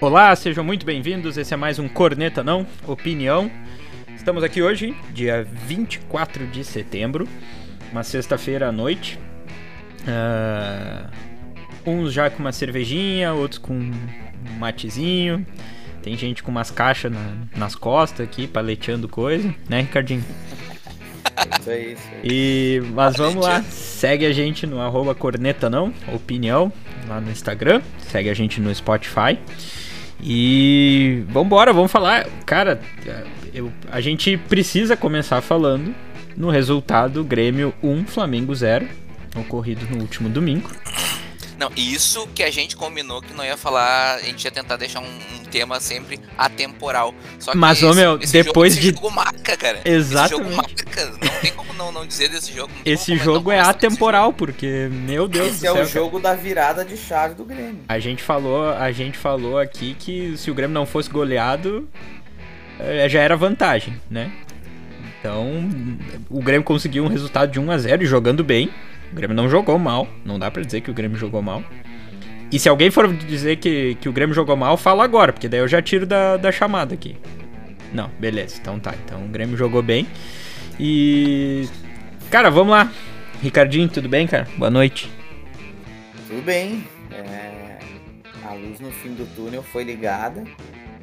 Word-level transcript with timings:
Olá, 0.00 0.34
sejam 0.34 0.64
muito 0.64 0.86
bem-vindos. 0.86 1.36
Esse 1.36 1.52
é 1.52 1.56
mais 1.58 1.78
um 1.78 1.86
Corneta 1.86 2.42
Não 2.42 2.66
Opinião. 2.86 3.50
Estamos 4.16 4.42
aqui 4.42 4.62
hoje, 4.62 4.96
dia 5.12 5.46
24 5.66 6.46
de 6.46 6.64
setembro, 6.64 7.28
uma 7.92 8.02
sexta-feira 8.02 8.68
à 8.68 8.72
noite. 8.72 9.18
Uh, 10.00 11.10
uns 11.84 12.14
já 12.14 12.30
com 12.30 12.38
uma 12.38 12.50
cervejinha, 12.50 13.34
outros 13.34 13.58
com 13.58 13.74
um 13.74 13.92
matezinho. 14.58 15.46
Tem 16.02 16.16
gente 16.16 16.42
com 16.42 16.50
umas 16.50 16.70
caixas 16.70 17.12
na, 17.12 17.36
nas 17.54 17.74
costas 17.74 18.26
aqui, 18.26 18.46
paleteando 18.46 19.06
coisa, 19.06 19.54
né, 19.68 19.82
Ricardinho? 19.82 20.24
Isso 21.60 21.70
aí, 21.70 21.92
isso 21.92 22.08
aí. 22.14 22.20
E, 22.24 22.82
mas 22.94 23.16
vamos 23.18 23.44
lá, 23.44 23.62
segue 23.64 24.24
a 24.24 24.32
gente 24.32 24.66
no 24.66 24.80
arroba 24.80 25.14
corneta 25.14 25.68
não, 25.68 25.92
opinião, 26.10 26.72
lá 27.06 27.20
no 27.20 27.30
Instagram, 27.30 27.82
segue 27.98 28.30
a 28.30 28.34
gente 28.34 28.62
no 28.62 28.74
Spotify. 28.74 29.38
E 30.22 31.24
vambora, 31.28 31.72
vamos 31.72 31.90
falar. 31.90 32.26
Cara, 32.44 32.80
eu, 33.54 33.72
a 33.90 34.00
gente 34.00 34.36
precisa 34.36 34.96
começar 34.96 35.40
falando 35.40 35.94
no 36.36 36.50
resultado 36.50 37.24
Grêmio 37.24 37.74
1, 37.82 38.04
Flamengo 38.06 38.54
0, 38.54 38.86
ocorrido 39.36 39.86
no 39.90 40.02
último 40.02 40.28
domingo. 40.28 40.70
Não, 41.60 41.70
isso 41.76 42.26
que 42.34 42.42
a 42.42 42.50
gente 42.50 42.74
combinou 42.74 43.20
que 43.20 43.34
não 43.34 43.44
ia 43.44 43.54
falar, 43.54 44.14
a 44.14 44.20
gente 44.20 44.42
ia 44.42 44.50
tentar 44.50 44.78
deixar 44.78 45.00
um, 45.00 45.04
um 45.04 45.44
tema 45.44 45.78
sempre 45.78 46.18
atemporal. 46.38 47.14
Só 47.38 47.52
que 47.52 47.58
Mas, 47.58 47.82
ô 47.82 47.92
meu, 47.92 48.16
depois 48.16 48.72
jogo, 48.72 48.80
de. 48.80 48.88
Esse 48.88 48.96
jogo 48.96 49.10
marca, 49.10 49.56
cara. 49.58 49.80
Exatamente. 49.84 50.32
Esse 50.32 50.42
jogo 50.42 50.56
marca, 50.56 51.06
não 51.06 51.40
tem 51.42 51.52
como 51.52 51.74
não, 51.74 51.92
não 51.92 52.06
dizer 52.06 52.30
desse 52.30 52.50
jogo. 52.54 52.72
Esse 52.82 53.14
jogo 53.14 53.52
é 53.52 53.60
atemporal, 53.60 54.32
porque, 54.32 54.88
meu 54.90 55.28
Deus 55.28 55.48
Esse 55.48 55.60
do 55.60 55.66
é 55.66 55.72
céu. 55.74 55.82
o 55.82 55.86
jogo 55.86 56.18
da 56.18 56.34
virada 56.34 56.82
de 56.82 56.96
chave 56.96 57.34
do 57.34 57.44
Grêmio. 57.44 57.80
A 57.86 57.98
gente 57.98 58.22
falou, 58.22 58.70
a 58.70 58.90
gente 58.90 59.18
falou 59.18 59.58
aqui 59.58 59.94
que 59.98 60.38
se 60.38 60.50
o 60.50 60.54
Grêmio 60.54 60.72
não 60.72 60.86
fosse 60.86 61.10
goleado, 61.10 61.86
eh, 62.78 63.06
já 63.06 63.20
era 63.20 63.36
vantagem, 63.36 64.00
né? 64.10 64.32
Então, 65.20 65.62
o 66.30 66.42
Grêmio 66.42 66.64
conseguiu 66.64 67.04
um 67.04 67.08
resultado 67.08 67.52
de 67.52 67.60
1 67.60 67.70
a 67.70 67.76
0 67.76 68.02
e 68.02 68.06
jogando 68.06 68.42
bem. 68.42 68.70
O 69.12 69.14
Grêmio 69.14 69.34
não 69.36 69.48
jogou 69.48 69.78
mal, 69.78 70.08
não 70.24 70.38
dá 70.38 70.50
pra 70.50 70.62
dizer 70.62 70.80
que 70.80 70.90
o 70.90 70.94
Grêmio 70.94 71.16
jogou 71.18 71.42
mal. 71.42 71.62
E 72.52 72.58
se 72.58 72.68
alguém 72.68 72.90
for 72.90 73.12
dizer 73.12 73.56
que, 73.56 73.94
que 74.00 74.08
o 74.08 74.12
Grêmio 74.12 74.34
jogou 74.34 74.56
mal, 74.56 74.76
fala 74.76 75.04
agora, 75.04 75.32
porque 75.32 75.48
daí 75.48 75.60
eu 75.60 75.68
já 75.68 75.80
tiro 75.80 76.06
da, 76.06 76.36
da 76.36 76.50
chamada 76.50 76.94
aqui. 76.94 77.16
Não, 77.92 78.10
beleza, 78.18 78.56
então 78.60 78.78
tá. 78.78 78.94
Então 79.04 79.24
o 79.24 79.28
Grêmio 79.28 79.56
jogou 79.56 79.82
bem. 79.82 80.06
E. 80.78 81.68
Cara, 82.30 82.50
vamos 82.50 82.72
lá. 82.72 82.90
Ricardinho, 83.42 83.88
tudo 83.88 84.08
bem, 84.08 84.26
cara? 84.26 84.46
Boa 84.56 84.70
noite. 84.70 85.10
Tudo 86.28 86.42
bem. 86.42 86.84
é, 87.12 87.78
A 88.44 88.52
luz 88.54 88.78
no 88.80 88.90
fim 88.90 89.14
do 89.14 89.26
túnel 89.34 89.62
foi 89.62 89.82
ligada. 89.84 90.44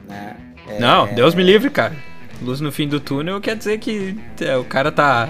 Né? 0.08 0.36
É, 0.68 0.80
Não, 0.80 1.14
Deus 1.14 1.36
me 1.36 1.44
livre, 1.44 1.70
cara. 1.70 1.96
Luz 2.42 2.62
no 2.62 2.72
fim 2.72 2.88
do 2.88 3.00
túnel 3.00 3.42
quer 3.42 3.56
dizer 3.56 3.80
que 3.80 4.16
é, 4.42 4.56
o 4.56 4.64
cara 4.64 4.92
tá. 4.92 5.30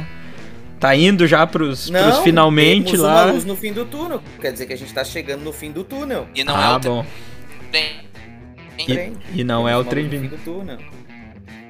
Tá 0.79 0.95
indo 0.95 1.25
já 1.25 1.45
pros, 1.47 1.89
Não, 1.89 2.01
pros 2.03 2.19
finalmente 2.19 2.91
temos 2.91 2.99
lá. 3.01 3.25
uma 3.25 3.31
luz 3.33 3.45
no 3.45 3.55
fim 3.55 3.73
do 3.73 3.83
túnel. 3.85 4.21
Quer 4.39 4.51
dizer 4.51 4.65
que 4.67 4.73
a 4.73 4.77
gente 4.77 4.93
tá 4.93 5.03
chegando 5.03 5.41
no 5.43 5.51
fim 5.51 5.71
do 5.71 5.83
túnel. 5.83 6.27
E 6.35 6.43
não 6.43 6.55
ah, 6.55 6.73
é 6.73 6.75
o 6.75 6.79
bom. 6.79 7.05
trem. 7.71 7.95
Trem. 8.85 9.13
E, 9.33 9.41
e 9.41 9.43
não 9.43 9.67
é 9.67 9.75
o 9.75 9.79
Temos 9.83 9.89
trem 9.89 10.07
vindo. 10.07 10.21
fim 10.29 10.35
do 10.35 10.43
túnel. 10.43 10.77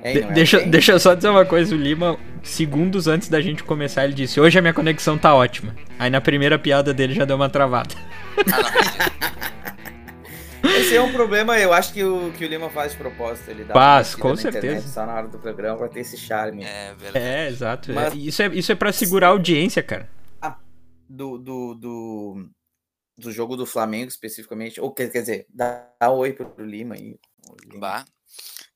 É, 0.03 0.11
e 0.11 0.13
De- 0.15 0.21
não 0.21 0.27
é 0.27 0.31
o 0.31 0.33
deixa, 0.35 0.57
trem. 0.59 0.69
deixa 0.69 0.91
eu 0.91 0.99
só 0.99 1.15
dizer 1.15 1.29
uma 1.29 1.45
coisa, 1.45 1.73
o 1.73 1.77
Lima, 1.77 2.17
segundos 2.43 3.07
antes 3.07 3.29
da 3.29 3.39
gente 3.39 3.63
começar, 3.63 4.03
ele 4.03 4.13
disse, 4.13 4.39
hoje 4.41 4.59
a 4.59 4.61
minha 4.61 4.73
conexão 4.73 5.17
tá 5.17 5.33
ótima. 5.33 5.73
Aí 5.97 6.09
na 6.09 6.19
primeira 6.19 6.59
piada 6.59 6.93
dele 6.93 7.13
já 7.13 7.23
deu 7.23 7.37
uma 7.37 7.49
travada. 7.49 7.95
Ah, 8.51 8.61
não. 8.61 9.76
Esse 10.63 10.95
é 10.95 11.01
um 11.01 11.11
problema, 11.11 11.57
eu 11.59 11.73
acho 11.73 11.93
que 11.93 12.03
o, 12.03 12.31
que 12.33 12.45
o 12.45 12.47
Lima 12.47 12.69
faz 12.69 12.91
de 12.93 12.97
propósito. 12.97 13.49
Ele 13.49 13.63
dá 13.63 13.73
uma 13.73 14.03
com 14.19 14.27
na 14.29 14.33
internet 14.33 14.41
certeza. 14.61 14.87
Só 14.89 15.05
na 15.05 15.13
hora 15.15 15.27
do 15.27 15.39
programa 15.39 15.77
pra 15.77 15.87
ter 15.89 16.01
esse 16.01 16.17
charme. 16.17 16.63
É 16.63 16.93
verdade. 16.95 17.25
É, 17.25 17.47
exato. 17.47 17.93
Mas- 17.93 18.13
É, 18.13 18.15
Isso, 18.17 18.41
é, 18.41 18.47
isso 18.47 18.71
é 18.71 18.75
pra 18.75 18.91
segurar 18.91 19.27
a 19.27 19.31
audiência, 19.31 19.81
cara. 19.83 20.09
do, 21.09 21.37
do, 21.37 21.73
do, 21.75 22.49
do 23.17 23.31
jogo 23.31 23.55
do 23.55 23.65
Flamengo 23.65 24.09
especificamente, 24.09 24.79
ou 24.81 24.91
quer, 24.93 25.09
quer 25.09 25.21
dizer, 25.21 25.45
dá, 25.49 25.87
dá 25.99 26.11
oi 26.11 26.33
pro 26.33 26.53
Lima 26.65 26.95
aí. 26.95 27.17
Lima. 27.65 27.79
Bah. 27.79 28.05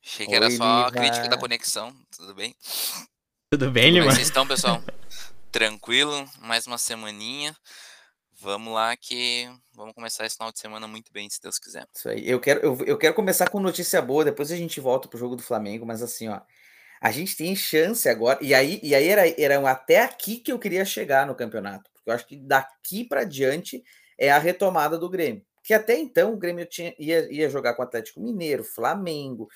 Achei 0.03 0.25
que 0.25 0.33
era 0.33 0.45
Oi, 0.45 0.51
só 0.51 0.63
a 0.63 0.77
Liva. 0.89 0.91
crítica 0.91 1.27
da 1.29 1.37
conexão. 1.37 1.93
Tudo 2.15 2.33
bem? 2.33 2.55
Tudo 3.51 3.69
bem, 3.69 3.83
Como 3.91 3.97
é 3.97 3.99
Lima? 3.99 4.07
que 4.07 4.15
vocês 4.15 4.27
estão, 4.27 4.47
pessoal? 4.47 4.81
Tranquilo? 5.51 6.25
Mais 6.39 6.65
uma 6.65 6.77
semaninha. 6.77 7.55
Vamos 8.41 8.73
lá 8.73 8.97
que 8.97 9.47
vamos 9.75 9.93
começar 9.93 10.25
esse 10.25 10.35
final 10.35 10.51
de 10.51 10.59
semana 10.59 10.87
muito 10.87 11.13
bem, 11.13 11.29
se 11.29 11.39
Deus 11.39 11.59
quiser. 11.59 11.87
Isso 11.93 12.09
aí. 12.09 12.27
Eu 12.27 12.39
quero, 12.39 12.59
eu, 12.61 12.85
eu 12.87 12.97
quero 12.97 13.13
começar 13.13 13.47
com 13.47 13.59
notícia 13.59 14.01
boa, 14.01 14.25
depois 14.25 14.51
a 14.51 14.55
gente 14.55 14.79
volta 14.79 15.07
pro 15.07 15.19
jogo 15.19 15.35
do 15.35 15.43
Flamengo, 15.43 15.85
mas 15.85 16.01
assim, 16.01 16.27
ó. 16.27 16.41
A 16.99 17.11
gente 17.11 17.35
tem 17.35 17.55
chance 17.55 18.09
agora, 18.09 18.39
e 18.41 18.53
aí, 18.55 18.79
e 18.81 18.95
aí 18.95 19.07
era, 19.07 19.27
era 19.39 19.69
até 19.69 20.01
aqui 20.01 20.37
que 20.37 20.51
eu 20.51 20.57
queria 20.57 20.83
chegar 20.83 21.27
no 21.27 21.35
campeonato, 21.35 21.89
porque 21.93 22.09
eu 22.09 22.13
acho 22.15 22.25
que 22.25 22.35
daqui 22.35 23.03
para 23.03 23.23
diante 23.23 23.83
é 24.17 24.31
a 24.31 24.39
retomada 24.39 24.97
do 24.97 25.09
Grêmio. 25.09 25.45
Que 25.63 25.75
até 25.75 25.95
então 25.99 26.33
o 26.33 26.37
Grêmio 26.37 26.65
tinha, 26.65 26.95
ia, 26.97 27.31
ia 27.31 27.47
jogar 27.47 27.75
com 27.75 27.83
Atlético 27.83 28.21
Mineiro, 28.21 28.63
Flamengo, 28.63 29.49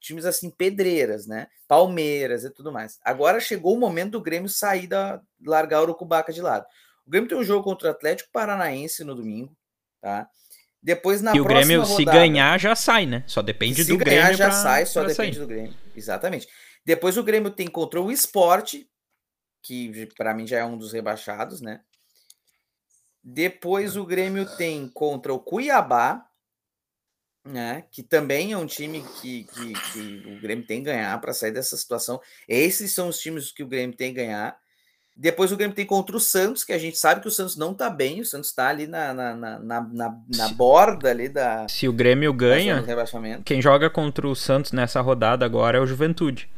times 0.00 0.24
assim, 0.24 0.50
pedreiras, 0.50 1.28
né? 1.28 1.46
Palmeiras 1.68 2.42
e 2.42 2.50
tudo 2.50 2.72
mais. 2.72 2.98
Agora 3.04 3.38
chegou 3.38 3.76
o 3.76 3.78
momento 3.78 4.12
do 4.12 4.20
Grêmio 4.20 4.48
sair 4.48 4.88
da. 4.88 5.20
largar 5.44 5.78
o 5.78 5.84
Urucubaca 5.84 6.32
de 6.32 6.42
lado. 6.42 6.66
O 7.06 7.10
Grêmio 7.10 7.28
tem 7.28 7.38
um 7.38 7.44
jogo 7.44 7.64
contra 7.64 7.88
o 7.88 7.90
Atlético 7.90 8.30
Paranaense 8.32 9.02
no 9.04 9.14
domingo, 9.14 9.56
tá? 10.00 10.28
Depois 10.82 11.20
na 11.22 11.34
E 11.34 11.40
o 11.40 11.44
Grêmio, 11.44 11.84
se 11.84 11.92
rodada- 11.92 12.18
ganhar, 12.18 12.58
já 12.58 12.74
sai, 12.74 13.06
né? 13.06 13.22
Só 13.26 13.40
depende 13.42 13.84
se 13.84 13.90
do 13.92 13.98
ganhar, 13.98 14.22
Grêmio 14.22 14.36
já 14.38 14.46
pra- 14.48 14.62
sai, 14.62 14.86
só 14.86 15.00
depende 15.04 15.36
sair. 15.36 15.40
do 15.40 15.46
Grêmio. 15.46 15.74
Exatamente. 15.94 16.48
Depois 16.84 17.16
o 17.16 17.22
Grêmio 17.22 17.50
tem 17.50 17.68
contra 17.68 18.00
o 18.00 18.10
Esporte, 18.10 18.88
que 19.62 20.06
para 20.16 20.34
mim 20.34 20.44
já 20.46 20.58
é 20.58 20.64
um 20.64 20.76
dos 20.76 20.92
rebaixados, 20.92 21.60
né? 21.60 21.80
Depois 23.22 23.96
o 23.96 24.04
Grêmio 24.04 24.44
tem 24.56 24.88
contra 24.88 25.32
o 25.32 25.38
Cuiabá, 25.38 26.26
né? 27.44 27.84
Que 27.92 28.02
também 28.02 28.52
é 28.52 28.56
um 28.58 28.66
time 28.66 29.04
que, 29.20 29.44
que, 29.44 29.72
que 29.92 30.22
o 30.28 30.40
Grêmio 30.40 30.66
tem 30.66 30.78
que 30.80 30.86
ganhar 30.86 31.20
para 31.20 31.32
sair 31.32 31.52
dessa 31.52 31.76
situação. 31.76 32.20
Esses 32.48 32.92
são 32.92 33.08
os 33.08 33.20
times 33.20 33.52
que 33.52 33.62
o 33.62 33.68
Grêmio 33.68 33.96
tem 33.96 34.12
que 34.12 34.20
ganhar. 34.20 34.58
Depois 35.14 35.52
o 35.52 35.56
Grêmio 35.56 35.76
tem 35.76 35.84
contra 35.84 36.16
o 36.16 36.20
Santos, 36.20 36.64
que 36.64 36.72
a 36.72 36.78
gente 36.78 36.96
sabe 36.96 37.20
que 37.20 37.28
o 37.28 37.30
Santos 37.30 37.56
não 37.56 37.74
tá 37.74 37.90
bem, 37.90 38.20
o 38.20 38.24
Santos 38.24 38.52
tá 38.52 38.68
ali 38.68 38.86
na, 38.86 39.12
na, 39.12 39.34
na, 39.34 39.58
na, 39.60 39.80
na- 39.82 40.18
na 40.36 40.48
Se- 40.48 40.54
borda 40.54 41.10
ali 41.10 41.28
da, 41.28 41.68
Se 41.68 41.86
o 41.86 41.92
Grêmio 41.92 42.32
ganha, 42.32 42.82
quem 43.44 43.60
joga 43.60 43.90
contra 43.90 44.26
o 44.26 44.34
Santos 44.34 44.72
nessa 44.72 45.00
rodada 45.00 45.44
agora 45.44 45.78
é 45.78 45.80
o 45.80 45.86
Juventude. 45.86 46.48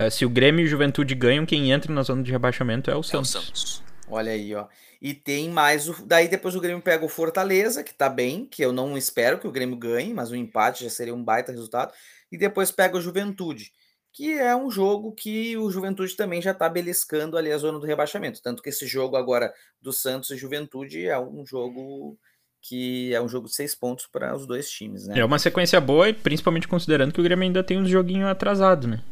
Eh, 0.00 0.10
Se 0.10 0.24
o 0.24 0.30
Grêmio 0.30 0.62
e 0.62 0.64
o 0.66 0.68
Juventude 0.68 1.14
ganham, 1.14 1.44
quem 1.46 1.70
entra 1.70 1.92
na 1.92 2.02
zona 2.02 2.22
de 2.22 2.30
rebaixamento 2.32 2.90
é 2.90 2.94
o 2.94 2.96
É 2.96 3.00
o 3.00 3.02
Santos. 3.02 3.30
Santos. 3.30 3.82
Olha 4.08 4.32
aí, 4.32 4.54
ó. 4.54 4.66
E 5.00 5.14
tem 5.14 5.48
mais 5.48 5.88
o. 5.88 6.04
Daí 6.04 6.28
depois 6.28 6.54
o 6.56 6.60
Grêmio 6.60 6.82
pega 6.82 7.04
o 7.04 7.08
Fortaleza, 7.08 7.82
que 7.84 7.94
tá 7.94 8.08
bem, 8.08 8.44
que 8.44 8.62
eu 8.62 8.72
não 8.72 8.98
espero 8.98 9.38
que 9.38 9.46
o 9.46 9.52
Grêmio 9.52 9.76
ganhe, 9.76 10.12
mas 10.12 10.30
o 10.30 10.36
empate 10.36 10.84
já 10.84 10.90
seria 10.90 11.14
um 11.14 11.22
baita 11.22 11.52
resultado. 11.52 11.92
E 12.30 12.36
depois 12.36 12.70
pega 12.70 12.96
o 12.98 13.00
Juventude, 13.00 13.72
que 14.12 14.32
é 14.32 14.54
um 14.56 14.70
jogo 14.70 15.12
que 15.12 15.56
o 15.56 15.70
Juventude 15.70 16.16
também 16.16 16.42
já 16.42 16.52
tá 16.52 16.68
beliscando 16.68 17.36
ali 17.36 17.52
a 17.52 17.58
zona 17.58 17.78
do 17.78 17.86
rebaixamento. 17.86 18.42
Tanto 18.42 18.62
que 18.62 18.68
esse 18.68 18.86
jogo 18.86 19.16
agora 19.16 19.52
do 19.80 19.92
Santos 19.92 20.30
e 20.30 20.36
Juventude 20.36 21.06
é 21.06 21.18
um 21.18 21.46
jogo 21.46 22.18
que 22.62 23.14
é 23.14 23.20
um 23.20 23.28
jogo 23.28 23.46
de 23.46 23.54
seis 23.54 23.74
pontos 23.74 24.06
para 24.06 24.34
os 24.36 24.46
dois 24.46 24.68
times, 24.70 25.06
né? 25.06 25.18
É 25.18 25.24
uma 25.24 25.38
sequência 25.38 25.80
boa, 25.80 26.12
principalmente 26.12 26.68
considerando 26.68 27.12
que 27.12 27.20
o 27.20 27.22
Grêmio 27.22 27.44
ainda 27.44 27.64
tem 27.64 27.78
uns 27.78 27.88
joguinhos 27.88 28.28
atrasados, 28.28 28.86
né? 28.86 29.02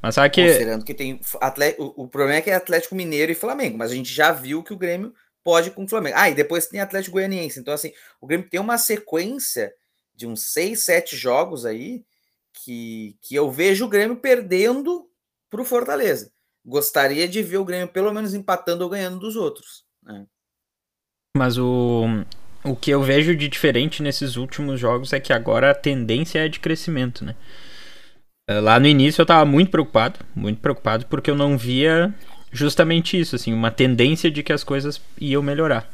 Mas 0.00 0.14
sabe 0.14 0.30
que. 0.30 0.42
Considerando 0.42 0.84
que 0.84 0.94
tem. 0.94 1.20
O 1.76 2.08
problema 2.08 2.38
é 2.38 2.40
que 2.40 2.50
é 2.50 2.54
Atlético 2.54 2.94
Mineiro 2.94 3.30
e 3.30 3.34
Flamengo, 3.34 3.76
mas 3.76 3.90
a 3.90 3.94
gente 3.94 4.12
já 4.12 4.32
viu 4.32 4.62
que 4.62 4.72
o 4.72 4.78
Grêmio 4.78 5.12
pode 5.42 5.70
com 5.70 5.84
o 5.84 5.88
Flamengo. 5.88 6.16
Ah, 6.18 6.30
e 6.30 6.34
depois 6.34 6.66
tem 6.66 6.80
Atlético 6.80 7.14
Goianiense. 7.14 7.60
Então, 7.60 7.74
assim, 7.74 7.92
o 8.20 8.26
Grêmio 8.26 8.48
tem 8.48 8.58
uma 8.58 8.78
sequência 8.78 9.74
de 10.14 10.26
uns 10.26 10.52
seis, 10.52 10.84
sete 10.84 11.14
jogos 11.14 11.66
aí 11.66 12.02
que, 12.64 13.16
que 13.22 13.34
eu 13.34 13.50
vejo 13.50 13.84
o 13.84 13.88
Grêmio 13.88 14.16
perdendo 14.16 15.08
para 15.50 15.60
o 15.60 15.64
Fortaleza. 15.64 16.32
Gostaria 16.64 17.28
de 17.28 17.42
ver 17.42 17.58
o 17.58 17.64
Grêmio 17.64 17.88
pelo 17.88 18.12
menos 18.12 18.34
empatando 18.34 18.82
ou 18.82 18.90
ganhando 18.90 19.18
dos 19.18 19.36
outros. 19.36 19.84
né? 20.02 20.26
Mas 21.36 21.58
o, 21.58 22.04
o 22.64 22.76
que 22.76 22.90
eu 22.90 23.02
vejo 23.02 23.36
de 23.36 23.48
diferente 23.48 24.02
nesses 24.02 24.36
últimos 24.36 24.80
jogos 24.80 25.12
é 25.12 25.20
que 25.20 25.32
agora 25.32 25.70
a 25.70 25.74
tendência 25.74 26.38
é 26.38 26.48
de 26.48 26.60
crescimento, 26.60 27.24
né? 27.24 27.34
Eh, 28.48 28.60
Lá 28.60 28.78
no 28.78 28.86
início 28.86 29.22
eu 29.22 29.26
tava 29.26 29.44
muito 29.44 29.70
preocupado, 29.70 30.20
muito 30.34 30.60
preocupado, 30.60 31.06
porque 31.06 31.30
eu 31.30 31.36
não 31.36 31.56
via 31.58 32.14
justamente 32.52 33.18
isso, 33.18 33.34
assim, 33.36 33.52
uma 33.52 33.70
tendência 33.70 34.30
de 34.30 34.42
que 34.42 34.52
as 34.52 34.62
coisas 34.64 35.00
iam 35.20 35.42
melhorar. 35.42 35.90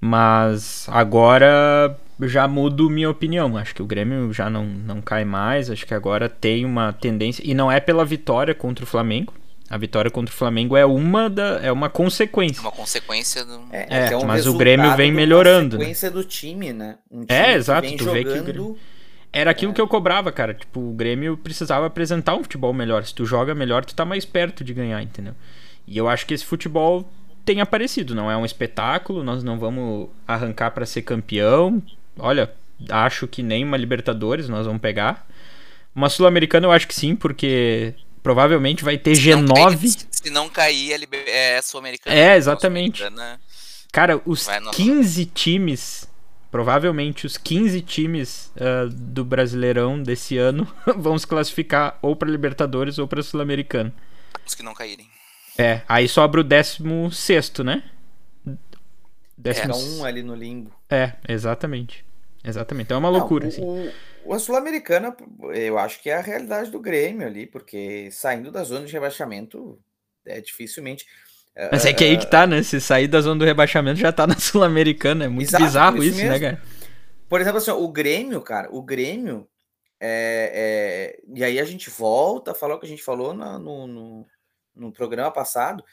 Mas 0.00 0.86
agora 0.90 1.98
já 2.22 2.46
mudo 2.48 2.88
minha 2.90 3.10
opinião. 3.10 3.56
Acho 3.56 3.74
que 3.74 3.82
o 3.82 3.86
Grêmio 3.86 4.32
já 4.32 4.48
não, 4.48 4.64
não 4.64 5.00
cai 5.00 5.24
mais. 5.24 5.70
Acho 5.70 5.86
que 5.86 5.94
agora 5.94 6.28
tem 6.28 6.64
uma 6.64 6.92
tendência. 6.92 7.42
E 7.44 7.54
não 7.54 7.70
é 7.70 7.80
pela 7.80 8.04
vitória 8.04 8.54
contra 8.54 8.84
o 8.84 8.86
Flamengo. 8.86 9.34
A 9.68 9.78
vitória 9.78 10.10
contra 10.10 10.32
o 10.32 10.36
Flamengo 10.36 10.76
é 10.76 10.84
uma, 10.84 11.28
da, 11.30 11.58
é 11.62 11.72
uma 11.72 11.88
consequência. 11.88 12.60
Uma 12.60 12.70
consequência 12.70 13.44
do. 13.44 13.62
É, 13.72 13.86
É, 14.04 14.08
que 14.08 14.14
um 14.14 14.24
mas 14.26 14.46
o 14.46 14.54
Grêmio 14.54 14.94
vem 14.94 15.10
melhorando, 15.10 15.76
né? 15.78 15.84
sequência 15.84 16.10
do 16.10 16.22
time, 16.22 16.72
né? 16.72 16.96
Um 17.10 17.24
time 17.24 17.26
É, 17.40 17.44
que 17.44 17.50
exato, 17.52 17.88
vem 17.88 17.96
tu 17.96 18.04
vê 18.04 18.22
que 18.22 18.28
o 18.28 18.36
jogando 18.36 18.44
Grêmio- 18.46 18.78
era 19.32 19.50
aquilo 19.50 19.72
é. 19.72 19.74
que 19.74 19.80
eu 19.80 19.88
cobrava, 19.88 20.30
cara. 20.30 20.52
Tipo, 20.54 20.80
o 20.80 20.92
Grêmio 20.92 21.36
precisava 21.36 21.86
apresentar 21.86 22.34
um 22.36 22.42
futebol 22.42 22.72
melhor. 22.74 23.04
Se 23.04 23.14
tu 23.14 23.24
joga 23.24 23.54
melhor, 23.54 23.84
tu 23.84 23.94
tá 23.94 24.04
mais 24.04 24.24
perto 24.26 24.62
de 24.62 24.74
ganhar, 24.74 25.02
entendeu? 25.02 25.34
E 25.88 25.96
eu 25.96 26.08
acho 26.08 26.26
que 26.26 26.34
esse 26.34 26.44
futebol 26.44 27.08
tem 27.44 27.60
aparecido. 27.62 28.14
Não 28.14 28.30
é 28.30 28.36
um 28.36 28.44
espetáculo, 28.44 29.24
nós 29.24 29.42
não 29.42 29.58
vamos 29.58 30.08
arrancar 30.28 30.70
para 30.72 30.84
ser 30.86 31.02
campeão. 31.02 31.82
Olha, 32.18 32.52
acho 32.88 33.26
que 33.26 33.42
nem 33.42 33.64
uma 33.64 33.76
Libertadores 33.76 34.48
nós 34.48 34.66
vamos 34.66 34.80
pegar. 34.80 35.26
Uma 35.94 36.08
Sul-Americana 36.08 36.66
eu 36.66 36.72
acho 36.72 36.88
que 36.88 36.94
sim, 36.94 37.14
porque 37.14 37.94
provavelmente 38.22 38.82
vai 38.82 38.98
ter 38.98 39.14
se 39.14 39.22
G9. 39.22 39.42
Não 39.42 39.54
cair, 39.54 39.96
se 40.10 40.30
não 40.30 40.48
cair, 40.48 41.08
é 41.26 41.62
Sul-Americana. 41.62 42.16
É, 42.16 42.36
exatamente. 42.36 43.04
Cara, 43.92 44.20
os 44.24 44.48
15 44.72 45.26
times, 45.26 46.08
provavelmente 46.50 47.26
os 47.26 47.36
15 47.36 47.80
times 47.82 48.50
uh, 48.56 48.88
do 48.88 49.24
Brasileirão 49.24 50.02
desse 50.02 50.36
ano 50.36 50.66
vão 50.96 51.16
se 51.16 51.26
classificar 51.26 51.96
ou 52.02 52.16
para 52.16 52.28
Libertadores 52.28 52.98
ou 52.98 53.06
para 53.06 53.22
Sul-Americana. 53.22 53.94
Os 54.44 54.54
que 54.54 54.62
não 54.62 54.74
caírem. 54.74 55.08
É, 55.56 55.82
aí 55.88 56.08
sobra 56.08 56.40
o 56.40 56.44
16, 56.44 57.52
né? 57.64 57.84
Décimo... 59.38 59.74
Era 59.74 59.76
um 59.76 60.04
ali 60.04 60.22
no 60.22 60.34
limbo. 60.34 60.72
É, 60.94 61.16
exatamente. 61.28 62.04
Exatamente. 62.44 62.86
Então 62.86 62.96
é 62.96 63.00
uma 63.00 63.08
loucura. 63.08 63.44
Não, 63.44 63.48
assim. 63.48 63.92
o, 64.24 64.32
a 64.32 64.38
Sul-Americana, 64.38 65.16
eu 65.54 65.78
acho 65.78 66.00
que 66.00 66.10
é 66.10 66.16
a 66.16 66.20
realidade 66.20 66.70
do 66.70 66.80
Grêmio 66.80 67.26
ali, 67.26 67.46
porque 67.46 68.10
saindo 68.12 68.52
da 68.52 68.62
zona 68.62 68.86
de 68.86 68.92
rebaixamento, 68.92 69.78
é 70.26 70.40
dificilmente. 70.40 71.06
Mas 71.70 71.86
é 71.86 71.92
que 71.92 72.02
aí 72.02 72.18
que 72.18 72.26
tá, 72.26 72.46
né? 72.46 72.62
Se 72.62 72.80
sair 72.80 73.06
da 73.06 73.20
zona 73.20 73.38
do 73.38 73.44
rebaixamento 73.44 73.98
já 73.98 74.12
tá 74.12 74.26
na 74.26 74.36
Sul-Americana. 74.38 75.24
É 75.24 75.28
muito 75.28 75.48
Exato, 75.48 75.64
bizarro 75.64 76.02
isso, 76.02 76.18
isso 76.18 76.28
né, 76.28 76.40
cara? 76.40 76.62
Por 77.28 77.40
exemplo, 77.40 77.58
assim, 77.58 77.70
o 77.70 77.88
Grêmio, 77.88 78.40
cara, 78.42 78.68
o 78.70 78.82
Grêmio. 78.82 79.48
É, 80.00 81.16
é... 81.16 81.20
E 81.34 81.42
aí 81.42 81.58
a 81.58 81.64
gente 81.64 81.88
volta 81.88 82.50
a 82.50 82.54
falar 82.54 82.74
o 82.74 82.78
que 82.80 82.86
a 82.86 82.88
gente 82.88 83.02
falou 83.02 83.32
no, 83.32 83.86
no, 83.86 84.26
no 84.74 84.92
programa 84.92 85.30
passado, 85.30 85.84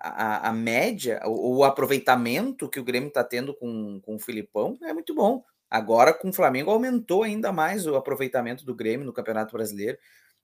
a, 0.00 0.48
a 0.48 0.52
média, 0.52 1.20
o, 1.24 1.58
o, 1.58 1.64
aproveitamento 1.64 2.68
que 2.68 2.78
o 2.78 2.84
Grêmio 2.84 3.08
está 3.08 3.24
tendo 3.24 3.52
com, 3.54 4.00
com 4.00 4.16
o 4.16 4.20
Filipão 4.20 4.78
é 4.82 4.92
muito 4.92 5.14
bom. 5.14 5.42
Agora, 5.68 6.14
com 6.14 6.30
o 6.30 6.32
Flamengo, 6.32 6.70
aumentou 6.70 7.22
ainda 7.22 7.52
mais 7.52 7.86
o 7.86 7.96
aproveitamento 7.96 8.64
do 8.64 8.74
Grêmio 8.74 9.04
no 9.04 9.12
Campeonato 9.12 9.52
Brasileiro. 9.52 9.98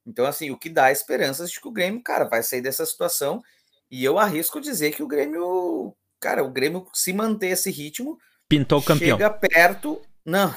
Então, 0.06 0.26
assim, 0.26 0.50
o 0.50 0.58
que 0.58 0.68
dá 0.68 0.92
esperanças 0.92 1.50
de 1.50 1.60
que 1.60 1.68
o 1.68 1.72
Grêmio, 1.72 2.02
cara, 2.02 2.24
vai 2.24 2.42
sair 2.42 2.60
dessa 2.60 2.84
situação. 2.84 3.42
E 3.90 4.04
eu 4.04 4.18
arrisco 4.18 4.60
dizer 4.60 4.92
que 4.92 5.02
o 5.02 5.06
Grêmio, 5.06 5.94
cara, 6.20 6.44
o 6.44 6.50
Grêmio, 6.50 6.86
se 6.92 7.12
manter 7.12 7.48
esse 7.48 7.70
ritmo, 7.70 8.18
pintou 8.48 8.80
o 8.80 8.82
campeão. 8.82 9.16
Chega 9.16 9.30
perto. 9.30 10.02
Não, 10.26 10.54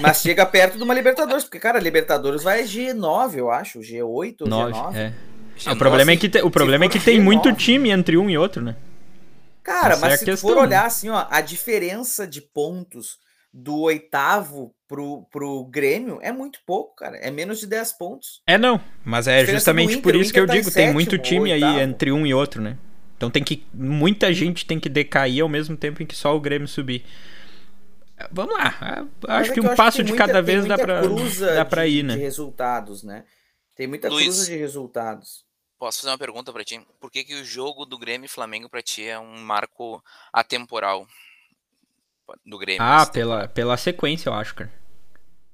mas 0.00 0.20
chega 0.20 0.44
perto 0.44 0.76
de 0.76 0.82
uma 0.82 0.92
Libertadores, 0.92 1.44
porque, 1.44 1.60
cara, 1.60 1.78
Libertadores 1.78 2.42
vai 2.42 2.64
G9, 2.64 3.36
eu 3.36 3.50
acho, 3.50 3.78
G8 3.78 4.02
ou 4.40 4.48
G9. 4.48 4.96
É. 4.96 5.29
Ah, 5.66 5.72
o 5.72 5.76
problema 5.76 6.12
é 6.12 6.16
que, 6.16 6.28
te, 6.28 6.42
o 6.42 6.50
problema 6.50 6.84
é 6.84 6.88
que 6.88 7.00
tem 7.00 7.20
muito 7.20 7.52
time 7.52 7.90
entre 7.90 8.16
um 8.16 8.28
e 8.30 8.36
outro, 8.36 8.62
né? 8.62 8.76
Cara, 9.62 9.94
Essa 9.94 10.00
mas 10.00 10.14
é 10.14 10.16
se 10.24 10.36
for 10.36 10.56
olhar 10.56 10.86
assim, 10.86 11.10
ó, 11.10 11.26
a 11.30 11.40
diferença 11.40 12.26
de 12.26 12.40
pontos 12.40 13.18
do 13.52 13.80
oitavo 13.80 14.74
pro, 14.86 15.26
pro 15.30 15.64
Grêmio 15.64 16.18
é 16.22 16.32
muito 16.32 16.60
pouco, 16.66 16.94
cara. 16.96 17.16
É 17.16 17.30
menos 17.30 17.60
de 17.60 17.66
10 17.66 17.92
pontos. 17.92 18.42
É, 18.46 18.56
não. 18.56 18.80
Mas 19.04 19.26
é 19.26 19.44
justamente 19.44 19.92
Inter, 19.92 20.02
por 20.02 20.16
isso 20.16 20.32
que 20.32 20.40
eu 20.40 20.46
tá 20.46 20.54
digo, 20.54 20.70
tem 20.70 20.92
muito 20.92 21.18
time 21.18 21.52
aí 21.52 21.80
entre 21.80 22.12
um 22.12 22.26
e 22.26 22.32
outro, 22.32 22.62
né? 22.62 22.76
Então 23.16 23.30
tem 23.30 23.42
que. 23.42 23.66
Muita 23.74 24.32
gente 24.32 24.64
tem 24.64 24.80
que 24.80 24.88
decair 24.88 25.42
ao 25.42 25.48
mesmo 25.48 25.76
tempo 25.76 26.02
em 26.02 26.06
que 26.06 26.16
só 26.16 26.34
o 26.34 26.40
Grêmio 26.40 26.66
subir. 26.66 27.04
Vamos 28.30 28.54
lá. 28.54 29.06
Acho 29.28 29.50
é 29.50 29.54
que 29.54 29.60
um 29.60 29.74
passo 29.74 29.98
que 29.98 30.04
de 30.04 30.10
muita, 30.10 30.26
cada 30.26 30.42
vez 30.42 30.64
dá 30.66 30.76
pra, 30.76 31.00
dá 31.54 31.64
pra 31.64 31.86
ir, 31.86 32.02
né? 32.02 32.14
De 32.14 32.20
resultados, 32.20 33.02
né? 33.02 33.24
Tem 33.74 33.86
muita 33.86 34.08
Luiz, 34.08 34.24
cruza 34.24 34.46
de 34.46 34.56
resultados. 34.56 35.44
Posso 35.80 36.00
fazer 36.02 36.10
uma 36.10 36.18
pergunta 36.18 36.52
para 36.52 36.62
ti? 36.62 36.78
Por 37.00 37.10
que, 37.10 37.24
que 37.24 37.34
o 37.36 37.42
jogo 37.42 37.86
do 37.86 37.98
Grêmio 37.98 38.26
e 38.26 38.28
Flamengo 38.28 38.68
para 38.68 38.82
ti 38.82 39.02
é 39.02 39.18
um 39.18 39.40
marco 39.40 40.04
atemporal 40.30 41.06
do 42.44 42.58
Grêmio? 42.58 42.82
Ah, 42.82 43.06
pela, 43.06 43.48
pela 43.48 43.78
sequência, 43.78 44.28
eu 44.28 44.34
acho, 44.34 44.54
cara. 44.54 44.70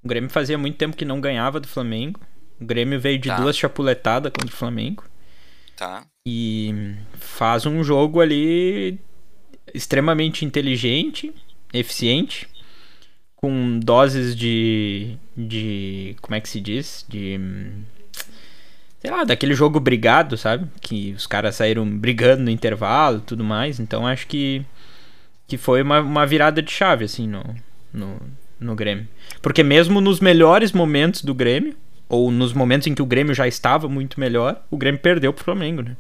O 0.03 0.09
Grêmio 0.09 0.29
fazia 0.29 0.59
muito 0.59 0.77
tempo 0.77 0.97
que 0.97 1.05
não 1.05 1.21
ganhava 1.21 1.61
do 1.61 1.69
Flamengo. 1.69 2.19
O 2.61 2.67
Grêmio 2.67 2.99
veio 2.99 3.21
de 3.21 3.29
tá. 3.29 3.37
duas 3.37 3.57
chapuletadas 3.57 4.33
contra 4.33 4.53
o 4.53 4.59
Flamengo. 4.59 5.05
Tá. 5.77 6.05
E 6.27 6.75
faz 7.21 7.65
um 7.65 7.85
jogo 7.85 8.21
ali 8.21 8.99
extremamente 9.73 10.45
inteligente, 10.45 11.33
eficiente, 11.73 12.49
com 13.37 13.79
doses 13.79 14.35
de. 14.35 15.17
de. 15.37 16.17
como 16.21 16.35
é 16.35 16.41
que 16.41 16.49
se 16.49 16.61
diz? 16.61 17.07
De 17.09 17.39
sei 19.07 19.15
lá, 19.15 19.23
daquele 19.23 19.55
jogo 19.55 19.79
brigado, 19.79 20.37
sabe? 20.37 20.67
Que 20.81 21.13
os 21.13 21.29
caras 21.29 21.55
saíram 21.55 21.89
brigando 21.89 22.43
no 22.43 22.51
intervalo 22.51 23.21
tudo 23.21 23.45
mais. 23.45 23.79
Então 23.79 24.05
acho 24.05 24.27
que, 24.27 24.67
que 25.47 25.57
foi 25.57 25.81
uma, 25.81 26.01
uma 26.01 26.27
virada 26.27 26.61
de 26.61 26.73
chave, 26.73 27.05
assim, 27.05 27.29
no, 27.29 27.45
no, 27.93 28.21
no 28.59 28.75
Grêmio. 28.75 29.07
Porque 29.41 29.63
mesmo 29.63 30.01
nos 30.01 30.19
melhores 30.19 30.73
momentos 30.73 31.23
do 31.23 31.33
Grêmio, 31.33 31.77
ou 32.09 32.33
nos 32.33 32.53
momentos 32.53 32.89
em 32.89 32.97
que 32.97 33.03
o 33.03 33.07
Grêmio 33.07 33.33
já 33.33 33.47
estava 33.47 33.89
muito 33.89 34.19
melhor, 34.19 34.61
o 34.73 34.77
Grêmio 34.77 35.01
perdeu 35.01 35.33
pro 35.33 35.45
Flamengo, 35.45 35.83
né? 35.83 35.97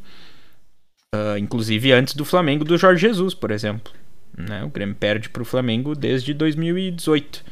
Uh, 1.14 1.38
inclusive 1.38 1.92
antes 1.92 2.12
do 2.12 2.24
Flamengo 2.24 2.64
do 2.64 2.76
Jorge 2.76 3.02
Jesus, 3.02 3.34
por 3.34 3.52
exemplo. 3.52 3.92
Né? 4.36 4.64
O 4.64 4.68
Grêmio 4.68 4.96
perde 4.96 5.28
pro 5.28 5.44
Flamengo 5.44 5.94
desde 5.94 6.34
2018. 6.34 7.44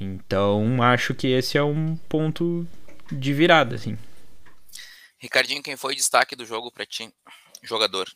Então 0.00 0.82
acho 0.82 1.14
que 1.14 1.26
esse 1.26 1.58
é 1.58 1.62
um 1.62 1.98
ponto 2.08 2.66
de 3.12 3.34
virada, 3.34 3.74
assim. 3.74 3.98
Ricardinho, 5.24 5.62
quem 5.62 5.74
foi 5.74 5.94
o 5.94 5.96
destaque 5.96 6.36
do 6.36 6.44
jogo 6.44 6.70
para 6.70 6.84
ti? 6.84 7.10
Jogador. 7.62 8.06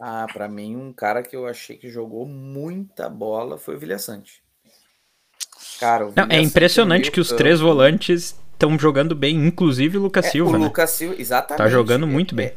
Ah, 0.00 0.26
para 0.32 0.48
mim, 0.48 0.74
um 0.74 0.92
cara 0.92 1.22
que 1.22 1.36
eu 1.36 1.46
achei 1.46 1.76
que 1.76 1.88
jogou 1.88 2.26
muita 2.26 3.08
bola 3.08 3.56
foi 3.56 3.76
o 3.76 3.78
Vilha 3.78 4.00
Sante. 4.00 4.42
Cara, 5.78 6.12
Não, 6.16 6.26
é 6.28 6.40
impressionante 6.40 7.12
que 7.12 7.20
os 7.20 7.28
campo... 7.28 7.38
três 7.38 7.60
volantes 7.60 8.34
estão 8.52 8.76
jogando 8.76 9.14
bem, 9.14 9.36
inclusive 9.36 9.96
o 9.96 10.02
Lucas 10.02 10.26
é, 10.26 10.30
Silva. 10.30 10.56
O 10.56 10.58
né? 10.58 10.64
Lucas 10.64 10.90
Silva, 10.90 11.14
exatamente. 11.16 11.58
Tá 11.58 11.68
jogando 11.68 12.04
muito 12.04 12.34
bem. 12.34 12.48
É. 12.48 12.56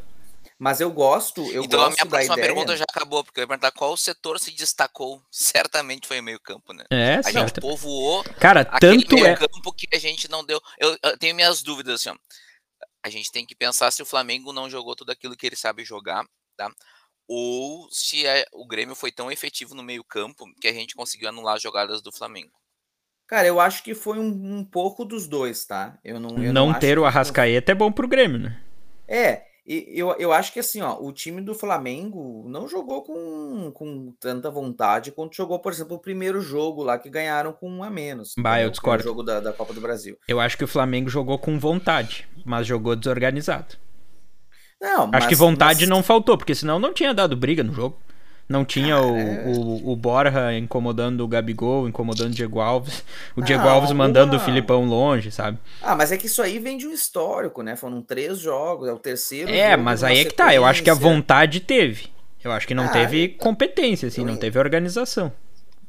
Mas 0.58 0.82
eu 0.82 0.92
gosto, 0.92 1.42
eu 1.52 1.64
então, 1.64 1.80
gosto 1.82 1.92
a 1.92 2.04
minha 2.04 2.06
próxima 2.08 2.34
ideia... 2.34 2.48
pergunta 2.48 2.76
já 2.76 2.86
acabou, 2.90 3.24
porque 3.24 3.40
eu 3.40 3.44
ia 3.44 3.48
perguntar 3.48 3.72
qual 3.72 3.96
setor 3.96 4.40
se 4.40 4.50
destacou. 4.52 5.22
Certamente 5.30 6.08
foi 6.08 6.20
o 6.20 6.24
meio-campo, 6.24 6.74
né? 6.74 6.84
É, 6.90 7.16
a 7.18 7.24
certo. 7.24 7.38
gente 7.38 7.62
povoou 7.62 8.24
Cara, 8.40 8.66
tanto 8.66 9.16
meio 9.16 9.38
campo 9.38 9.70
é... 9.70 9.72
que 9.78 9.96
a 9.96 10.00
gente 10.00 10.28
não 10.32 10.44
deu. 10.44 10.60
Eu, 10.80 10.98
eu, 11.04 11.18
tenho 11.20 11.36
minhas 11.36 11.62
dúvidas, 11.62 12.02
assim, 12.02 12.10
ó 12.10 12.16
a 13.04 13.10
gente 13.10 13.32
tem 13.32 13.46
que 13.46 13.56
pensar 13.56 13.92
se 13.92 14.02
o 14.02 14.06
Flamengo 14.06 14.54
não 14.54 14.70
jogou 14.70 14.96
tudo 14.96 15.12
aquilo 15.12 15.36
que 15.36 15.46
ele 15.46 15.56
sabe 15.56 15.84
jogar, 15.84 16.26
tá? 16.56 16.72
Ou 17.28 17.88
se 17.92 18.26
é, 18.26 18.46
o 18.54 18.68
Grêmio 18.68 18.96
foi 18.96 19.12
tão 19.12 19.32
efetivo 19.32 19.74
no 19.74 19.84
meio-campo 19.84 20.46
que 20.60 20.68
a 20.68 20.74
gente 20.74 20.96
conseguiu 20.96 21.30
anular 21.30 21.56
as 21.56 21.62
jogadas 21.62 22.02
do 22.02 22.12
Flamengo. 22.12 22.52
Cara, 23.26 23.48
eu 23.48 23.62
acho 23.62 23.84
que 23.84 23.96
foi 23.96 24.20
um, 24.20 24.58
um 24.58 24.66
pouco 24.66 25.06
dos 25.06 25.28
dois, 25.28 25.64
tá? 25.66 25.98
Eu 26.04 26.20
não, 26.20 26.32
eu 26.44 26.52
não, 26.52 26.68
não 26.68 26.80
ter 26.80 27.00
o 27.00 27.06
Arrascaeta 27.06 27.68
foi... 27.68 27.72
é 27.72 27.76
bom 27.76 27.92
pro 27.92 28.08
Grêmio, 28.08 28.38
né? 28.38 28.62
É, 29.08 29.46
e 29.66 29.92
eu, 29.94 30.16
eu 30.18 30.34
acho 30.34 30.52
que 30.52 30.60
assim, 30.60 30.82
ó, 30.82 30.98
o 31.00 31.12
time 31.12 31.42
do 31.42 31.54
Flamengo 31.54 32.46
não 32.48 32.68
jogou 32.68 33.04
com, 33.04 33.72
com 33.72 34.14
tanta 34.20 34.50
vontade 34.50 35.12
quanto 35.12 35.36
jogou, 35.36 35.60
por 35.60 35.72
exemplo, 35.72 35.96
o 35.96 36.00
primeiro 36.00 36.42
jogo 36.42 36.84
lá 36.84 36.98
que 36.98 37.10
ganharam 37.10 37.54
com 37.54 37.70
um 37.70 37.84
a 37.84 37.90
menos. 37.90 38.34
Bah, 38.38 38.62
eu 38.62 38.70
discordo. 38.70 39.04
O 39.04 39.08
jogo 39.08 39.24
da, 39.24 39.40
da 39.40 39.54
Copa 39.54 39.74
do 39.74 39.82
Brasil. 39.82 40.18
Eu 40.28 40.40
acho 40.40 40.58
que 40.58 40.64
o 40.64 40.68
Flamengo 40.68 41.10
jogou 41.10 41.38
com 41.38 41.60
vontade, 41.60 42.28
mas 42.44 42.66
jogou 42.66 42.96
desorganizado. 42.96 43.76
Não, 44.82 45.06
mas, 45.06 45.20
Acho 45.20 45.30
que 45.30 45.36
vontade 45.36 45.82
mas... 45.82 45.90
não 45.90 46.02
faltou, 46.02 46.36
porque 46.36 46.56
senão 46.56 46.80
não 46.80 46.92
tinha 46.92 47.14
dado 47.14 47.38
briga 47.38 47.64
no 47.64 47.72
jogo. 47.72 47.96
Não 48.52 48.66
tinha 48.66 49.00
o, 49.00 49.16
é. 49.18 49.46
o, 49.48 49.92
o 49.92 49.96
Borja 49.96 50.54
incomodando 50.54 51.22
o 51.22 51.28
Gabigol, 51.28 51.88
incomodando 51.88 52.32
o 52.32 52.36
Diego 52.36 52.60
Alves. 52.60 53.02
O 53.34 53.42
Diego 53.42 53.66
ah, 53.66 53.72
Alves 53.72 53.94
mandando 53.94 54.36
o 54.36 54.40
Filipão 54.40 54.84
longe, 54.86 55.32
sabe? 55.32 55.58
Ah, 55.82 55.96
mas 55.96 56.12
é 56.12 56.18
que 56.18 56.26
isso 56.26 56.42
aí 56.42 56.60
vem 56.60 56.78
de 56.78 56.86
um 56.86 56.92
histórico, 56.92 57.64
né? 57.64 57.78
Foram 57.78 58.02
três 58.02 58.40
jogos, 58.40 58.90
é 58.90 58.94
o 58.94 59.00
terceiro. 59.00 59.50
É, 59.50 59.78
mas 59.78 60.04
aí 60.04 60.20
é 60.20 60.26
que 60.26 60.34
tá. 60.34 60.54
Eu 60.54 60.66
acho 60.66 60.84
que 60.84 60.90
a 60.90 60.94
vontade 60.94 61.62
teve. 61.62 62.10
Eu 62.44 62.52
acho 62.52 62.68
que 62.68 62.74
não 62.74 62.86
ah, 62.86 62.90
teve 62.90 63.30
competência, 63.30 64.10
assim, 64.10 64.22
eu... 64.22 64.28
não 64.28 64.36
teve 64.36 64.60
organização. 64.60 65.32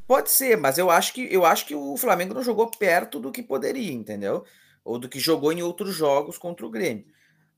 Pode 0.07 0.31
ser, 0.31 0.57
mas 0.57 0.77
eu 0.77 0.89
acho 0.89 1.13
que 1.13 1.27
eu 1.31 1.45
acho 1.45 1.65
que 1.65 1.75
o 1.75 1.97
Flamengo 1.97 2.33
não 2.33 2.43
jogou 2.43 2.67
perto 2.67 3.19
do 3.19 3.31
que 3.31 3.43
poderia, 3.43 3.91
entendeu? 3.91 4.45
Ou 4.85 4.97
do 4.97 5.09
que 5.09 5.19
jogou 5.19 5.51
em 5.51 5.61
outros 5.61 5.93
jogos 5.93 6.37
contra 6.37 6.65
o 6.65 6.69
Grêmio. 6.69 7.05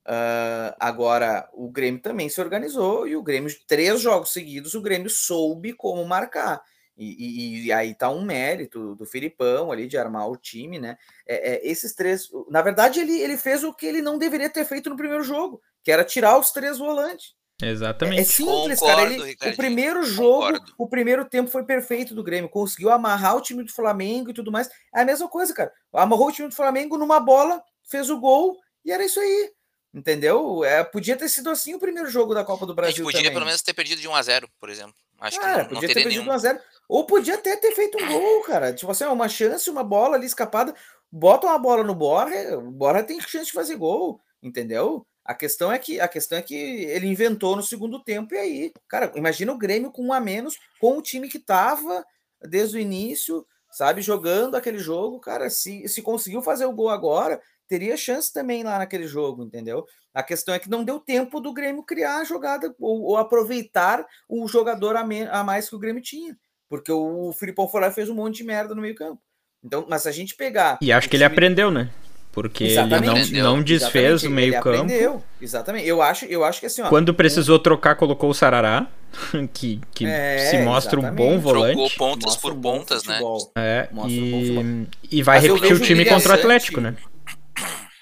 Uh, 0.08 0.76
agora, 0.80 1.50
o 1.54 1.70
Grêmio 1.70 2.02
também 2.02 2.30
se 2.30 2.40
organizou 2.40 3.08
e 3.08 3.16
o 3.16 3.24
Grêmio, 3.24 3.52
três 3.68 4.00
jogos 4.00 4.32
seguidos, 4.32 4.76
o 4.76 4.82
Grêmio 4.82 5.10
soube 5.10 5.74
como 5.74 6.06
marcar. 6.06 6.62
E, 6.98 7.06
e, 7.08 7.66
e 7.66 7.72
aí 7.74 7.94
tá 7.94 8.10
um 8.10 8.24
mérito 8.24 8.96
do 8.96 9.06
Filipão 9.06 9.72
ali 9.72 9.88
de 9.88 9.98
armar 9.98 10.30
o 10.30 10.38
time, 10.38 10.80
né? 10.80 10.98
É, 11.28 11.54
é, 11.54 11.68
esses 11.68 11.94
três. 11.94 12.30
Na 12.50 12.62
verdade, 12.62 13.00
ele, 13.02 13.20
ele 13.20 13.38
fez 13.38 13.64
o 13.64 13.74
que 13.74 13.86
ele 13.86 14.02
não 14.02 14.18
deveria 14.18 14.50
ter 14.50 14.64
feito 14.64 14.90
no 14.90 14.96
primeiro 14.96 15.24
jogo, 15.24 15.62
que 15.84 15.92
era 15.92 16.06
tirar 16.06 16.38
os 16.38 16.52
três 16.52 16.78
volantes. 16.78 17.34
Exatamente. 17.62 18.20
É, 18.20 18.22
é 18.22 18.26
simples, 18.26 18.80
Concordo, 18.80 19.02
cara. 19.02 19.14
Ele, 19.14 19.38
o 19.54 19.56
primeiro 19.56 20.04
jogo, 20.04 20.46
concordo. 20.46 20.74
o 20.78 20.88
primeiro 20.88 21.26
tempo 21.26 21.50
foi 21.50 21.64
perfeito 21.64 22.14
do 22.14 22.24
Grêmio. 22.24 22.50
Conseguiu 22.50 22.92
amarrar 22.92 23.36
o 23.36 23.42
time 23.42 23.64
do 23.64 23.74
Flamengo 23.74 24.30
e 24.30 24.34
tudo 24.34 24.52
mais. 24.52 24.70
É 24.94 25.02
a 25.02 25.06
mesma 25.06 25.28
coisa, 25.28 25.54
cara. 25.54 25.72
Amarrou 25.94 26.28
o 26.28 26.32
time 26.32 26.48
do 26.48 26.56
Flamengo 26.56 26.98
numa 26.98 27.20
bola, 27.20 27.62
fez 27.84 28.10
o 28.10 28.20
gol 28.20 28.58
e 28.84 28.92
era 28.92 29.04
isso 29.04 29.20
aí. 29.20 29.52
Entendeu? 29.96 30.62
É, 30.66 30.84
podia 30.84 31.16
ter 31.16 31.30
sido 31.30 31.50
assim 31.50 31.74
o 31.74 31.80
primeiro 31.80 32.10
jogo 32.10 32.34
da 32.34 32.44
Copa 32.44 32.66
do 32.66 32.74
A 32.74 32.76
Brasil 32.76 32.98
gente 32.98 33.06
podia 33.06 33.22
também. 33.22 33.34
pelo 33.34 33.46
menos 33.46 33.62
ter 33.62 33.74
perdido 33.74 34.02
de 34.02 34.10
1 34.10 34.14
a 34.14 34.22
0 34.22 34.50
por 34.60 34.70
exemplo. 34.70 34.94
Acho 35.22 35.40
Cara, 35.40 35.52
que 35.52 35.58
não, 35.58 35.64
não 35.64 35.70
podia 35.76 35.88
ter 35.88 35.94
teria 35.94 36.04
perdido 36.10 36.26
nenhum. 36.26 36.38
1x0. 36.38 36.60
Ou 36.90 37.06
podia 37.06 37.36
até 37.36 37.56
ter 37.56 37.74
feito 37.74 37.98
um 38.04 38.06
gol, 38.06 38.44
cara. 38.44 38.74
Tipo 38.74 38.92
assim, 38.92 39.06
uma 39.06 39.30
chance, 39.30 39.70
uma 39.70 39.86
bola 39.86 40.18
ali 40.18 40.26
escapada. 40.26 40.76
Bota 41.10 41.48
uma 41.48 41.58
bola 41.58 41.82
no 41.82 41.96
Borja, 41.96 42.58
o 42.58 42.72
Borja 42.72 43.04
tem 43.04 43.22
chance 43.22 43.46
de 43.46 43.54
fazer 43.54 43.78
gol, 43.78 44.20
entendeu? 44.44 45.08
A 45.24 45.34
questão 45.34 45.72
é 45.72 45.80
que 45.80 45.98
a 45.98 46.10
questão 46.10 46.38
é 46.38 46.42
que 46.42 46.54
ele 46.54 47.08
inventou 47.08 47.56
no 47.56 47.64
segundo 47.64 48.04
tempo 48.04 48.36
e 48.36 48.38
aí, 48.38 48.74
cara, 48.90 49.14
imagina 49.16 49.54
o 49.54 49.58
Grêmio 49.58 49.92
com 49.92 50.04
um 50.04 50.14
a 50.14 50.20
menos, 50.20 50.58
com 50.78 50.98
o 50.98 51.02
time 51.02 51.30
que 51.30 51.40
tava 51.40 52.06
desde 52.42 52.78
o 52.78 52.80
início, 52.82 53.48
sabe, 53.72 54.02
jogando 54.02 54.56
aquele 54.56 54.78
jogo, 54.78 55.20
cara, 55.20 55.50
se, 55.50 55.88
se 55.88 56.02
conseguiu 56.02 56.42
fazer 56.42 56.66
o 56.66 56.74
gol 56.74 56.90
agora, 56.90 57.42
teria 57.68 57.98
chance 57.98 58.32
também 58.32 58.64
lá 58.64 58.78
naquele 58.80 59.08
jogo, 59.08 59.44
entendeu? 59.44 59.86
A 60.14 60.24
questão 60.24 60.54
é 60.56 60.60
que 60.60 60.70
não 60.70 60.84
deu 60.84 61.00
tempo 61.00 61.40
do 61.40 61.54
Grêmio 61.54 61.84
criar 61.84 62.18
a 62.20 62.24
jogada 62.24 62.74
ou, 62.80 63.02
ou 63.04 63.18
aproveitar 63.18 64.06
o 64.30 64.48
jogador 64.48 64.96
a, 64.96 65.04
me- 65.06 65.28
a 65.28 65.44
mais 65.44 65.70
que 65.70 65.76
o 65.76 65.80
Grêmio 65.80 66.02
tinha, 66.02 66.38
porque 66.70 66.92
o 66.92 67.34
Filipão 67.34 67.68
foi 67.68 67.82
lá 67.82 67.88
e 67.88 67.92
fez 67.94 68.10
um 68.10 68.16
monte 68.16 68.38
de 68.38 68.44
merda 68.44 68.74
no 68.76 68.82
meio 68.82 68.96
campo. 68.96 69.22
Então, 69.64 69.86
mas 69.90 70.04
se 70.04 70.10
a 70.10 70.12
gente 70.12 70.36
pegar 70.36 70.78
E 70.82 70.92
acho 70.92 71.10
que 71.10 71.16
ele 71.16 71.24
time- 71.24 71.34
aprendeu, 71.34 71.72
né? 71.72 71.90
Porque 72.32 72.66
ele 72.66 72.76
não, 72.76 72.82
Exatamente. 73.18 73.34
não 73.34 73.64
desfez 73.64 74.22
Exatamente, 74.24 74.28
o 74.28 74.32
meio 74.32 74.48
ele 74.54 74.62
campo. 74.62 74.70
aprendeu. 74.84 75.24
Exatamente. 75.42 75.88
Eu 75.88 76.02
acho, 76.02 76.26
eu 76.26 76.44
acho 76.44 76.60
que 76.60 76.66
assim, 76.66 76.82
ó, 76.82 76.90
Quando 76.90 77.14
precisou 77.14 77.58
trocar, 77.58 77.96
colocou 77.96 78.30
o 78.30 78.34
Sarará, 78.34 78.88
que, 79.54 79.80
que 79.94 80.06
É, 80.06 80.50
se 80.52 80.58
mostra 80.58 81.00
um 81.00 81.04
bom 81.04 81.10
exatamente. 81.36 81.42
volante. 81.42 81.72
Trocou 81.78 81.90
pontas 81.98 82.26
mostra 82.26 82.42
por 82.42 82.52
um 82.52 82.56
bom 82.60 82.80
pontas, 82.80 83.04
né? 83.06 83.14
futebol. 83.16 83.52
É, 83.58 83.88
Mostra 83.90 84.22
um 84.22 84.86
e, 85.10 85.18
e 85.20 85.24
vai 85.24 85.38
Mas 85.40 85.46
repetir 85.50 85.76
o 85.76 85.80
time 85.80 86.04
contra 86.06 86.32
o 86.32 86.36
Atlético, 86.36 86.82
né? 86.82 86.96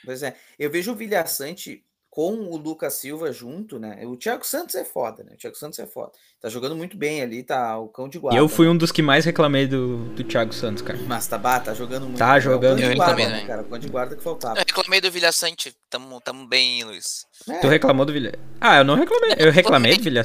Pois 0.06 0.24
é, 0.24 0.36
eu 0.58 0.70
vejo 0.70 0.92
o 0.92 0.96
Vilha 0.96 1.26
Sante 1.26 1.84
com 2.10 2.36
o 2.36 2.58
Lucas 2.58 2.94
Silva 2.94 3.32
junto, 3.32 3.80
né? 3.80 4.06
O 4.06 4.16
Thiago 4.16 4.46
Santos 4.46 4.76
é 4.76 4.86
foda, 4.86 5.24
né? 5.24 5.32
O 5.34 5.38
Thiago 5.38 5.58
Santos 5.58 5.80
é 5.80 5.88
foda. 5.88 6.12
Tá 6.40 6.48
jogando 6.48 6.76
muito 6.76 6.96
bem 6.96 7.24
ali, 7.24 7.42
tá 7.42 7.76
o 7.80 7.88
cão 7.88 8.08
de 8.08 8.20
E 8.20 8.22
guarda. 8.22 8.40
eu 8.40 8.48
fui 8.48 8.68
né? 8.68 8.72
um 8.72 8.78
dos 8.78 8.92
que 8.92 9.02
mais 9.02 9.26
reclamei 9.26 9.66
do, 9.66 9.98
do 10.10 10.24
Thiago 10.24 10.54
Santos, 10.54 10.84
cara. 10.84 11.00
Mas 11.08 11.26
tá, 11.26 11.40
bah, 11.40 11.60
tá 11.60 11.74
jogando 11.74 12.04
muito. 12.04 12.20
Tá 12.20 12.34
bem. 12.34 12.42
jogando 12.42 12.80
É 12.80 12.86
o 12.86 12.86
cão 12.86 12.86
muito 12.86 12.92
de 12.92 12.98
guarda, 12.98 13.16
bem, 13.16 13.28
né, 13.30 13.42
né? 13.42 13.48
cara? 13.48 13.62
O 13.64 13.66
cão 13.66 13.80
de 13.80 13.88
guarda 13.90 14.16
que 14.16 14.22
faltava. 14.22 14.60
Eu 14.60 14.64
reclamei 14.68 15.02
do 15.02 15.10
Vilha 15.10 15.32
Sante. 15.32 15.76
Tamo, 15.90 16.22
tamo 16.22 16.46
bem, 16.46 16.84
Luiz. 16.84 17.26
É, 17.50 17.60
Tu 17.60 17.68
reclamou 17.68 18.06
do 18.06 18.14
Vilha... 18.14 18.38
Ah, 18.62 18.78
eu 18.78 18.84
não 18.84 18.94
reclamei. 18.94 19.36
Eu 19.40 19.52
reclamei 19.52 19.98
do 19.98 20.04
Vilha 20.04 20.24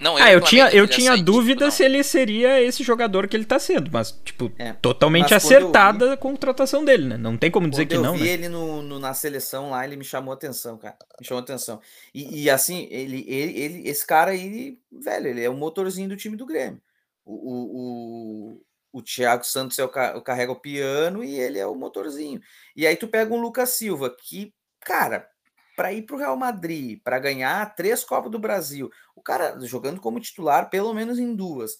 Não, 0.00 0.16
Ah, 0.16 0.32
eu 0.32 0.40
reclamei 0.40 0.48
tinha, 0.48 0.70
eu 0.70 0.88
tinha 0.88 1.10
Sante, 1.12 1.24
dúvida 1.24 1.64
não. 1.66 1.70
se 1.70 1.84
ele 1.84 2.02
seria 2.02 2.60
esse 2.62 2.82
jogador 2.82 3.28
que 3.28 3.36
ele 3.36 3.44
tá 3.44 3.58
sendo, 3.58 3.90
mas, 3.92 4.12
tipo, 4.24 4.50
É, 4.58 4.72
totalmente 4.72 5.32
mas 5.32 5.32
eu 5.32 5.36
acertada 5.36 6.12
a 6.14 6.16
contratação 6.16 6.84
dele, 6.84 7.04
né? 7.04 7.16
Não 7.16 7.36
tem 7.36 7.50
como 7.50 7.68
dizer 7.68 7.86
que 7.86 7.94
eu 7.96 8.02
não, 8.02 8.14
vi 8.14 8.20
né? 8.20 8.26
ele 8.28 8.48
no, 8.48 8.82
no- 8.82 8.98
na 8.98 9.12
seleção 9.14 9.70
lá, 9.70 9.84
ele 9.84 9.96
me 9.96 10.04
chamou 10.04 10.32
atenção, 10.32 10.78
cara. 10.78 10.96
Me 11.20 11.26
chamou 11.26 11.42
atenção. 11.42 11.80
E, 12.14 12.44
e, 12.44 12.50
assim, 12.50 12.88
ele, 12.90 13.24
ele, 13.28 13.58
ele- 13.60 13.88
esse 13.88 14.06
cara 14.06 14.30
aí, 14.30 14.78
velho, 14.90 15.26
ele 15.28 15.42
é 15.42 15.50
o 15.50 15.54
motorzinho 15.54 16.08
do 16.08 16.16
time 16.16 16.36
do 16.36 16.46
Grêmio. 16.46 16.80
O, 17.24 17.34
o, 17.34 18.54
o, 18.54 18.98
o 19.00 19.02
Thiago 19.02 19.44
Santos 19.44 19.78
é 19.78 19.84
o 19.84 19.88
carrega 20.22 20.52
o 20.52 20.56
piano 20.60 21.22
e 21.22 21.38
ele 21.38 21.58
é 21.58 21.66
o 21.66 21.74
motorzinho. 21.74 22.40
E 22.74 22.86
aí 22.86 22.96
tu 22.96 23.06
pega 23.06 23.32
um 23.34 23.40
Lucas 23.40 23.70
Silva, 23.70 24.10
que, 24.18 24.52
cara, 24.80 25.28
para 25.76 25.92
ir 25.92 26.02
pro 26.02 26.16
Real 26.16 26.36
Madrid, 26.36 27.00
para 27.02 27.18
ganhar 27.18 27.74
três 27.74 28.04
Copas 28.04 28.30
do 28.30 28.38
Brasil, 28.38 28.90
o 29.14 29.22
cara 29.22 29.58
jogando 29.60 30.00
como 30.00 30.20
titular, 30.20 30.70
pelo 30.70 30.92
menos 30.94 31.18
em 31.18 31.34
duas. 31.34 31.78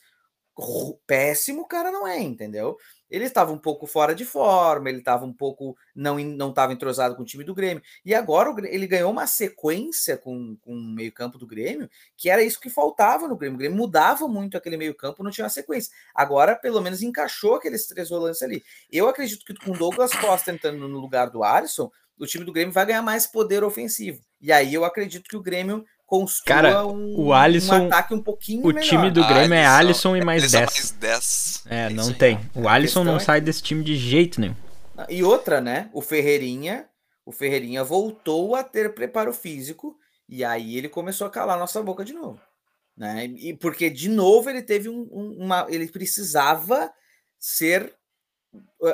Péssimo 1.06 1.62
o 1.62 1.66
cara 1.66 1.90
não 1.90 2.06
é, 2.06 2.20
entendeu? 2.20 2.76
Ele 3.10 3.24
estava 3.24 3.50
um 3.50 3.58
pouco 3.58 3.86
fora 3.86 4.14
de 4.14 4.24
forma, 4.24 4.88
ele 4.88 4.98
estava 4.98 5.24
um 5.24 5.32
pouco. 5.32 5.76
não 5.94 6.18
não 6.18 6.50
estava 6.50 6.72
entrosado 6.72 7.16
com 7.16 7.22
o 7.22 7.24
time 7.24 7.42
do 7.42 7.54
Grêmio. 7.54 7.82
E 8.04 8.14
agora 8.14 8.50
o 8.50 8.66
ele 8.66 8.86
ganhou 8.86 9.10
uma 9.10 9.26
sequência 9.26 10.16
com, 10.16 10.56
com 10.60 10.72
o 10.72 10.94
meio-campo 10.94 11.38
do 11.38 11.46
Grêmio, 11.46 11.88
que 12.16 12.30
era 12.30 12.42
isso 12.42 12.60
que 12.60 12.70
faltava 12.70 13.26
no 13.26 13.36
Grêmio. 13.36 13.56
O 13.56 13.58
Grêmio 13.58 13.76
mudava 13.76 14.28
muito 14.28 14.56
aquele 14.56 14.76
meio-campo, 14.76 15.24
não 15.24 15.30
tinha 15.30 15.44
uma 15.44 15.50
sequência. 15.50 15.92
Agora, 16.14 16.54
pelo 16.54 16.80
menos, 16.80 17.02
encaixou 17.02 17.56
aqueles 17.56 17.86
três 17.86 18.08
volantes 18.08 18.42
ali. 18.42 18.62
Eu 18.90 19.08
acredito 19.08 19.44
que 19.44 19.54
com 19.54 19.72
o 19.72 19.78
Douglas 19.78 20.12
Costa 20.12 20.52
entrando 20.52 20.86
no 20.86 20.98
lugar 20.98 21.30
do 21.30 21.42
Alisson, 21.42 21.90
o 22.20 22.26
time 22.26 22.44
do 22.44 22.52
Grêmio 22.52 22.72
vai 22.72 22.86
ganhar 22.86 23.02
mais 23.02 23.26
poder 23.26 23.64
ofensivo. 23.64 24.20
E 24.40 24.52
aí 24.52 24.72
eu 24.74 24.84
acredito 24.84 25.28
que 25.28 25.36
o 25.36 25.42
Grêmio 25.42 25.84
construa 26.06 26.54
Cara, 26.56 26.86
um, 26.86 27.14
o 27.18 27.32
Alisson- 27.32 27.82
um 27.82 27.86
ataque 27.86 28.14
um 28.14 28.22
pouquinho 28.22 28.62
O 28.64 28.66
melhor. 28.68 28.82
time 28.82 29.10
do 29.10 29.26
Grêmio 29.26 29.54
é 29.54 29.64
Alisson 29.66 30.16
e 30.16 30.24
mais 30.24 30.42
Alisson 30.54 30.58
10. 30.58 30.70
mais 30.70 30.90
10. 30.92 31.62
É, 31.66 31.86
isso 31.86 31.96
não 31.96 32.12
tem. 32.12 32.38
O 32.54 32.68
Alisson 32.68 33.04
não 33.04 33.16
é- 33.16 33.20
sai 33.20 33.40
desse 33.40 33.62
time 33.62 33.82
de 33.84 33.96
jeito 33.96 34.40
nenhum. 34.40 34.56
E 35.08 35.22
outra, 35.22 35.60
né? 35.60 35.88
O 35.92 36.02
Ferreirinha, 36.02 36.86
o 37.24 37.32
Ferreirinha 37.32 37.82
voltou 37.84 38.54
a 38.54 38.62
ter 38.64 38.92
preparo 38.94 39.32
físico 39.32 39.96
e 40.28 40.44
aí 40.44 40.76
ele 40.76 40.88
começou 40.88 41.26
a 41.26 41.30
calar 41.30 41.58
nossa 41.58 41.82
boca 41.82 42.04
de 42.04 42.12
novo, 42.12 42.40
né? 42.96 43.26
E 43.26 43.54
porque 43.56 43.88
de 43.88 44.08
novo 44.08 44.50
ele 44.50 44.62
teve 44.62 44.88
um- 44.88 45.08
um- 45.12 45.36
uma, 45.44 45.66
ele 45.70 45.86
precisava 45.88 46.92
ser 47.38 47.94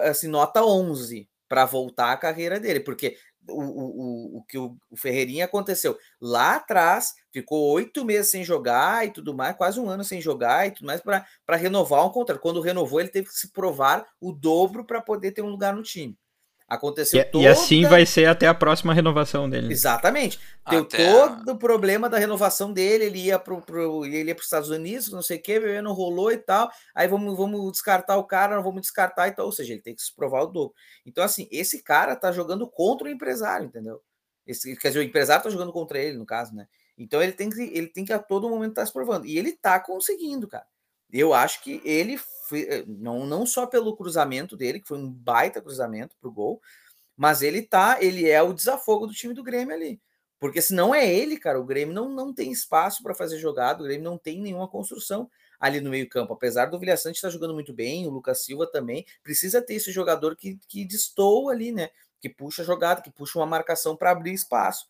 assim 0.03 0.29
nota 0.29 0.63
11 0.65 1.29
para 1.49 1.65
voltar 1.65 2.13
a 2.13 2.17
carreira 2.17 2.59
dele, 2.59 2.81
porque 2.81 3.17
o, 3.49 3.63
o, 3.63 4.37
o, 4.37 4.39
o 4.39 4.43
que 4.45 4.59
o, 4.59 4.77
o 4.91 4.97
Ferreirinha 4.97 5.45
aconteceu 5.45 5.97
lá 6.21 6.57
atrás, 6.57 7.15
ficou 7.33 7.71
oito 7.73 8.05
meses 8.05 8.31
sem 8.31 8.45
jogar 8.45 9.07
e 9.07 9.13
tudo 9.13 9.35
mais, 9.35 9.57
quase 9.57 9.79
um 9.79 9.89
ano 9.89 10.05
sem 10.05 10.21
jogar 10.21 10.67
e 10.67 10.73
tudo 10.73 10.87
mais 10.87 11.01
para 11.01 11.57
renovar 11.57 12.05
um 12.05 12.11
contrato. 12.11 12.41
Quando 12.41 12.61
renovou, 12.61 13.01
ele 13.01 13.09
teve 13.09 13.29
que 13.29 13.35
se 13.35 13.53
provar 13.53 14.07
o 14.21 14.33
dobro 14.33 14.85
para 14.85 15.01
poder 15.01 15.33
ter 15.33 15.43
um 15.43 15.51
lugar 15.51 15.75
no 15.75 15.83
time. 15.83 16.19
Aconteceu 16.69 17.21
E, 17.21 17.25
toda... 17.25 17.45
e 17.45 17.47
assim 17.47 17.83
vai 17.87 18.05
ser 18.05 18.27
até 18.27 18.49
a 18.49 18.55
próxima 18.55 18.93
renovação 18.93 19.49
dele. 19.49 19.73
Exatamente. 19.73 20.41
Deu 20.69 20.81
Até- 20.83 21.13
todo 21.13 21.53
o 21.53 21.59
problema 21.59 22.09
da 22.11 22.19
renovação 22.19 22.73
dele, 22.73 23.05
ele 23.05 23.19
ia 23.21 23.39
para 23.39 23.57
pro, 23.61 24.05
ele 24.05 24.31
ia 24.31 24.35
os 24.35 24.43
Estados 24.43 24.69
Unidos, 24.69 25.13
não 25.13 25.23
sei 25.23 25.39
o 25.39 25.43
que, 25.43 25.81
não 25.81 25.93
rolou 25.93 26.33
e 26.33 26.39
tal. 26.39 26.69
Aí 26.93 27.07
vamos, 27.07 27.37
vamos 27.37 27.71
descartar 27.71 28.17
o 28.17 28.25
cara, 28.25 28.57
não 28.57 28.65
vamos 28.65 28.81
descartar 28.81 29.29
e 29.29 29.33
tal. 29.33 29.47
Ou 29.47 29.53
seja, 29.53 29.73
ele 29.75 29.83
tem 29.83 29.95
que 29.95 30.03
se 30.03 30.13
provar 30.15 30.43
o 30.43 30.47
dobro. 30.49 30.75
Então, 31.05 31.23
assim, 31.23 31.47
esse 31.53 31.83
cara 31.85 32.17
tá 32.17 32.33
jogando 32.33 32.69
contra 32.69 33.07
o 33.07 33.11
empresário, 33.11 33.67
entendeu? 33.67 34.03
Esse, 34.45 34.77
quer 34.77 34.89
dizer, 34.89 35.01
o 35.01 35.05
empresário 35.05 35.45
tá 35.45 35.51
jogando 35.51 35.73
contra 35.73 35.99
ele, 36.01 36.19
no 36.19 36.27
caso, 36.27 36.53
né? 36.53 36.67
Então 36.99 37.23
ele 37.23 37.33
tem 37.33 37.49
que, 37.49 37.63
ele 37.63 37.89
tem 37.89 38.05
que 38.05 38.13
a 38.13 38.19
todo 38.19 38.49
momento 38.49 38.71
estar 38.71 38.87
se 38.87 38.93
provando. 38.93 39.25
E 39.25 39.39
ele 39.39 39.53
tá 39.53 39.79
conseguindo, 39.79 40.49
cara. 40.49 40.67
Eu 41.13 41.33
acho 41.33 41.63
que 41.63 41.81
ele 41.85 42.19
foi, 42.49 42.85
não, 42.87 43.27
não 43.27 43.47
só 43.47 43.67
pelo 43.67 43.97
cruzamento 43.97 44.57
dele, 44.57 44.81
que 44.81 44.89
foi 44.89 44.99
um 44.99 45.11
baita 45.11 45.61
cruzamento 45.61 46.17
pro 46.21 46.33
gol, 46.33 46.61
mas 47.17 47.43
ele 47.43 47.63
tá, 47.63 47.99
ele 48.01 48.29
é 48.29 48.43
o 48.43 48.53
desafogo 48.53 49.07
do 49.07 49.15
time 49.15 49.35
do 49.35 49.43
Grêmio 49.43 49.75
ali. 49.75 50.01
Porque 50.39 50.61
se 50.61 50.75
não 50.75 50.95
é 50.95 51.11
ele, 51.11 51.39
cara, 51.39 51.59
o 51.59 51.65
Grêmio 51.65 51.95
não, 51.95 52.09
não 52.11 52.33
tem 52.33 52.53
espaço 52.53 53.03
para 53.03 53.15
fazer 53.15 53.39
jogada, 53.39 53.83
o 53.83 53.87
Grêmio 53.87 54.05
não 54.05 54.19
tem 54.19 54.41
nenhuma 54.41 54.69
construção 54.69 55.31
ali 55.59 55.81
no 55.81 55.91
meio-campo. 55.91 56.35
Apesar 56.35 56.67
do 56.67 56.79
Vilha 56.79 56.97
Sante 56.97 57.17
estar 57.17 57.31
jogando 57.31 57.55
muito 57.55 57.73
bem, 57.73 58.07
o 58.07 58.11
Lucas 58.11 58.45
Silva 58.45 58.67
também, 58.67 59.07
precisa 59.23 59.63
ter 59.63 59.75
esse 59.75 59.91
jogador 59.91 60.37
que, 60.37 60.59
que 60.69 60.85
destoa 60.85 61.53
ali, 61.53 61.73
né? 61.73 61.89
Que 62.21 62.29
puxa 62.29 62.63
a 62.63 62.65
jogada, 62.65 63.01
que 63.01 63.11
puxa 63.11 63.39
uma 63.39 63.47
marcação 63.47 63.97
para 63.97 64.11
abrir 64.11 64.35
espaço. 64.35 64.87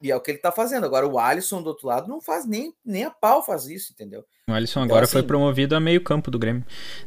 E 0.00 0.10
é 0.10 0.16
o 0.16 0.20
que 0.20 0.30
ele 0.30 0.38
tá 0.38 0.52
fazendo. 0.52 0.84
Agora, 0.86 1.06
o 1.06 1.18
Alisson 1.18 1.60
do 1.60 1.68
outro 1.68 1.88
lado 1.88 2.08
não 2.08 2.20
faz 2.20 2.46
nem, 2.46 2.72
nem 2.84 3.04
a 3.04 3.10
pau 3.10 3.44
faz 3.44 3.66
isso, 3.66 3.92
entendeu? 3.92 4.24
O 4.48 4.52
Alisson 4.52 4.80
Então, 4.84 4.94
agora 4.96 5.06
foi 5.08 5.20
assim- 5.20 5.26
promovido 5.26 5.74
a 5.74 5.80
meio 5.80 6.00
campo 6.00 6.30
do 6.30 6.38
Grêmio. 6.38 6.64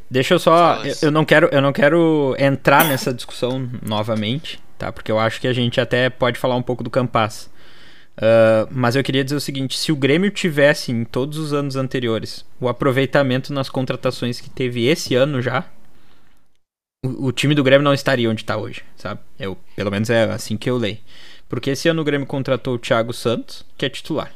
Deixa 0.09 0.33
eu 0.33 0.39
só. 0.39 0.83
Eu, 0.83 0.95
eu 1.03 1.11
não 1.11 1.23
quero, 1.23 1.47
eu 1.51 1.61
não 1.61 1.71
quero 1.71 2.35
entrar 2.37 2.83
nessa 2.85 3.13
discussão 3.13 3.69
novamente, 3.81 4.61
tá? 4.77 4.91
Porque 4.91 5.11
eu 5.11 5.17
acho 5.19 5.39
que 5.39 5.47
a 5.47 5.53
gente 5.53 5.79
até 5.79 6.09
pode 6.09 6.37
falar 6.37 6.55
um 6.55 6.61
pouco 6.61 6.83
do 6.83 6.89
Campas. 6.89 7.49
Ah, 8.17 8.67
mas 8.69 8.95
eu 8.97 9.03
queria 9.03 9.23
dizer 9.23 9.37
o 9.37 9.41
seguinte: 9.41 9.77
se 9.77 9.91
o 9.91 9.95
Grêmio 9.95 10.29
tivesse 10.29 10.91
em 10.91 11.05
todos 11.05 11.37
os 11.37 11.53
anos 11.53 11.75
anteriores 11.77 12.45
o 12.59 12.67
aproveitamento 12.67 13.53
nas 13.53 13.69
contratações 13.69 14.41
que 14.41 14.49
teve 14.49 14.85
esse 14.85 15.15
ano 15.15 15.41
já, 15.41 15.65
o, 17.05 17.27
o 17.27 17.31
time 17.31 17.55
do 17.55 17.63
Grêmio 17.63 17.83
não 17.83 17.93
estaria 17.93 18.29
onde 18.29 18.41
está 18.41 18.57
hoje, 18.57 18.83
sabe? 18.95 19.21
Eu, 19.39 19.57
pelo 19.75 19.89
menos 19.91 20.09
é 20.09 20.23
assim 20.25 20.57
que 20.57 20.69
eu 20.69 20.77
leio. 20.77 20.97
Porque 21.51 21.69
esse 21.71 21.89
ano 21.89 22.01
o 22.01 22.05
Grêmio 22.05 22.25
contratou 22.25 22.75
o 22.75 22.79
Thiago 22.79 23.11
Santos, 23.11 23.65
que 23.77 23.85
é 23.85 23.89
titular. 23.89 24.31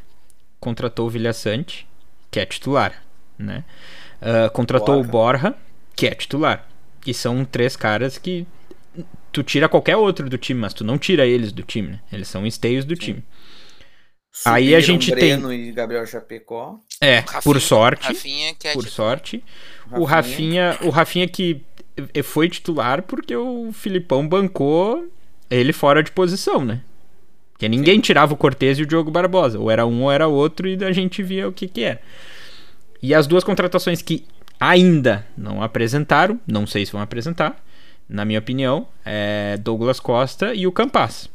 Contratou 0.59 1.07
o 1.07 1.09
Vilha 1.09 1.31
Sante, 1.31 1.87
que 2.29 2.41
é 2.41 2.45
titular, 2.45 3.01
né? 3.39 3.63
Ah, 4.21 4.49
contratou 4.49 4.95
Borja. 4.95 5.07
o 5.07 5.11
Borja, 5.11 5.55
que 5.95 6.07
é 6.07 6.13
titular. 6.13 6.67
E 7.07 7.13
são 7.13 7.45
três 7.45 7.77
caras 7.77 8.17
que 8.17 8.45
tu 9.31 9.43
tira 9.43 9.69
qualquer 9.69 9.95
outro 9.95 10.29
do 10.29 10.37
time, 10.37 10.59
mas 10.59 10.73
tu 10.73 10.83
não 10.83 10.97
tira 10.97 11.25
eles 11.25 11.53
do 11.53 11.63
time, 11.63 11.91
né? 11.91 11.99
Eles 12.11 12.27
são 12.27 12.45
esteios 12.45 12.83
do 12.83 12.95
time. 12.95 13.23
Aí 14.43 14.75
a 14.75 14.81
Subiram 14.81 15.01
gente 15.01 15.11
tem- 15.11 15.19
Breno 15.37 15.53
e 15.53 15.71
Gabriel 15.71 16.05
Chapecó. 16.05 16.79
É, 16.99 17.19
Rafinha- 17.19 17.41
por 17.41 17.61
sorte, 17.61 18.07
Rafinha, 18.07 18.53
que 18.55 18.67
é 18.67 18.73
por 18.73 18.85
sorte. 18.89 19.41
O 19.93 20.03
Rafinha, 20.03 20.77
o 20.81 20.89
Rafinha 20.89 21.29
que 21.29 21.63
foi 22.25 22.49
titular 22.49 23.03
porque 23.03 23.33
o 23.33 23.71
Filipão 23.71 24.27
bancou 24.27 25.09
ele 25.49 25.71
fora 25.71 26.03
de 26.03 26.11
posição, 26.11 26.65
né? 26.65 26.81
Porque 27.55 27.69
ninguém 27.69 28.01
tirava 28.01 28.33
o 28.33 28.37
Cortez 28.37 28.77
e 28.77 28.83
o 28.83 28.85
Diogo 28.85 29.09
Barbosa. 29.09 29.57
Ou 29.57 29.71
era 29.71 29.85
um 29.85 30.03
ou 30.03 30.11
era 30.11 30.27
outro 30.27 30.67
e 30.67 30.83
a 30.83 30.91
gente 30.91 31.23
via 31.23 31.47
o 31.47 31.53
que 31.53 31.69
que 31.69 31.83
era. 31.83 32.01
E 33.01 33.15
as 33.15 33.25
duas 33.25 33.45
contratações 33.45 34.01
que 34.01 34.25
ainda 34.59 35.25
não 35.37 35.63
apresentaram, 35.63 36.37
não 36.45 36.67
sei 36.67 36.85
se 36.85 36.91
vão 36.91 37.01
apresentar, 37.01 37.63
na 38.09 38.25
minha 38.25 38.39
opinião, 38.39 38.87
é 39.05 39.57
Douglas 39.57 40.01
Costa 40.01 40.53
e 40.53 40.67
o 40.67 40.71
Campas, 40.71 41.29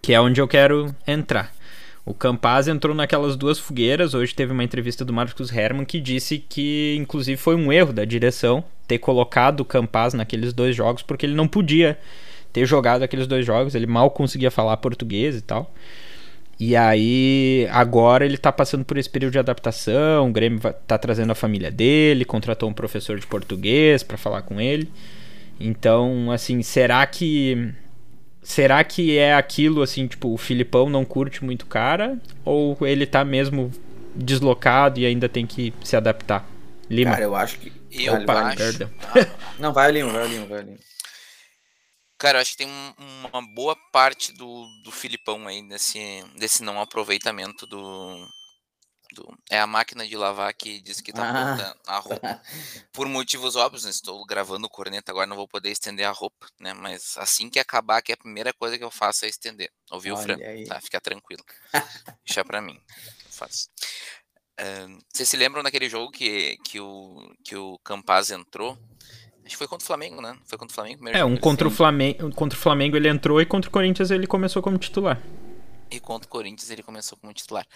que 0.00 0.14
é 0.14 0.20
onde 0.20 0.40
eu 0.40 0.48
quero 0.48 0.94
entrar. 1.06 1.54
O 2.04 2.14
Campaz 2.14 2.66
entrou 2.66 2.94
naquelas 2.94 3.36
duas 3.36 3.58
fogueiras. 3.58 4.14
Hoje 4.14 4.34
teve 4.34 4.52
uma 4.52 4.62
entrevista 4.64 5.04
do 5.04 5.12
Marcos 5.12 5.52
Herman 5.52 5.84
que 5.84 6.00
disse 6.00 6.38
que, 6.38 6.96
inclusive, 6.98 7.36
foi 7.36 7.56
um 7.56 7.72
erro 7.72 7.92
da 7.92 8.04
direção 8.04 8.64
ter 8.86 8.98
colocado 8.98 9.60
o 9.60 9.64
Campaz 9.64 10.14
naqueles 10.14 10.52
dois 10.52 10.74
jogos, 10.74 11.02
porque 11.02 11.26
ele 11.26 11.34
não 11.34 11.48
podia 11.48 11.98
ter 12.56 12.64
jogado 12.64 13.02
aqueles 13.02 13.26
dois 13.26 13.44
jogos. 13.44 13.74
Ele 13.74 13.86
mal 13.86 14.10
conseguia 14.10 14.50
falar 14.50 14.78
português 14.78 15.36
e 15.36 15.42
tal. 15.42 15.70
E 16.58 16.74
aí, 16.74 17.68
agora 17.70 18.24
ele 18.24 18.38
tá 18.38 18.50
passando 18.50 18.82
por 18.82 18.96
esse 18.96 19.10
período 19.10 19.32
de 19.32 19.38
adaptação. 19.38 20.30
O 20.30 20.32
Grêmio 20.32 20.58
tá 20.86 20.96
trazendo 20.96 21.32
a 21.32 21.34
família 21.34 21.70
dele, 21.70 22.24
contratou 22.24 22.70
um 22.70 22.72
professor 22.72 23.20
de 23.20 23.26
português 23.26 24.02
para 24.02 24.16
falar 24.16 24.40
com 24.40 24.58
ele. 24.58 24.90
Então, 25.60 26.32
assim, 26.32 26.62
será 26.62 27.06
que 27.06 27.74
Será 28.42 28.82
que 28.84 29.18
é 29.18 29.34
aquilo 29.34 29.82
assim, 29.82 30.06
tipo, 30.06 30.32
o 30.32 30.38
Filipão 30.38 30.88
não 30.88 31.04
curte 31.04 31.44
muito 31.44 31.66
cara? 31.66 32.16
Ou 32.42 32.78
ele 32.82 33.04
tá 33.04 33.22
mesmo 33.22 33.70
deslocado 34.14 34.98
e 34.98 35.04
ainda 35.04 35.28
tem 35.28 35.44
que 35.44 35.74
se 35.84 35.94
adaptar? 35.94 36.48
Lima. 36.88 37.10
Cara, 37.10 37.24
eu 37.24 37.36
acho 37.36 37.58
que. 37.58 37.72
Eu 37.90 38.14
Opa, 38.14 38.32
acho... 38.32 38.56
Perdão. 38.56 38.90
Não, 39.58 39.72
vai 39.72 39.90
Lima, 39.90 40.10
vai 40.10 40.28
Lima, 40.28 40.46
vai 40.46 40.62
Lima. 40.62 40.76
Cara, 42.18 42.38
eu 42.38 42.42
acho 42.42 42.52
que 42.52 42.58
tem 42.58 42.68
um, 42.68 42.94
uma 43.32 43.46
boa 43.54 43.76
parte 43.92 44.32
do, 44.32 44.66
do 44.82 44.90
Filipão 44.90 45.46
aí 45.46 45.60
nesse, 45.62 46.24
nesse 46.34 46.62
não 46.62 46.80
aproveitamento 46.80 47.66
do, 47.66 48.26
do, 49.12 49.38
é 49.50 49.60
a 49.60 49.66
máquina 49.66 50.06
de 50.06 50.16
lavar 50.16 50.52
que 50.54 50.80
diz 50.80 51.00
que 51.00 51.12
tá 51.12 51.22
ah. 51.24 51.76
a 51.86 51.98
roupa. 51.98 52.40
Por 52.92 53.06
motivos 53.06 53.54
óbvios, 53.54 53.84
né? 53.84 53.90
estou 53.90 54.24
gravando 54.24 54.66
o 54.66 54.70
corneta 54.70 55.12
agora, 55.12 55.26
não 55.26 55.36
vou 55.36 55.46
poder 55.46 55.70
estender 55.70 56.06
a 56.06 56.10
roupa, 56.10 56.46
né? 56.58 56.72
Mas 56.72 57.16
assim 57.18 57.50
que 57.50 57.58
acabar, 57.58 58.00
que 58.00 58.12
é 58.12 58.14
a 58.14 58.18
primeira 58.18 58.52
coisa 58.52 58.78
que 58.78 58.84
eu 58.84 58.90
faço 58.90 59.24
é 59.24 59.28
estender. 59.28 59.70
Ouviu, 59.90 60.16
Fran? 60.16 60.38
Tá, 60.66 60.80
fica 60.80 61.00
tranquilo. 61.00 61.44
Deixa 62.24 62.44
pra 62.44 62.60
mim. 62.60 62.80
Eu 63.24 63.32
faço. 63.32 63.68
Uh, 64.58 64.98
vocês 65.12 65.28
se 65.28 65.36
lembram 65.36 65.62
daquele 65.62 65.88
jogo 65.88 66.10
que, 66.10 66.56
que, 66.64 66.80
o, 66.80 67.34
que 67.44 67.54
o 67.54 67.78
Campaz 67.80 68.30
entrou? 68.30 68.78
Acho 69.46 69.54
que 69.54 69.56
foi 69.56 69.68
contra 69.68 69.84
o 69.84 69.86
Flamengo, 69.86 70.20
né? 70.20 70.36
Foi 70.44 70.58
contra 70.58 70.72
o 70.72 70.74
Flamengo 70.74 71.08
É, 71.08 71.24
um 71.24 71.36
contra 71.36 71.66
o 71.66 71.70
Flamengo, 71.70 72.34
contra 72.34 72.58
o 72.58 72.60
Flamengo 72.60 72.96
ele 72.96 73.08
entrou 73.08 73.40
e 73.40 73.46
contra 73.46 73.68
o 73.68 73.72
Corinthians 73.72 74.10
ele 74.10 74.26
começou 74.26 74.60
como 74.60 74.76
titular. 74.76 75.22
E 75.90 76.00
contra 76.00 76.26
o 76.26 76.30
Corinthians 76.30 76.68
ele 76.68 76.82
começou 76.82 77.16
como 77.16 77.32
titular 77.32 77.66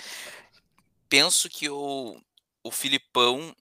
penso 1.10 1.50
que 1.50 1.68
o, 1.68 2.16
o 2.62 2.70
Filipão 2.70 3.54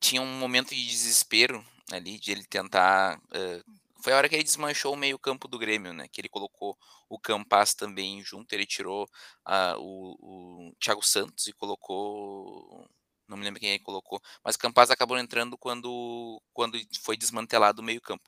tinha 0.00 0.22
um 0.22 0.38
momento 0.38 0.74
de 0.74 0.84
desespero 0.84 1.64
ali, 1.92 2.18
de 2.18 2.32
ele 2.32 2.44
tentar. 2.44 3.18
Uh, 3.26 3.62
foi 4.02 4.14
a 4.14 4.16
hora 4.16 4.28
que 4.28 4.34
ele 4.34 4.42
desmanchou 4.42 4.94
o 4.94 4.96
meio-campo 4.96 5.46
do 5.46 5.58
Grêmio, 5.58 5.92
né? 5.92 6.08
Que 6.08 6.22
ele 6.22 6.28
colocou 6.30 6.76
o 7.08 7.18
Campas 7.18 7.74
também 7.74 8.24
junto, 8.24 8.52
ele 8.54 8.64
tirou 8.64 9.04
uh, 9.46 9.78
o, 9.78 10.70
o 10.70 10.74
Thiago 10.80 11.04
Santos 11.06 11.46
e 11.46 11.52
colocou. 11.52 12.88
Não 13.30 13.36
me 13.38 13.44
lembro 13.44 13.60
quem 13.60 13.78
colocou, 13.80 14.20
mas 14.44 14.56
o 14.56 14.58
Campas 14.58 14.90
acabou 14.90 15.18
entrando 15.18 15.56
quando, 15.58 16.42
quando 16.52 16.78
foi 17.02 17.16
desmantelado 17.16 17.80
o 17.82 17.84
meio-campo. 17.84 18.24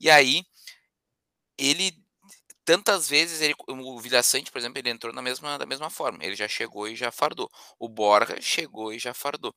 E 0.00 0.10
aí, 0.10 0.44
ele 1.58 1.92
tantas 2.64 3.08
vezes 3.08 3.40
ele, 3.42 3.54
o 3.68 4.00
Vilaçante, 4.00 4.50
por 4.52 4.58
exemplo, 4.58 4.78
ele 4.78 4.90
entrou 4.90 5.12
na 5.14 5.22
mesma, 5.22 5.58
da 5.58 5.66
mesma 5.66 5.90
forma. 5.90 6.24
Ele 6.24 6.36
já 6.36 6.48
chegou 6.48 6.88
e 6.88 6.96
já 6.96 7.12
fardou. 7.12 7.50
O 7.78 7.88
Borja 7.88 8.40
chegou 8.40 8.92
e 8.92 8.98
já 8.98 9.14
fardou. 9.14 9.54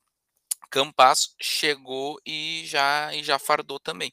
Campas 0.70 1.34
chegou 1.40 2.20
e 2.26 2.64
já, 2.66 3.14
e 3.14 3.24
já 3.24 3.38
fardou 3.38 3.80
também. 3.80 4.12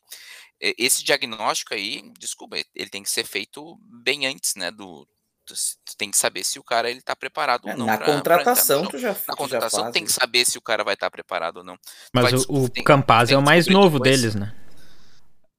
Esse 0.62 1.04
diagnóstico 1.04 1.74
aí, 1.76 2.04
desculpa, 2.20 2.58
ele 2.76 2.90
tem 2.90 3.04
que 3.04 3.12
ser 3.12 3.26
feito 3.26 3.78
bem 4.04 4.28
antes, 4.28 4.56
né? 4.56 4.72
Do, 4.72 5.08
tu, 5.54 5.98
tem 5.98 6.10
que 6.10 6.18
saber 6.18 6.44
se 6.44 6.60
o 6.60 6.64
cara 6.64 6.90
ele 6.90 7.02
tá 7.02 7.16
preparado 7.16 7.68
é, 7.68 7.72
ou 7.72 7.78
não. 7.78 7.86
Na 7.86 7.98
pra, 7.98 8.06
contratação, 8.06 8.82
pra 8.82 8.92
tu 8.92 8.98
já 8.98 9.16
Na 9.28 9.36
contratação 9.36 9.86
já 9.86 9.92
tem 9.92 10.06
que 10.06 10.12
saber 10.12 10.46
se 10.46 10.58
o 10.58 10.62
cara 10.62 10.84
vai 10.84 10.94
estar 10.94 11.08
tá 11.08 11.12
preparado 11.12 11.58
ou 11.58 11.64
não. 11.64 11.78
Mas 12.14 12.46
o, 12.46 12.64
o 12.64 12.70
tem, 12.70 12.84
Campaz 12.84 13.32
é 13.32 13.38
o 13.38 13.42
mais 13.42 13.68
novo 13.68 14.00
depois. 14.00 14.22
deles, 14.22 14.36
né? 14.36 14.56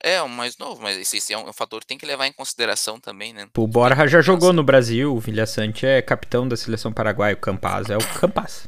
É, 0.05 0.21
o 0.21 0.29
mais 0.29 0.59
novo, 0.59 0.83
mas 0.83 0.97
esse, 0.97 1.33
é 1.33 1.39
um, 1.39 1.53
fator 1.53 1.81
que 1.81 1.87
tem 1.87 1.97
que 1.97 2.05
levar 2.05 2.27
em 2.27 2.33
consideração 2.33 2.99
também, 2.99 3.33
né? 3.33 3.49
O 3.57 3.69
Borja 3.69 4.09
já 4.09 4.21
jogou 4.21 4.53
no 4.53 4.65
Brasil, 4.65 5.15
o 5.15 5.21
Vilhaçante 5.21 5.87
é 5.87 6.03
capitão 6.03 6.49
da 6.49 6.57
seleção 6.57 6.93
paraguaia, 6.93 7.35
o 7.35 7.39
Campaz 7.39 7.89
é 7.89 7.97
o 7.97 8.15
Campaz. 8.19 8.67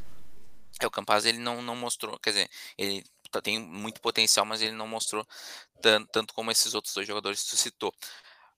É, 0.80 0.87
o 0.87 0.90
Campaz 0.90 1.24
ele 1.26 1.38
não, 1.38 1.60
não 1.60 1.74
mostrou, 1.74 2.16
quer 2.20 2.30
dizer, 2.30 2.48
ele 2.78 3.02
tá, 3.32 3.42
tem 3.42 3.58
muito 3.58 4.00
potencial, 4.00 4.46
mas 4.46 4.62
ele 4.62 4.76
não 4.76 4.87
mostrou 4.87 5.26
tanto, 5.82 6.08
tanto 6.12 6.34
como 6.34 6.52
esses 6.52 6.72
outros 6.72 6.94
dois 6.94 7.06
jogadores 7.06 7.42
que 7.42 7.50
tu 7.50 7.56
citou. 7.56 7.92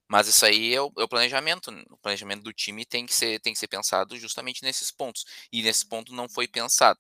Mas 0.09 0.29
isso 0.29 0.45
aí 0.47 0.75
é 0.75 0.81
o, 0.81 0.93
é 0.99 1.03
o, 1.03 1.09
planejamento. 1.09 1.71
Né? 1.71 1.83
O 1.91 1.97
planejamento 1.97 2.43
do 2.43 2.53
time 2.53 2.85
tem 2.85 3.07
que, 3.07 3.15
ser, 3.15 3.41
tem 3.41 3.53
que 3.53 3.59
ser 3.59 3.69
pensado 3.69 4.17
justamente 4.19 4.63
nesses 4.63 4.91
pontos. 4.91 5.25
E 5.53 5.63
nesse 5.63 5.87
ponto 5.87 6.13
não 6.15 6.29
foi 6.29 6.47
pensado. 6.47 6.99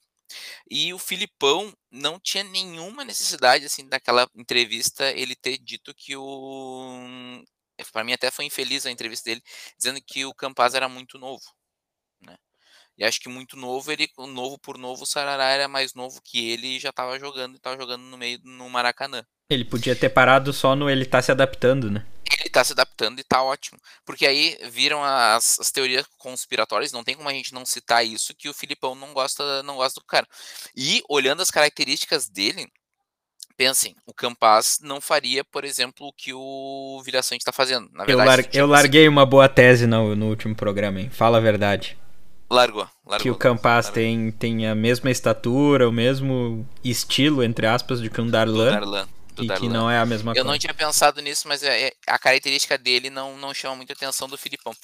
E 0.69 0.92
o 0.92 0.99
Filipão 0.99 1.73
não 1.90 2.19
tinha 2.19 2.42
nenhuma 2.42 3.05
necessidade, 3.05 3.64
assim, 3.64 3.88
daquela 3.88 4.29
entrevista, 4.35 5.11
ele 5.12 5.37
ter 5.37 5.59
dito 5.59 5.95
que 5.95 6.16
o. 6.16 7.42
Para 7.92 8.05
mim, 8.05 8.12
até 8.12 8.31
foi 8.31 8.47
infeliz 8.47 8.87
a 8.87 8.90
entrevista 8.90 9.31
dele, 9.31 9.42
dizendo 9.79 10.01
que 10.05 10.25
o 10.25 10.35
Campaz 10.35 10.75
era 10.75 10.88
muito 10.88 11.19
novo. 11.19 11.45
Né? 12.21 12.37
E 12.99 13.05
acho 13.05 13.21
que 13.21 13.29
muito 13.29 13.57
novo, 13.57 13.92
ele, 13.92 14.09
novo 14.19 14.59
por 14.59 14.79
novo, 14.79 15.05
o 15.05 15.07
Sarará 15.07 15.51
era 15.51 15.69
mais 15.69 15.95
novo 15.95 16.21
que 16.23 16.49
ele 16.51 16.77
e 16.77 16.81
já 16.81 16.88
estava 16.88 17.19
jogando, 17.19 17.55
e 17.55 17.57
estava 17.59 17.77
jogando 17.77 18.03
no 18.03 18.16
meio 18.16 18.40
no 18.42 18.69
Maracanã. 18.71 19.25
Ele 19.51 19.64
podia 19.64 19.95
ter 19.95 20.09
parado 20.09 20.53
só 20.53 20.75
no 20.75 20.90
ele 20.90 21.05
tá 21.05 21.21
se 21.21 21.31
adaptando, 21.31 21.90
né? 21.90 22.05
Ele 22.47 22.53
tá 22.53 22.63
se 22.63 22.73
adaptando 22.73 23.19
e 23.19 23.25
tá 23.25 23.43
ótimo. 23.43 23.79
Porque 24.05 24.25
aí 24.25 24.57
viram 24.71 25.03
as, 25.03 25.59
as, 25.59 25.73
teorias 25.73 26.07
conspiratórias, 26.17 26.93
não 26.93 27.03
tem 27.03 27.17
como 27.17 27.29
a 27.29 27.33
gente 27.33 27.53
não 27.53 27.67
citar 27.67 28.07
isso, 28.07 28.35
que 28.35 28.49
o 28.49 28.55
Filipão 28.55 28.95
não 28.95 29.13
gosta, 29.13 29.63
não 29.65 29.77
gosta 29.77 30.01
do 30.01 30.07
cara. 30.07 30.27
E 30.77 31.03
olhando 31.09 31.43
as 31.43 31.51
características 31.51 32.29
dele, 32.29 32.69
pensem, 33.57 33.97
o 34.07 34.15
Campas 34.15 34.79
não 34.81 35.01
faria, 35.01 35.43
por 35.45 35.65
exemplo, 35.65 36.07
o 36.07 36.13
que 36.13 36.33
o 36.33 37.03
Vilhaçante 37.05 37.43
está 37.43 37.53
fazendo. 37.53 37.89
Na 37.93 38.05
verdade, 38.05 38.43
eu, 38.43 38.49
lar 38.49 38.55
eu 38.55 38.67
larguei 38.67 39.09
uma 39.09 39.27
boa 39.27 39.49
tese 39.49 39.89
no, 39.89 40.15
no 40.15 40.27
último 40.27 40.55
programa, 40.55 41.01
hein? 41.01 41.11
Fala 41.11 41.39
a 41.39 41.41
verdade. 41.41 41.99
Largou, 42.49 42.89
largou. 43.05 43.23
Que 43.23 43.31
o 43.31 43.35
Campas 43.35 43.91
tem, 43.91 44.31
tem 44.31 44.69
a 44.69 44.75
mesma 44.75 45.11
estatura, 45.11 45.89
o 45.89 45.93
mesmo 45.93 46.65
estilo, 46.85 47.43
entre 47.43 47.67
aspas, 47.67 48.01
de 48.01 48.09
que 48.09 48.21
um 48.21 48.31
Darlan. 48.31 48.71
Darlan 48.71 49.15
do 49.37 49.44
e 49.44 49.46
Darlan. 49.46 49.68
que 49.68 49.72
não 49.72 49.90
é 49.90 49.99
a 49.99 50.07
mesma 50.07 50.33
Eu 50.33 50.37
coisa. 50.37 50.51
não 50.51 50.59
tinha 50.59 50.75
pensado 50.75 51.20
nisso, 51.22 51.46
mas 51.46 51.62
é, 51.62 51.88
é, 51.88 51.92
a 52.07 52.18
característica 52.18 52.77
dele 52.77 53.11
não, 53.11 53.37
não 53.37 53.55
chama 53.55 53.77
muita 53.77 53.92
atenção 53.92 54.29
do 54.29 54.37
Filipão. 54.38 54.72
O 54.72 54.77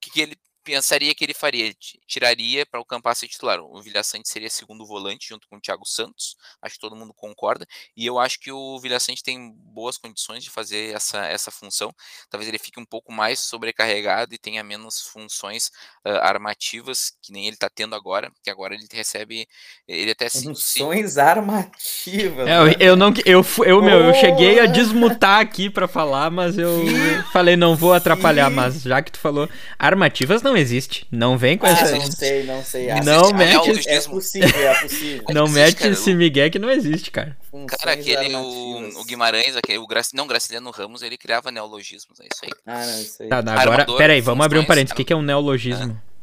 que, 0.00 0.10
que 0.10 0.20
ele 0.20 0.36
pensaria 0.64 1.14
que 1.14 1.22
ele 1.24 1.34
faria? 1.34 1.66
Ele 1.66 1.76
tiraria 2.06 2.64
para 2.64 2.80
o 2.80 2.84
Campas 2.84 3.18
ser 3.18 3.28
titular. 3.28 3.60
O 3.60 3.80
Vilhaçante 3.82 4.28
seria 4.28 4.48
segundo 4.48 4.86
volante 4.86 5.28
junto 5.28 5.46
com 5.46 5.56
o 5.56 5.60
Thiago 5.60 5.86
Santos. 5.86 6.36
Acho 6.62 6.74
que 6.74 6.80
todo 6.80 6.96
mundo 6.96 7.12
concorda. 7.14 7.66
E 7.96 8.06
eu 8.06 8.18
acho 8.18 8.40
que 8.40 8.50
o 8.50 8.80
Vilhaçante 8.80 9.22
tem 9.22 9.52
boas 9.56 9.98
condições 9.98 10.42
de 10.42 10.50
fazer 10.50 10.94
essa, 10.94 11.26
essa 11.26 11.50
função. 11.50 11.94
Talvez 12.30 12.48
ele 12.48 12.58
fique 12.58 12.80
um 12.80 12.84
pouco 12.84 13.12
mais 13.12 13.38
sobrecarregado 13.40 14.34
e 14.34 14.38
tenha 14.38 14.64
menos 14.64 15.00
funções 15.00 15.70
uh, 16.06 16.20
armativas, 16.22 17.12
que 17.22 17.32
nem 17.32 17.46
ele 17.46 17.56
está 17.56 17.68
tendo 17.68 17.94
agora, 17.94 18.32
que 18.42 18.50
agora 18.50 18.74
ele 18.74 18.86
recebe. 18.90 19.46
Ele 19.86 20.10
até 20.10 20.30
Funções 20.30 21.12
se... 21.12 21.20
armativas. 21.20 22.48
É, 22.48 22.56
eu, 22.56 22.64
né? 22.64 22.74
eu, 22.80 22.96
não. 22.96 23.12
Eu, 23.24 23.44
eu, 23.64 23.82
meu, 23.82 24.00
eu 24.00 24.14
cheguei 24.14 24.60
a 24.60 24.66
desmutar 24.66 25.40
aqui 25.40 25.68
para 25.68 25.86
falar, 25.86 26.30
mas 26.30 26.56
eu 26.56 26.84
falei, 27.32 27.56
não 27.56 27.76
vou 27.76 27.92
atrapalhar. 27.92 28.50
Mas 28.50 28.82
já 28.82 29.02
que 29.02 29.12
tu 29.12 29.18
falou, 29.18 29.48
armativas 29.78 30.42
não 30.42 30.53
não 30.54 30.60
existe. 30.60 31.06
Não 31.10 31.36
vem 31.36 31.58
com 31.58 31.66
ah, 31.66 31.70
essa. 31.70 31.92
Não 31.92 32.10
sei, 32.10 32.44
não 32.44 32.64
sei. 32.64 32.86
não 33.04 33.32
mete. 33.32 33.88
É 33.88 34.00
possível, 34.00 34.48
é 34.48 34.80
possível. 34.80 35.24
não 35.32 35.48
mete 35.48 35.76
cara, 35.76 35.92
esse 35.92 36.14
Miguel 36.14 36.50
que 36.50 36.58
não 36.58 36.70
existe, 36.70 37.10
cara. 37.10 37.36
Cara, 37.78 37.92
aquele, 37.92 38.34
o, 38.34 39.00
o, 39.00 39.04
Guimarães, 39.04 39.56
aquele, 39.56 39.78
o 39.78 39.86
Grac... 39.86 40.08
não, 40.14 40.26
Graciliano 40.26 40.70
Ramos, 40.70 41.02
ele 41.02 41.16
criava 41.16 41.50
neologismos, 41.50 42.18
é 42.20 42.24
isso 42.32 42.44
aí. 42.44 42.50
Ah, 42.66 42.86
não, 42.86 43.00
isso 43.00 43.22
aí. 43.22 43.28
Tá, 43.28 43.38
agora, 43.38 43.60
Armador, 43.60 43.96
peraí, 43.96 44.20
vamos 44.20 44.44
abrir 44.44 44.58
um 44.58 44.64
parênteses. 44.64 44.92
O 44.92 44.96
que, 44.96 45.04
que 45.04 45.12
é 45.12 45.16
um 45.16 45.22
neologismo? 45.22 45.92
É, 45.92 46.13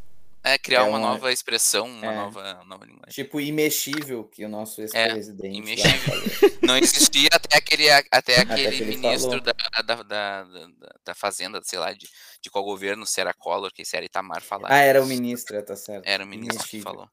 é 0.43 0.57
criar 0.57 0.79
é 0.79 0.83
uma, 0.83 0.97
uma, 0.97 1.09
nova 1.09 1.31
expressão, 1.31 1.85
uma 1.85 2.11
é. 2.11 2.15
nova, 2.15 2.63
nova 2.65 2.85
linguagem. 2.85 3.11
Tipo, 3.11 3.39
imexível, 3.39 4.23
que 4.23 4.43
o 4.43 4.49
nosso 4.49 4.81
é, 4.81 4.85
ex-presidente. 4.85 5.55
É, 5.55 5.57
imexível. 5.57 6.57
não 6.63 6.77
existia 6.77 7.29
até 7.31 7.57
aquele, 7.57 7.89
até 7.89 8.39
aquele 8.39 8.67
até 8.67 8.85
ministro 8.85 9.39
da, 9.41 9.53
da, 9.85 10.03
da, 10.03 10.43
da, 11.05 11.15
Fazenda, 11.15 11.61
sei 11.63 11.77
lá, 11.77 11.93
de, 11.93 12.07
de 12.41 12.49
qual 12.49 12.63
governo, 12.63 13.05
se 13.05 13.21
era 13.21 13.33
Collor, 13.33 13.71
que 13.71 13.85
se 13.85 13.95
era 13.95 14.05
Itamar 14.05 14.41
falar. 14.41 14.71
Ah, 14.71 14.79
era 14.79 15.01
o 15.01 15.05
ministro, 15.05 15.61
tá 15.63 15.75
certo. 15.75 16.07
Era 16.07 16.23
o 16.23 16.27
ministro 16.27 16.55
imexível. 16.55 16.91
que 16.91 16.91
falou. 16.91 17.09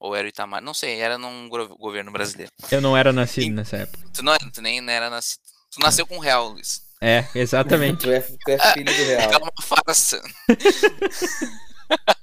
Ou 0.00 0.16
era 0.16 0.26
o 0.26 0.28
Itamar, 0.28 0.62
não 0.62 0.74
sei, 0.74 0.98
era 0.98 1.18
num 1.18 1.48
governo 1.48 2.10
brasileiro. 2.10 2.50
Eu 2.70 2.80
não 2.80 2.96
era 2.96 3.12
nascido 3.12 3.46
e, 3.46 3.50
nessa 3.50 3.76
época. 3.76 4.04
Tu, 4.14 4.22
não, 4.22 4.36
tu 4.52 4.62
nem 4.62 4.78
era 4.88 5.10
nascido. 5.10 5.40
Tu 5.70 5.80
nasceu 5.80 6.06
com 6.06 6.16
o 6.16 6.20
real, 6.20 6.48
Luiz. 6.48 6.82
É, 7.00 7.26
exatamente. 7.34 8.02
tu, 8.04 8.10
é, 8.10 8.20
tu 8.20 8.48
é 8.48 8.72
filho 8.72 8.84
do 8.84 8.92
É 9.12 9.26
real. 9.26 9.42
uma 9.42 9.52
farsa. 9.62 10.22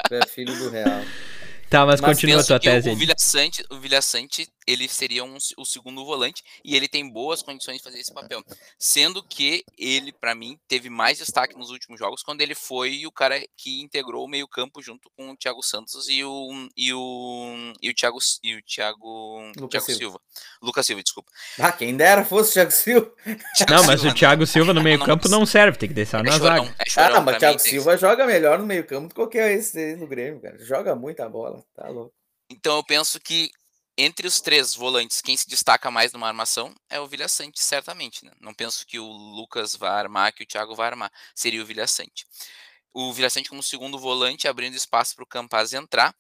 Tu 0.08 0.16
é 0.16 0.26
filho 0.26 0.56
do 0.58 0.70
real. 0.70 1.04
Tá, 1.70 1.86
mas, 1.86 2.02
Mas 2.02 2.10
continua 2.10 2.42
a 2.42 2.44
tua 2.44 2.60
tese 2.60 2.90
o. 2.90 2.96
Vilha 2.96 3.16
Sante, 3.18 3.64
o 3.70 3.78
Vilha 3.78 4.02
Sante, 4.02 4.48
ele 4.72 4.88
seria 4.88 5.24
um, 5.24 5.38
o 5.58 5.66
segundo 5.66 6.06
volante 6.06 6.44
e 6.64 6.76
ele 6.76 6.88
tem 6.88 7.10
boas 7.10 7.42
condições 7.42 7.78
de 7.78 7.84
fazer 7.84 8.00
esse 8.00 8.14
papel. 8.14 8.44
Sendo 8.78 9.24
que 9.24 9.64
ele, 9.78 10.12
pra 10.12 10.36
mim, 10.36 10.60
teve 10.68 10.90
mais 10.90 11.18
destaque 11.18 11.58
nos 11.58 11.70
últimos 11.72 12.00
jogos 12.00 12.22
quando 12.24 12.42
ele 12.42 12.54
foi 12.56 13.06
o 13.06 13.12
cara 13.12 13.42
que 13.58 13.82
integrou 13.82 14.26
o 14.26 14.28
meio-campo 14.30 14.82
junto 14.82 15.10
com 15.18 15.32
o 15.32 15.36
Thiago 15.38 15.64
Santos 15.64 16.08
e 16.08 16.24
o 16.24 16.70
e 16.78 16.94
o 16.94 17.74
e 17.82 17.90
o 17.90 17.94
Thiago 17.96 18.18
e 18.44 18.56
o 18.56 18.62
Thiago, 18.64 19.52
Lucas 19.58 19.70
Thiago 19.86 19.86
Silva. 19.86 19.98
Silva. 20.00 20.22
Lucas 20.62 20.86
Silva, 20.86 21.04
desculpa. 21.04 21.32
Ah, 21.60 21.72
quem 21.72 21.96
dera 21.98 22.24
fosse 22.24 22.52
o 22.52 22.54
Thiago 22.54 22.72
Silva. 22.72 23.12
Thiago 23.58 23.74
Não, 23.74 23.84
mas 23.86 24.02
Silva, 24.02 24.16
o 24.16 24.18
Thiago 24.18 24.46
Silva 24.46 24.68
no 24.74 24.76
Não, 24.76 24.84
meio-campo 24.84 25.28
não- 25.30 25.40
não 25.40 25.46
serve, 25.46 25.78
tem 25.78 25.90
que 25.90 25.96
deixar 25.96 26.20
é 26.20 26.24
na 26.30 26.38
chorão, 26.38 26.66
zaga. 26.66 26.76
é 26.80 26.90
chorão, 26.90 27.16
Ah, 27.18 27.22
mas 27.22 27.24
pra 27.26 27.36
o 27.36 27.40
Thiago 27.40 27.58
mim, 27.64 27.70
Silva 27.70 27.98
joga 27.98 28.26
melhor 28.28 28.60
no 28.60 28.66
meio 28.66 28.86
campo 28.86 29.08
do 29.08 29.10
que 29.10 29.16
qualquer 29.16 29.52
esse 29.54 29.96
no 29.96 30.06
Grêmio, 30.08 30.40
cara. 30.42 30.58
Joga 30.60 30.96
muita 30.96 31.28
bola, 31.28 31.64
tá 31.76 31.88
louco. 31.88 32.14
Então 32.52 32.76
eu 32.78 32.84
penso 32.84 33.20
que 33.20 33.52
entre 34.02 34.26
os 34.26 34.40
três 34.40 34.74
volantes, 34.74 35.20
quem 35.20 35.36
se 35.36 35.46
destaca 35.46 35.92
mais 35.92 36.14
numa 36.14 36.28
armação 36.28 36.74
é 36.90 37.02
o 37.02 37.08
Vilha 37.08 37.28
Sante, 37.28 37.62
certamente. 37.62 38.24
Né? 38.24 38.32
Não 38.40 38.54
penso 38.54 38.88
que 38.88 38.98
o 38.98 39.06
Lucas 39.06 39.76
vai 39.76 39.92
armar, 39.92 40.34
que 40.34 40.44
o 40.44 40.46
Thiago 40.46 40.74
vai 40.74 40.88
armar. 40.88 41.12
Seria 41.36 41.62
o 41.62 41.66
Vilha 41.66 41.86
Sante. 41.86 42.26
O 42.94 43.12
Vilha 43.12 43.30
Sante 43.30 43.50
como 43.50 43.62
segundo 43.62 44.00
volante, 44.00 44.48
abrindo 44.48 44.74
espaço 44.76 45.16
para 45.16 45.24
o 45.24 45.28
Campaz 45.28 45.74
entrar. 45.74 46.16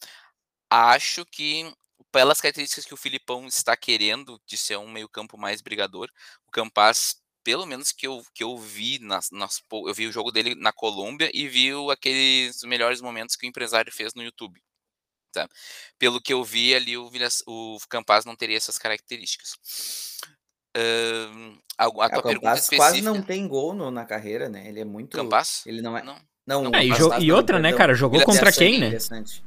Acho 0.70 1.26
que, 1.26 1.74
pelas 2.12 2.42
características 2.42 2.86
que 2.86 2.94
o 2.94 2.98
Filipão 2.98 3.48
está 3.48 3.78
querendo, 3.78 4.42
de 4.46 4.58
ser 4.58 4.78
um 4.78 4.92
meio-campo 4.92 5.38
mais 5.38 5.62
brigador, 5.62 6.12
o 6.48 6.52
Campaz, 6.52 7.16
pelo 7.46 7.66
menos 7.66 7.94
que 7.94 8.06
eu, 8.06 8.22
que 8.34 8.44
eu 8.44 8.58
vi, 8.58 9.00
nas, 9.00 9.32
nas, 9.32 9.64
eu 9.72 9.94
vi 9.94 10.06
o 10.06 10.12
jogo 10.12 10.32
dele 10.34 10.54
na 10.54 10.74
Colômbia 10.74 11.32
e 11.34 11.48
vi 11.48 11.70
aqueles 11.90 12.62
melhores 12.64 13.00
momentos 13.00 13.38
que 13.38 13.48
o 13.48 13.50
empresário 13.50 13.92
fez 13.92 14.14
no 14.14 14.22
YouTube 14.22 14.62
tá? 15.32 15.48
Pelo 15.98 16.22
que 16.22 16.34
eu 16.34 16.44
vi 16.44 16.74
ali, 16.76 16.98
o, 16.98 17.10
Vilhas, 17.10 17.44
o 17.48 17.78
Campaz 17.90 18.26
não 18.26 18.36
teria 18.36 18.58
essas 18.58 18.78
características. 18.78 19.58
Ahn, 20.76 21.58
a, 21.78 21.86
a 21.86 21.88
Ah, 21.88 21.90
tua 21.90 22.20
o 22.20 22.24
pergunta 22.24 22.34
Campaz 22.34 22.60
específica. 22.64 22.78
quase 22.78 23.02
não 23.02 23.22
tem 23.22 23.48
gol 23.48 23.74
no- 23.74 23.90
na 23.92 24.06
carreira, 24.06 24.48
né? 24.50 24.68
Ele 24.68 24.80
é 24.82 24.86
muito. 24.86 25.16
Campaz? 25.18 25.64
Ele 25.66 25.82
não 25.82 25.98
é. 25.98 26.04
Não, 26.04 26.16
Não, 26.46 26.64
Não, 26.64 26.76
É, 26.76 26.84
e, 26.86 26.90
jo- 26.94 27.14
e 27.20 27.32
outra, 27.32 27.58
né, 27.60 27.70
perdão. 27.70 27.78
cara? 27.78 27.94
Jogou 27.94 28.20
Vilha 28.20 28.26
contra 28.26 28.52
Sante, 28.52 28.58
quem, 28.58 28.80
né? 28.80 28.98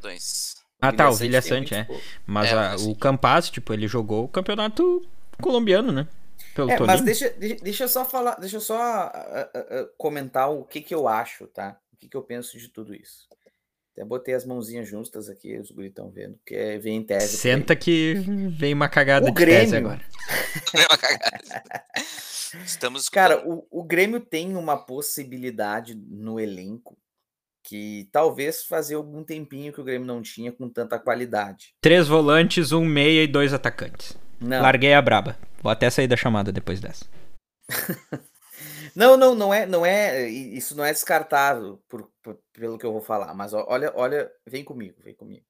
Dois. 0.01 0.55
Ah, 0.81 0.93
tá, 0.93 1.09
o 1.11 1.15
Vilha 1.15 1.43
Sante 1.43 1.75
é. 1.75 1.87
Mas 2.27 2.51
É, 2.51 2.55
o 2.55 2.59
a- 2.59 2.77
o. 2.91 2.97
Campaz, 2.97 3.49
tipo, 3.51 3.73
ele 3.73 3.87
jogou 3.89 4.25
o 4.25 4.29
campeonato 4.29 5.05
colombiano, 5.41 5.91
né? 5.93 6.07
Pelo 6.55 6.71
É, 6.71 6.79
mas 6.79 6.79
Tolima. 7.01 7.05
deixa, 7.07 7.31
deixa, 7.31 7.55
deixa 7.57 7.85
eu 7.85 7.89
só 7.89 8.05
falar, 8.05 8.35
deixa 8.37 8.57
eu 8.57 8.61
só 8.61 8.77
ah, 8.81 9.51
ah, 9.55 9.89
comentar 9.97 10.51
o 10.51 10.65
que, 10.65 10.81
que 10.81 10.95
eu 10.95 11.09
acho, 11.09 11.47
tá? 11.47 11.77
O 11.93 11.97
que, 11.97 12.09
que 12.09 12.17
eu 12.17 12.23
penso 12.23 12.59
de 12.59 12.69
tudo 12.69 12.95
isso. 12.95 13.27
Até 13.93 14.05
botei 14.05 14.35
as 14.35 14.47
mãozinhas 14.47 14.89
juntas 14.89 15.29
aqui, 15.29 15.59
os 15.59 15.71
guris 15.71 15.91
estão 15.91 16.11
vendo, 16.11 16.39
que 16.47 16.55
é, 16.55 16.79
vem 16.79 16.97
em 16.97 17.03
tese. 17.05 17.37
Senta 17.37 17.77
que 17.77 18.15
vem 18.57 18.73
uma 18.73 18.89
cagada 18.89 19.27
O 19.27 19.31
de 19.31 19.45
tese 19.45 19.71
Grêmio. 19.73 19.91
agora. 19.91 20.03
É 20.75 20.87
uma 20.87 20.99
cagada. 20.99 21.85
Estamos 22.65 23.09
Cara, 23.09 23.47
o, 23.47 23.67
o 23.71 23.83
Grêmio 23.85 24.21
tem 24.21 24.57
uma 24.57 24.77
possibilidade 24.77 25.95
no 25.95 26.39
elenco 26.41 26.97
que 27.65 28.09
talvez 28.13 28.65
fazia 28.65 28.97
algum 28.97 29.23
tempinho 29.23 29.73
que 29.73 29.81
o 29.81 29.85
Grêmio 29.85 30.07
não 30.07 30.21
tinha 30.21 30.51
com 30.53 30.69
tanta 30.69 30.99
qualidade. 30.99 31.75
Três 31.81 32.09
volantes, 32.09 32.73
um 32.73 32.85
meia 32.85 33.23
e 33.23 33.27
dois 33.27 33.53
atacantes. 33.53 34.17
Não, 34.41 34.61
Larguei 34.61 34.93
a 34.93 35.01
braba. 35.01 35.39
Vou 35.63 35.71
até 35.71 35.89
sair 35.89 36.09
da 36.09 36.17
chamada 36.17 36.51
depois 36.51 36.81
dessa. 36.81 37.07
não, 38.95 39.17
não, 39.17 39.35
não 39.35 39.55
é, 39.55 39.67
não 39.67 39.85
é, 39.87 40.29
i- 40.31 40.57
isso 40.57 40.77
não 40.77 40.85
é 40.85 40.93
descartável 40.93 41.83
por, 41.89 42.11
por- 42.23 42.39
pelo 42.53 42.79
que 42.79 42.87
eu 42.87 42.93
vou 42.93 43.01
falar, 43.03 43.35
mas 43.35 43.53
olha, 43.53 43.93
olha, 43.97 44.31
vem 44.47 44.65
comigo, 44.65 45.01
vem 45.03 45.15
comigo. 45.15 45.45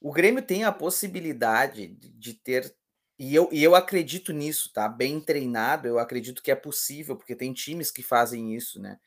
O 0.00 0.12
Grêmio 0.12 0.42
tem 0.42 0.64
a 0.64 0.72
possibilidade 0.72 1.88
de, 1.88 2.08
de 2.10 2.34
ter, 2.34 2.74
e 3.18 3.34
eu, 3.34 3.48
e 3.52 3.62
eu 3.62 3.74
acredito 3.74 4.32
nisso, 4.32 4.72
tá? 4.72 4.88
Bem 4.88 5.20
treinado, 5.20 5.86
eu 5.86 5.98
acredito 5.98 6.42
que 6.42 6.50
é 6.50 6.54
possível, 6.56 7.16
porque 7.16 7.36
tem 7.36 7.52
times 7.52 7.90
que 7.90 8.02
fazem 8.02 8.54
isso, 8.54 8.80
né? 8.80 8.98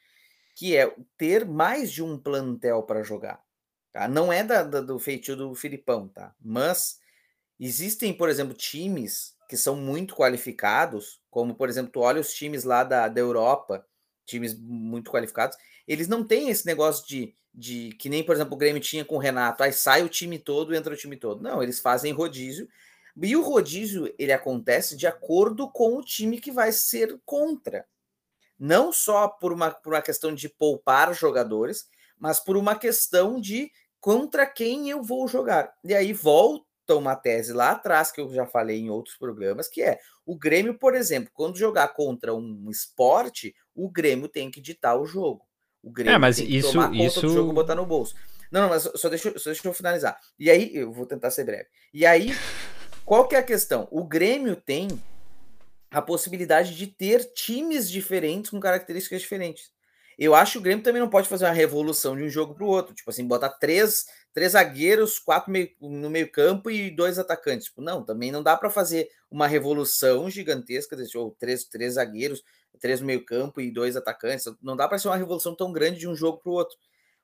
Que 0.55 0.77
é 0.77 0.95
ter 1.17 1.45
mais 1.45 1.91
de 1.91 2.03
um 2.03 2.17
plantel 2.17 2.83
para 2.83 3.01
jogar. 3.03 3.43
Tá? 3.91 4.07
Não 4.07 4.31
é 4.31 4.43
da, 4.43 4.63
da- 4.63 4.81
do 4.81 4.99
feitio 4.99 5.35
do 5.35 5.55
Filipão, 5.55 6.07
tá? 6.07 6.35
Mas 6.39 6.99
existem, 7.59 8.13
por 8.15 8.29
exemplo, 8.29 8.53
times 8.53 9.35
que 9.53 9.57
são 9.57 9.75
muito 9.75 10.15
qualificados, 10.15 11.21
como, 11.29 11.53
por 11.53 11.69
exemplo, 11.69 11.91
tu 11.91 11.99
olha 11.99 12.19
os 12.19 12.33
times 12.33 12.63
lá 12.63 12.83
da, 12.83 13.07
da 13.07 13.21
Europa, 13.21 13.85
times 14.25 14.59
muito 14.59 15.11
qualificados, 15.11 15.55
eles 15.87 16.07
não 16.07 16.23
têm 16.23 16.49
esse 16.49 16.65
negócio 16.65 17.05
de, 17.07 17.35
de 17.53 17.91
que 17.99 18.09
nem, 18.09 18.23
por 18.23 18.33
exemplo, 18.33 18.55
o 18.55 18.57
Grêmio 18.57 18.81
tinha 18.81 19.05
com 19.05 19.13
o 19.13 19.19
Renato, 19.19 19.61
aí 19.61 19.71
sai 19.71 20.01
o 20.01 20.09
time 20.09 20.39
todo, 20.39 20.73
entra 20.73 20.91
o 20.91 20.97
time 20.97 21.15
todo. 21.15 21.43
Não, 21.43 21.61
eles 21.61 21.79
fazem 21.79 22.11
rodízio, 22.11 22.67
e 23.15 23.35
o 23.35 23.43
rodízio, 23.43 24.11
ele 24.17 24.33
acontece 24.33 24.97
de 24.97 25.05
acordo 25.05 25.69
com 25.69 25.97
o 25.97 26.03
time 26.03 26.41
que 26.41 26.51
vai 26.51 26.71
ser 26.71 27.21
contra. 27.23 27.85
Não 28.57 28.91
só 28.91 29.27
por 29.27 29.53
uma, 29.53 29.69
por 29.69 29.93
uma 29.93 30.01
questão 30.01 30.33
de 30.33 30.49
poupar 30.49 31.13
jogadores, 31.13 31.87
mas 32.17 32.39
por 32.39 32.57
uma 32.57 32.73
questão 32.73 33.39
de 33.39 33.71
contra 34.01 34.47
quem 34.47 34.89
eu 34.89 35.03
vou 35.03 35.27
jogar. 35.27 35.71
E 35.83 35.93
aí 35.93 36.11
volta 36.11 36.72
uma 36.91 37.15
tese 37.15 37.53
lá 37.53 37.71
atrás, 37.71 38.11
que 38.11 38.19
eu 38.21 38.29
já 38.33 38.45
falei 38.45 38.79
em 38.79 38.89
outros 38.89 39.15
programas, 39.17 39.67
que 39.67 39.81
é 39.81 39.99
o 40.25 40.37
Grêmio, 40.37 40.77
por 40.77 40.95
exemplo, 40.95 41.29
quando 41.33 41.57
jogar 41.57 41.87
contra 41.89 42.33
um 42.33 42.69
esporte, 42.69 43.55
o 43.75 43.89
Grêmio 43.89 44.27
tem 44.27 44.49
que 44.51 44.61
ditar 44.61 44.95
o 44.99 45.05
jogo. 45.05 45.45
O 45.81 45.89
Grêmio 45.91 46.13
É, 46.15 46.17
mas 46.17 46.37
tem 46.37 46.45
que 46.47 46.57
isso- 46.57 46.71
tomar 46.71 46.87
conta 46.89 47.03
isso- 47.03 47.21
do 47.21 47.29
jogo 47.29 47.51
e 47.51 47.55
botar 47.55 47.75
no 47.75 47.85
bolso. 47.85 48.15
Não, 48.51 48.61
não, 48.61 48.69
mas 48.69 48.83
só 48.95 49.09
deixa, 49.09 49.29
eu- 49.29 49.39
só 49.39 49.49
deixa 49.49 49.67
eu 49.67 49.73
finalizar. 49.73 50.17
E 50.37 50.49
aí, 50.49 50.69
eu 50.75 50.91
vou 50.91 51.05
tentar 51.05 51.31
ser 51.31 51.43
breve. 51.43 51.67
E 51.93 52.05
aí, 52.05 52.31
qual 53.03 53.27
que 53.27 53.35
é 53.35 53.39
a 53.39 53.43
questão? 53.43 53.87
O 53.91 54.03
Grêmio 54.03 54.55
tem 54.55 54.87
a 55.91 56.01
possibilidade 56.01 56.75
de 56.75 56.87
ter 56.87 57.33
times 57.33 57.89
diferentes 57.89 58.49
com 58.51 58.59
características 58.59 59.21
diferentes. 59.21 59.71
Eu 60.17 60.35
acho 60.35 60.53
que 60.53 60.57
o 60.59 60.61
Grêmio 60.61 60.83
também 60.83 61.01
não 61.01 61.09
pode 61.09 61.27
fazer 61.27 61.45
uma 61.45 61.51
revolução 61.51 62.15
de 62.15 62.23
um 62.23 62.29
jogo 62.29 62.53
para 62.53 62.63
o 62.63 62.67
outro. 62.67 62.93
Tipo 62.93 63.09
assim, 63.09 63.27
botar 63.27 63.49
três, 63.49 64.05
três 64.33 64.53
zagueiros, 64.53 65.19
quatro 65.19 65.51
meio- 65.51 65.69
no 65.79 66.09
meio 66.09 66.31
campo 66.31 66.69
e 66.71 66.89
dois 66.91 67.19
atacantes. 67.19 67.67
Tipo, 67.67 67.81
não, 67.81 68.03
também 68.03 68.31
não 68.31 68.43
dá 68.43 68.57
para 68.57 68.69
fazer 68.69 69.09
uma 69.29 69.47
revolução 69.47 70.29
gigantesca, 70.29 70.95
ou 71.15 71.31
três, 71.39 71.63
três 71.65 71.93
zagueiros, 71.95 72.43
três 72.79 72.99
no 73.01 73.07
meio 73.07 73.23
campo 73.25 73.61
e 73.61 73.71
dois 73.71 73.95
atacantes. 73.95 74.45
Não 74.61 74.75
dá 74.75 74.87
para 74.87 74.97
ser 74.99 75.07
uma 75.09 75.17
revolução 75.17 75.55
tão 75.55 75.71
grande 75.71 75.99
de 75.99 76.07
um 76.07 76.15
jogo 76.15 76.39
para 76.39 76.51
o 76.51 76.55
outro. 76.55 76.77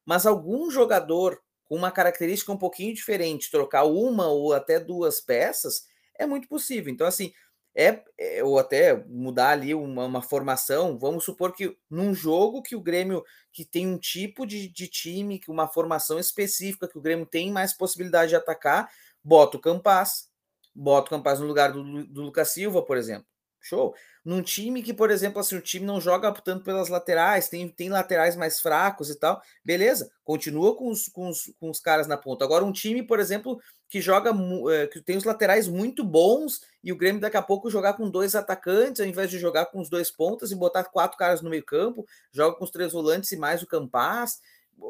Mas 0.05 0.25
algum 0.25 0.69
jogador 0.71 1.39
com 1.65 1.75
uma 1.75 1.91
característica 1.91 2.51
um 2.51 2.57
pouquinho 2.57 2.93
diferente, 2.93 3.51
trocar 3.51 3.83
uma 3.85 4.27
ou 4.27 4.53
até 4.53 4.79
duas 4.79 5.21
peças, 5.21 5.83
é 6.17 6.25
muito 6.25 6.47
possível. 6.47 6.91
Então, 6.91 7.05
assim, 7.05 7.31
é, 7.75 8.03
é- 8.17 8.43
ou 8.43 8.59
até 8.59 8.95
mudar 9.07 9.49
ali 9.51 9.73
uma, 9.73 10.05
uma 10.05 10.21
formação. 10.21 10.97
Vamos 10.97 11.23
supor 11.23 11.53
que 11.53 11.77
num 11.89 12.13
jogo 12.13 12.61
que 12.61 12.75
o 12.75 12.81
Grêmio 12.81 13.23
que 13.51 13.65
tem 13.65 13.87
um 13.87 13.97
tipo 13.97 14.45
de, 14.45 14.67
de 14.69 14.87
time, 14.87 15.39
que 15.39 15.51
uma 15.51 15.67
formação 15.67 16.19
específica, 16.19 16.87
que 16.87 16.97
o 16.97 17.01
Grêmio 17.01 17.25
tem 17.25 17.51
mais 17.51 17.73
possibilidade 17.73 18.29
de 18.29 18.35
atacar, 18.35 18.89
bota 19.23 19.57
o 19.57 19.61
Campaz, 19.61 20.29
bota 20.73 21.07
o 21.07 21.09
Campaz 21.09 21.39
no 21.39 21.47
lugar 21.47 21.71
do, 21.71 22.05
do 22.05 22.21
Lucas 22.21 22.49
Silva, 22.49 22.81
por 22.83 22.97
exemplo. 22.97 23.27
Show. 23.61 23.93
Num 24.23 24.41
time 24.41 24.81
que, 24.83 24.93
por 24.93 25.11
exemplo, 25.11 25.39
assim, 25.39 25.55
o 25.55 25.61
time 25.61 25.85
não 25.85 25.99
joga 25.99 26.31
tanto 26.31 26.63
pelas 26.63 26.89
laterais, 26.89 27.49
tem, 27.49 27.67
tem 27.67 27.89
laterais 27.89 28.35
mais 28.35 28.59
fracos 28.59 29.09
e 29.09 29.15
tal, 29.15 29.41
beleza, 29.63 30.11
continua 30.23 30.75
com 30.75 30.89
os, 30.89 31.07
com, 31.07 31.29
os, 31.29 31.51
com 31.59 31.69
os 31.69 31.79
caras 31.79 32.07
na 32.07 32.17
ponta. 32.17 32.45
Agora, 32.45 32.63
um 32.63 32.71
time, 32.71 33.01
por 33.03 33.19
exemplo, 33.19 33.59
que 33.87 33.99
joga, 33.99 34.31
eh, 34.71 34.87
que 34.87 35.01
tem 35.01 35.17
os 35.17 35.23
laterais 35.23 35.67
muito 35.67 36.03
bons 36.03 36.61
e 36.83 36.91
o 36.91 36.97
Grêmio 36.97 37.19
daqui 37.19 37.37
a 37.37 37.41
pouco 37.41 37.69
jogar 37.69 37.93
com 37.93 38.09
dois 38.09 38.35
atacantes, 38.35 39.01
ao 39.01 39.07
invés 39.07 39.29
de 39.29 39.39
jogar 39.39 39.65
com 39.67 39.79
os 39.79 39.89
dois 39.89 40.11
pontas 40.11 40.51
e 40.51 40.55
botar 40.55 40.83
quatro 40.85 41.17
caras 41.17 41.41
no 41.41 41.49
meio 41.49 41.65
campo, 41.65 42.05
joga 42.31 42.55
com 42.55 42.63
os 42.63 42.71
três 42.71 42.93
volantes 42.93 43.31
e 43.31 43.37
mais 43.37 43.63
o 43.63 43.67
Campaz. 43.67 44.39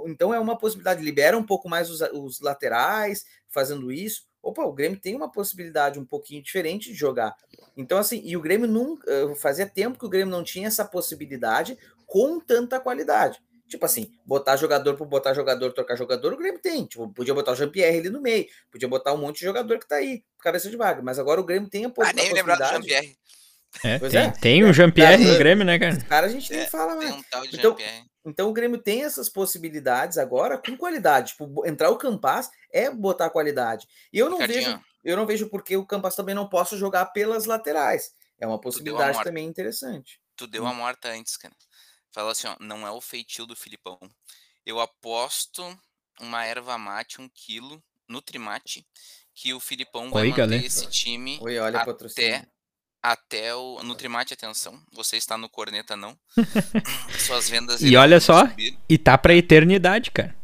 Então 0.06 0.34
é 0.34 0.40
uma 0.40 0.58
possibilidade, 0.58 1.04
libera 1.04 1.38
um 1.38 1.46
pouco 1.46 1.70
mais 1.70 1.90
os, 1.90 2.02
os 2.14 2.42
laterais, 2.42 3.26
fazendo 3.48 3.92
isso. 3.92 4.29
Opa, 4.42 4.64
o 4.64 4.74
Grêmio 4.74 5.00
tem 5.00 5.16
uma 5.16 5.32
possibilidade 5.32 6.00
um 6.00 6.06
pouquinho 6.06 6.42
diferente 6.42 6.90
de 6.90 6.96
jogar. 6.96 7.36
Então, 7.76 7.98
assim, 7.98 8.22
e 8.24 8.36
o 8.38 8.42
Grêmio 8.42 8.68
nunca. 8.68 9.10
eh, 9.12 9.36
Fazia 9.36 9.66
tempo 9.68 10.00
que 10.00 10.06
o 10.06 10.10
Grêmio 10.10 10.32
não 10.32 10.44
tinha 10.44 10.68
essa 10.68 10.86
possibilidade 10.86 11.78
com 12.06 12.40
tanta 12.40 12.80
qualidade. 12.80 13.40
Tipo 13.68 13.86
assim, 13.86 14.12
botar 14.26 14.56
jogador 14.56 14.96
por 14.96 15.06
botar 15.06 15.34
jogador, 15.34 15.72
trocar 15.74 15.96
jogador, 15.96 16.34
o 16.34 16.38
Grêmio 16.38 16.60
tem. 16.60 16.86
Tipo, 16.86 17.08
podia 17.14 17.34
botar 17.36 17.52
o 17.52 17.56
Jean-Pierre 17.56 18.00
ali 18.00 18.10
no 18.10 18.20
meio, 18.22 18.48
podia 18.72 18.88
botar 18.88 19.14
um 19.14 19.18
monte 19.18 19.40
de 19.40 19.46
jogador 19.46 19.78
que 19.78 19.88
tá 19.88 19.98
aí, 19.98 20.24
cabeça 20.42 20.70
de 20.72 20.76
vaga. 20.78 21.02
Mas 21.04 21.20
agora 21.20 21.40
o 21.40 21.44
Grêmio 21.44 21.70
tem 21.70 21.86
a, 21.86 21.90
po- 21.90 22.02
Ah, 22.02 22.12
nem 22.14 22.34
lembrar 22.34 22.56
do 22.56 22.60
possibilidade. 22.64 22.88
Jean-Pierre. 22.88 23.20
É, 23.84 24.00
tem, 24.00 24.20
é. 24.20 24.32
tem 24.32 24.66
um 24.66 24.74
Jean-Pierre 24.74 25.24
no 25.24 25.38
Grêmio, 25.38 25.64
né, 25.64 25.78
cara? 25.78 25.92
Esse 25.94 26.06
cara 26.06 26.26
a 26.26 26.30
gente 26.30 26.50
nem 26.52 26.62
É, 26.62 26.66
fala 26.66 26.98
Tem 26.98 27.10
mais. 27.10 27.20
um 27.20 27.24
tal 27.30 27.42
de 27.44 27.50
Então, 27.56 27.72
Jean-Pierre. 27.78 28.09
Então 28.30 28.50
o 28.50 28.54
Grêmio 28.54 28.82
tem 28.82 29.04
essas 29.04 29.28
possibilidades 29.28 30.18
agora 30.18 30.58
com 30.58 30.78
qualidade. 30.78 31.32
Tipo, 31.32 31.66
entrar 31.68 31.90
o 31.90 31.98
Campaz 31.98 32.50
é 32.72 32.90
botar 32.90 33.30
qualidade. 33.30 33.88
E 34.14 34.20
eu 34.20 34.30
não 34.30 34.38
vejo, 34.40 34.54
Ricardinho, 34.54 34.86
eu 35.04 35.18
não 35.18 35.26
vejo 35.26 35.50
por 35.50 35.64
que 35.64 35.76
o 35.76 35.86
Campaz 35.86 36.16
também 36.16 36.36
não 36.36 36.48
possa 36.48 36.78
jogar 36.78 37.08
pelas 37.08 37.46
laterais. 37.46 38.14
É 38.40 38.48
uma 38.48 38.60
possibilidade 38.60 39.22
também 39.24 39.46
interessante. 39.46 40.22
tu 40.36 40.48
deu 40.48 40.66
a 40.66 40.74
morta 40.74 41.10
antes, 41.10 41.36
cara. 41.36 41.54
Fala 42.12 42.32
assim, 42.32 42.48
ó, 42.48 42.56
não 42.60 42.88
é 42.88 42.92
o 42.92 43.02
feitio 43.02 43.46
do 43.46 43.56
Filipão. 43.56 44.00
Eu 44.66 44.80
aposto 44.80 45.64
uma 46.20 46.46
erva 46.46 46.78
mate, 46.78 47.22
um 47.22 47.30
quilo, 47.30 47.84
Nutrimate, 48.08 48.86
que 49.34 49.54
o 49.54 49.60
Filipão 49.60 50.10
vai 50.10 50.24
Oi, 50.24 50.30
manter 50.30 50.42
galera. 50.42 50.66
esse 50.66 50.88
time 50.88 51.40
Oi, 51.42 51.60
olha 51.60 51.80
até. 51.80 52.48
Até 53.02 53.56
o 53.56 53.82
Nutrimate, 53.84 54.34
atenção, 54.34 54.80
você 54.92 55.18
está 55.18 55.38
no 55.38 55.48
corneta 55.50 55.96
não. 55.96 56.18
Suas 57.20 57.50
vendas 57.50 57.82
E 57.82 57.96
olha 57.96 58.20
só, 58.20 58.48
subir. 58.48 58.78
E 58.90 58.98
tá 58.98 59.18
pra 59.18 59.34
eternidade, 59.34 60.12
cara. 60.12 60.36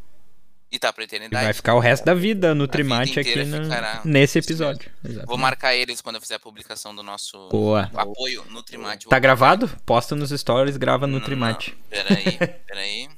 e 0.72 0.80
tá 0.80 0.92
pra 0.94 1.04
E 1.04 1.06
eternidade. 1.06 1.44
vai 1.46 1.54
ficar 1.54 1.76
o 1.76 1.80
resto 1.80 2.04
da 2.06 2.14
vida 2.14 2.54
no 2.56 2.68
Trimate 2.68 3.20
aqui 3.20 3.44
na- 3.44 4.02
nesse 4.06 4.40
episódio. 4.40 4.90
Vou 5.26 5.38
marcar 5.38 5.76
eles 5.76 6.02
quando 6.02 6.16
eu 6.16 6.22
fizer 6.22 6.36
a 6.36 6.40
publicação 6.40 6.96
do 6.96 7.04
nosso 7.04 7.50
Boa. 7.50 7.90
apoio 7.94 8.44
Nutrimate. 8.50 9.08
Tá 9.08 9.20
gravado? 9.20 9.68
Posta 9.86 10.16
nos 10.16 10.30
stories, 10.32 10.78
grava 10.78 11.06
no 11.08 11.20
Não, 11.20 11.26
Trimate. 11.26 11.78
Peraí, 11.90 12.38
peraí. 12.68 13.10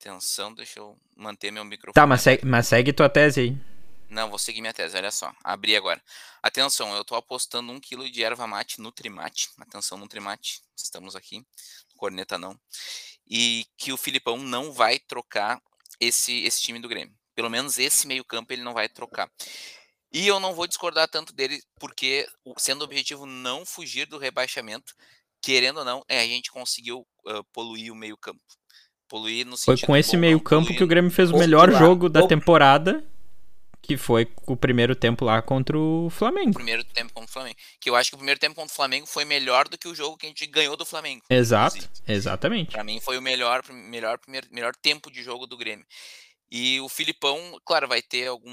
Atenção, 0.00 0.54
deixa 0.54 0.78
eu 0.78 0.96
manter 1.16 1.50
meu 1.50 1.64
microfone. 1.64 1.94
Tá, 1.94 2.06
mas 2.06 2.22
segue, 2.22 2.44
mas 2.46 2.66
segue 2.68 2.92
tua 2.92 3.08
tese 3.08 3.40
aí. 3.40 3.56
Não, 4.10 4.30
vou 4.30 4.38
seguir 4.38 4.60
minha 4.60 4.72
tese, 4.72 4.96
olha 4.96 5.10
só. 5.10 5.32
Abri 5.44 5.76
agora. 5.76 6.02
Atenção, 6.42 6.94
eu 6.96 7.04
tô 7.04 7.14
apostando 7.14 7.70
um 7.72 7.78
quilo 7.80 8.08
de 8.10 8.22
erva 8.24 8.46
mate 8.46 8.80
Nutrimate. 8.80 9.48
Atenção, 9.58 9.98
Nutrimate. 9.98 10.62
Estamos 10.76 11.14
aqui. 11.14 11.44
Corneta 11.96 12.38
não. 12.38 12.58
E 13.28 13.66
que 13.76 13.92
o 13.92 13.96
Filipão 13.98 14.38
não 14.38 14.72
vai 14.72 14.98
trocar 14.98 15.60
esse, 16.00 16.42
esse 16.44 16.62
time 16.62 16.78
do 16.78 16.88
Grêmio. 16.88 17.14
Pelo 17.34 17.50
menos 17.50 17.78
esse 17.78 18.06
meio-campo 18.06 18.52
ele 18.52 18.62
não 18.62 18.72
vai 18.72 18.88
trocar. 18.88 19.30
E 20.10 20.26
eu 20.26 20.40
não 20.40 20.54
vou 20.54 20.66
discordar 20.66 21.06
tanto 21.06 21.34
dele, 21.34 21.62
porque 21.78 22.26
sendo 22.56 22.80
o 22.80 22.84
objetivo 22.84 23.26
não 23.26 23.66
fugir 23.66 24.06
do 24.06 24.16
rebaixamento, 24.16 24.94
querendo 25.42 25.80
ou 25.80 25.84
não, 25.84 26.02
é, 26.08 26.20
a 26.20 26.26
gente 26.26 26.50
conseguiu 26.50 27.06
ah, 27.26 27.42
poluir 27.52 27.92
o 27.92 27.96
meio-campo. 27.96 28.40
Poluir 29.06 29.44
no 29.46 29.56
Foi 29.56 29.76
sentido 29.76 29.86
com 29.86 29.96
esse 29.96 30.10
bom, 30.12 30.14
não 30.16 30.20
meio 30.22 30.40
campo 30.40 30.62
poluir 30.64 30.78
que 30.78 30.84
o 30.84 30.86
Grêmio 30.86 31.10
fez 31.10 31.28
o 31.28 31.32
Popular. 31.32 31.46
melhor 31.46 31.70
jogo 31.78 32.08
da 32.08 32.20
Pop- 32.20 32.28
temporada, 32.28 33.04
que 33.80 33.96
foi 33.96 34.30
o 34.46 34.56
primeiro 34.56 34.94
tempo 34.96 35.24
lá 35.24 35.40
contra 35.40 35.78
o 35.78 36.08
o 36.08 36.10
Flamengo. 36.10 36.54
primeiro 36.54 36.84
tempo 36.84 37.12
contra 37.12 37.28
o 37.28 37.32
Flamengo. 37.32 37.56
Que 37.80 37.90
eu 37.90 37.96
acho 37.96 38.10
que 38.10 38.14
o 38.14 38.18
primeiro 38.18 38.40
tempo 38.40 38.54
contra 38.56 38.72
o 38.72 38.76
Flamengo 38.76 39.06
foi 39.06 39.24
melhor 39.24 39.68
do 39.68 39.78
que 39.78 39.86
o 39.86 39.94
jogo 39.94 40.16
que 40.16 40.26
a 40.26 40.28
gente 40.28 40.46
ganhou 40.46 40.76
do 40.76 40.84
Flamengo. 40.84 41.22
Exato, 41.28 41.76
inclusive. 41.76 42.02
exatamente. 42.06 42.72
Pra 42.72 42.84
mim 42.84 43.00
foi 43.00 43.18
o 43.18 43.22
melhor, 43.22 43.62
melhor, 43.70 44.18
primeiro, 44.18 44.48
melhor 44.50 44.74
tempo 44.74 45.10
de 45.10 45.22
jogo 45.22 45.46
do 45.46 45.56
Grêmio. 45.56 45.86
E 46.50 46.80
o 46.80 46.88
Filipão, 46.88 47.60
claro, 47.64 47.86
vai 47.86 48.00
ter 48.00 48.28
algum. 48.28 48.50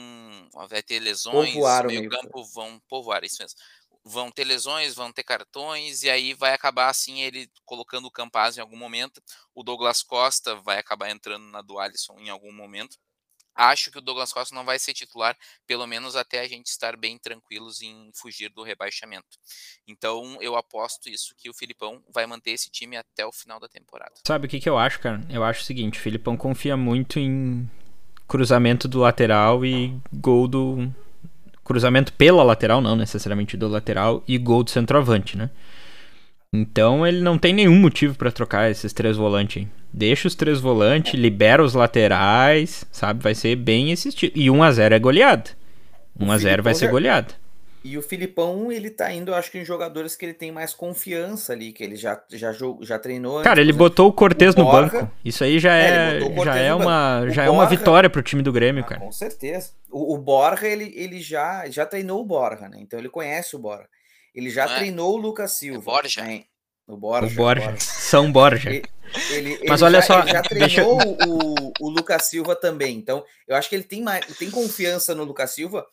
Vai 0.70 0.84
ter 0.84 1.00
lesões, 1.00 1.54
Povoar 1.54 1.88
meio 1.88 2.10
campo 2.10 2.44
vão 2.54 2.80
povoar, 2.90 3.24
isso 3.24 3.38
mesmo. 3.40 3.58
Vão 4.04 4.30
ter 4.30 4.44
lesões, 4.44 4.94
vão 4.94 5.12
ter 5.12 5.24
cartões, 5.24 6.04
e 6.04 6.10
aí 6.10 6.34
vai 6.34 6.54
acabar 6.54 6.90
assim 6.90 7.22
ele 7.22 7.50
colocando 7.64 8.06
o 8.06 8.12
Campaz 8.12 8.58
em 8.58 8.62
algum 8.62 8.78
momento. 8.78 9.22
O 9.56 9.64
Douglas 9.64 10.04
Costa 10.04 10.56
vai 10.58 10.78
acabar 10.78 11.10
entrando 11.10 11.46
na 11.46 11.62
do 11.62 11.80
Alisson 11.80 12.16
em 12.20 12.30
algum 12.30 12.52
momento. 12.52 12.98
Acho 13.56 13.90
que 13.90 13.98
o 13.98 14.02
Douglas 14.02 14.34
Costa 14.34 14.54
não 14.54 14.66
vai 14.66 14.78
ser 14.78 14.94
titular, 14.94 15.38
pelo 15.66 15.88
menos 15.88 16.16
até 16.16 16.42
a 16.42 16.48
gente 16.48 16.68
estar 16.68 16.98
bem 16.98 17.18
tranquilos 17.18 17.82
em 17.82 18.12
fugir 18.14 18.50
do 18.50 18.64
rebaixamento. 18.64 19.38
Então 19.88 20.38
eu 20.42 20.56
aposto 20.56 21.10
isso, 21.10 21.34
que 21.38 21.50
o 21.50 21.54
Filipão 21.54 22.04
vai 22.14 22.26
manter 22.26 22.52
esse 22.52 22.70
time 22.70 22.98
até 22.98 23.26
o 23.26 23.32
final 23.32 23.60
da 23.60 23.68
temporada. 23.68 24.14
Sabe 24.28 24.48
o 24.48 24.50
que, 24.50 24.60
que 24.60 24.70
eu 24.70 24.78
acho, 24.78 25.00
cara? 25.00 25.22
Eu 25.30 25.44
acho 25.44 25.62
o 25.62 25.66
seguinte, 25.66 26.00
o 26.00 26.02
Filipão 26.02 26.36
confia 26.36 26.76
muito 26.76 27.18
em 27.18 27.70
cruzamento 28.28 28.88
do 28.88 29.00
lateral 29.00 29.66
e 29.66 29.98
gol 30.12 30.48
do. 30.48 30.92
Cruzamento 31.64 32.14
pela 32.14 32.44
lateral, 32.44 32.80
não 32.80 32.96
necessariamente 32.96 33.58
do 33.58 33.68
lateral, 33.68 34.24
e 34.28 34.38
gol 34.38 34.64
do 34.64 34.70
centroavante, 34.70 35.36
né? 35.36 35.50
Então 36.54 37.06
ele 37.06 37.20
não 37.22 37.38
tem 37.38 37.54
nenhum 37.54 37.76
motivo 37.76 38.16
pra 38.16 38.32
trocar 38.32 38.70
esses 38.72 38.94
três 38.94 39.18
volantes. 39.18 39.68
Deixa 39.92 40.28
os 40.28 40.36
três 40.36 40.60
volantes, 40.60 41.14
libera 41.14 41.64
os 41.64 41.74
laterais, 41.74 42.86
sabe? 42.92 43.22
Vai 43.24 43.36
ser 43.36 43.56
bem 43.56 43.92
esse 43.92 44.10
estilo. 44.10 44.32
E 44.36 44.48
1x0 44.50 44.92
é 44.94 45.00
goleada. 45.00 45.50
1x0 46.20 46.62
vai 46.62 46.74
ser 46.74 46.90
goleada. 46.90 47.34
E 47.84 47.98
o 48.00 48.02
Filipão, 48.02 48.72
ele 48.72 48.90
tá 48.90 49.14
indo, 49.14 49.30
eu 49.30 49.36
acho 49.36 49.52
que 49.52 49.60
em 49.60 49.64
jogadores 49.66 50.16
que 50.16 50.26
ele 50.26 50.34
tem 50.34 50.52
mais 50.52 50.74
confiança 50.74 51.54
ali, 51.54 51.72
que 51.72 51.84
ele 51.84 51.96
já, 51.96 52.20
já, 52.32 52.52
já 52.82 52.98
treinou. 52.98 53.44
Cara, 53.44 53.60
antes, 53.62 53.70
ele 53.70 53.74
botou 53.74 54.08
o 54.10 54.14
Cortez 54.14 54.56
no 54.56 54.64
Borja- 54.64 54.92
banco. 55.02 55.12
Isso 55.24 55.44
aí 55.44 55.60
já 55.60 55.76
É, 55.76 56.18
é, 56.18 56.24
o 56.24 56.44
já 56.44 56.56
é 56.56 56.74
uma, 56.74 57.22
O 57.22 57.30
já 57.30 57.44
é 57.44 57.50
uma 57.50 57.68
vitória 57.68 58.10
pro 58.10 58.24
time 58.24 58.42
do 58.42 58.52
Grêmio, 58.52 58.84
Ah, 58.84 58.88
cara. 58.88 59.02
com 59.02 59.12
certeza. 59.12 59.70
O, 59.92 60.16
o 60.16 60.18
Borja, 60.18 60.66
ele, 60.68 60.92
ele 60.96 61.22
já, 61.22 61.70
já 61.70 61.86
treinou 61.86 62.22
o 62.22 62.26
Borja, 62.26 62.68
né? 62.68 62.80
Então 62.82 62.98
ele 62.98 63.08
conhece 63.10 63.56
o 63.56 63.60
Borja. 63.60 63.88
Ele 64.36 64.50
já 64.50 64.66
é? 64.66 64.76
treinou 64.76 65.14
o 65.14 65.18
Lucas 65.18 65.54
Silva. 65.54 65.80
Borja? 65.82 66.22
né? 66.24 66.44
O 66.88 66.96
Borja. 66.98 67.28
O 67.28 67.36
Borja. 67.36 67.76
São 67.80 68.32
Borja. 68.32 68.70
Ele- 68.70 68.84
Ele, 69.32 69.60
Mas 69.68 69.82
ele 69.82 69.86
olha 69.90 70.02
já, 70.02 70.06
só, 70.08 70.20
ele 70.20 70.32
já 70.32 70.42
deixa- 70.42 70.82
treinou 70.84 71.00
o, 71.28 71.74
o 71.80 71.90
Lucas 71.90 72.26
Silva 72.26 72.56
também. 72.56 72.98
Então, 72.98 73.24
eu 73.48 73.56
acho 73.56 73.70
que 73.70 73.76
ele 73.76 73.84
tem, 73.84 74.02
mais, 74.04 74.26
tem 74.38 74.50
confiança 74.52 75.16
no 75.16 75.24
Lucas 75.24 75.52
Silva. 75.52 75.86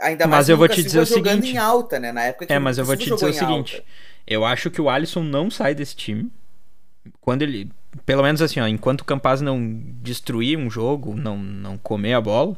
Ainda 0.00 0.26
mais 0.26 0.40
Mas 0.42 0.48
eu 0.48 0.54
o 0.54 0.58
vou 0.58 0.68
te 0.68 0.82
dizer 0.82 1.00
o 1.00 1.04
jogando 1.04 1.40
seguinte. 1.42 1.54
em 1.54 1.58
alta, 1.58 1.98
né? 1.98 2.10
Na 2.10 2.22
época 2.22 2.46
que 2.46 2.52
É, 2.52 2.58
o 2.58 2.60
mas 2.60 2.78
eu 2.78 2.84
vou 2.84 2.96
te 2.96 3.02
dizer 3.10 3.14
o 3.26 3.32
seguinte. 3.34 3.76
alta. 3.76 3.86
Eu 4.26 4.44
acho 4.44 4.70
que 4.70 4.80
o 4.80 4.88
Alisson 4.88 5.22
não 5.22 5.50
sai 5.50 5.74
desse 5.74 5.94
time. 5.94 6.30
Quando 7.20 7.42
ele. 7.42 7.70
Pelo 8.06 8.22
menos 8.22 8.40
assim, 8.40 8.60
ó, 8.60 8.66
enquanto 8.68 9.00
o 9.00 9.04
Campaz 9.04 9.40
não 9.40 9.60
destruir 10.00 10.56
um 10.56 10.70
jogo, 10.70 11.14
não, 11.14 11.36
não 11.36 11.76
comer 11.76 12.14
a 12.14 12.20
bola, 12.20 12.56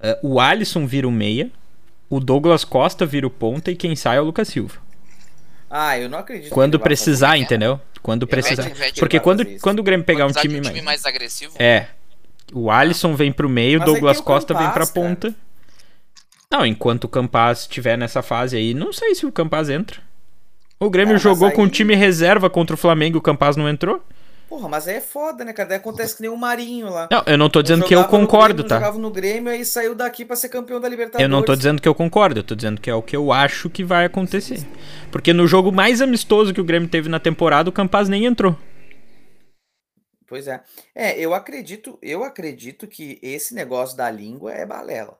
eh, 0.00 0.18
o 0.22 0.40
Alisson 0.40 0.86
vira 0.86 1.06
o 1.06 1.12
meia, 1.12 1.50
o 2.08 2.20
Douglas 2.20 2.64
Costa 2.64 3.04
vira 3.06 3.26
o 3.26 3.30
ponta 3.30 3.70
e 3.70 3.76
quem 3.76 3.96
sai 3.96 4.16
é 4.18 4.20
o 4.20 4.24
Lucas 4.24 4.48
Silva. 4.48 4.76
Ah, 5.68 5.98
eu 5.98 6.08
não 6.08 6.18
acredito. 6.18 6.50
Quando 6.52 6.78
precisar, 6.78 7.36
entendeu? 7.36 7.80
Quando 8.02 8.26
precisar. 8.26 8.62
Repete, 8.62 9.00
Porque 9.00 9.18
quando, 9.18 9.44
quando 9.60 9.80
o 9.80 9.82
Grêmio 9.82 10.06
pegar 10.06 10.26
um 10.26 10.32
time, 10.32 10.58
um 10.58 10.62
time 10.62 10.82
mais. 10.82 11.04
agressivo, 11.04 11.54
É. 11.58 11.88
O 12.52 12.70
Alisson 12.70 13.16
vem 13.16 13.32
pro 13.32 13.48
meio, 13.48 13.80
Mas 13.80 13.88
aí 13.88 13.92
Douglas 13.94 14.18
o 14.18 14.22
Costa 14.22 14.54
vem 14.54 14.62
pra 14.70 14.72
Campaz, 14.86 14.90
cara. 14.92 15.08
ponta. 15.08 15.34
Não, 16.48 16.64
enquanto 16.64 17.04
o 17.04 17.08
Campaz 17.08 17.62
estiver 17.62 17.98
nessa 17.98 18.22
fase 18.22 18.56
aí, 18.56 18.72
não 18.72 18.92
sei 18.92 19.16
se 19.16 19.26
o 19.26 19.32
Campaz 19.32 19.68
entra. 19.68 20.00
O 20.78 20.88
Grêmio 20.88 21.14
mas 21.14 21.22
jogou 21.22 21.50
com 21.50 21.62
o 21.62 21.64
aí- 21.64 21.70
time 21.70 21.96
reserva 21.96 22.48
contra 22.48 22.74
o 22.74 22.76
Flamengo 22.76 23.16
e 23.16 23.18
o 23.18 23.22
Campaz 23.22 23.56
não 23.56 23.68
entrou? 23.68 24.00
Porra, 24.48 24.68
mas 24.68 24.86
aí 24.86 24.96
é 24.96 25.00
foda, 25.00 25.44
né, 25.44 25.52
cara? 25.52 25.70
Daí 25.70 25.78
acontece 25.78 26.14
que 26.14 26.22
nem 26.22 26.30
o 26.30 26.36
Marinho 26.36 26.88
lá. 26.88 27.08
Não, 27.10 27.22
eu 27.26 27.36
não 27.36 27.50
tô 27.50 27.60
dizendo 27.62 27.84
que 27.84 27.94
eu 27.94 28.04
concordo, 28.04 28.62
Grêmio, 28.62 28.68
tá? 28.68 28.76
Jogava 28.76 28.98
no 28.98 29.10
Grêmio 29.10 29.52
e 29.52 29.64
saiu 29.64 29.92
daqui 29.92 30.24
pra 30.24 30.36
ser 30.36 30.48
campeão 30.48 30.80
da 30.80 30.88
Libertadores. 30.88 31.24
Eu 31.24 31.28
não 31.28 31.42
tô 31.42 31.56
dizendo 31.56 31.82
que 31.82 31.88
eu 31.88 31.94
concordo, 31.94 32.38
eu 32.38 32.44
tô 32.44 32.54
dizendo 32.54 32.80
que 32.80 32.88
é 32.88 32.94
o 32.94 33.02
que 33.02 33.16
eu 33.16 33.32
acho 33.32 33.68
que 33.68 33.82
vai 33.82 34.04
acontecer. 34.04 34.64
Porque 35.10 35.32
no 35.32 35.48
jogo 35.48 35.72
mais 35.72 36.00
amistoso 36.00 36.54
que 36.54 36.60
o 36.60 36.64
Grêmio 36.64 36.88
teve 36.88 37.08
na 37.08 37.18
temporada, 37.18 37.68
o 37.68 37.72
Campaz 37.72 38.08
nem 38.08 38.24
entrou. 38.24 38.56
Pois 40.28 40.46
é. 40.46 40.62
É, 40.94 41.18
eu 41.18 41.34
acredito, 41.34 41.98
eu 42.00 42.22
acredito 42.22 42.86
que 42.86 43.18
esse 43.22 43.52
negócio 43.52 43.96
da 43.96 44.08
língua 44.10 44.52
é 44.52 44.64
balela, 44.64 45.18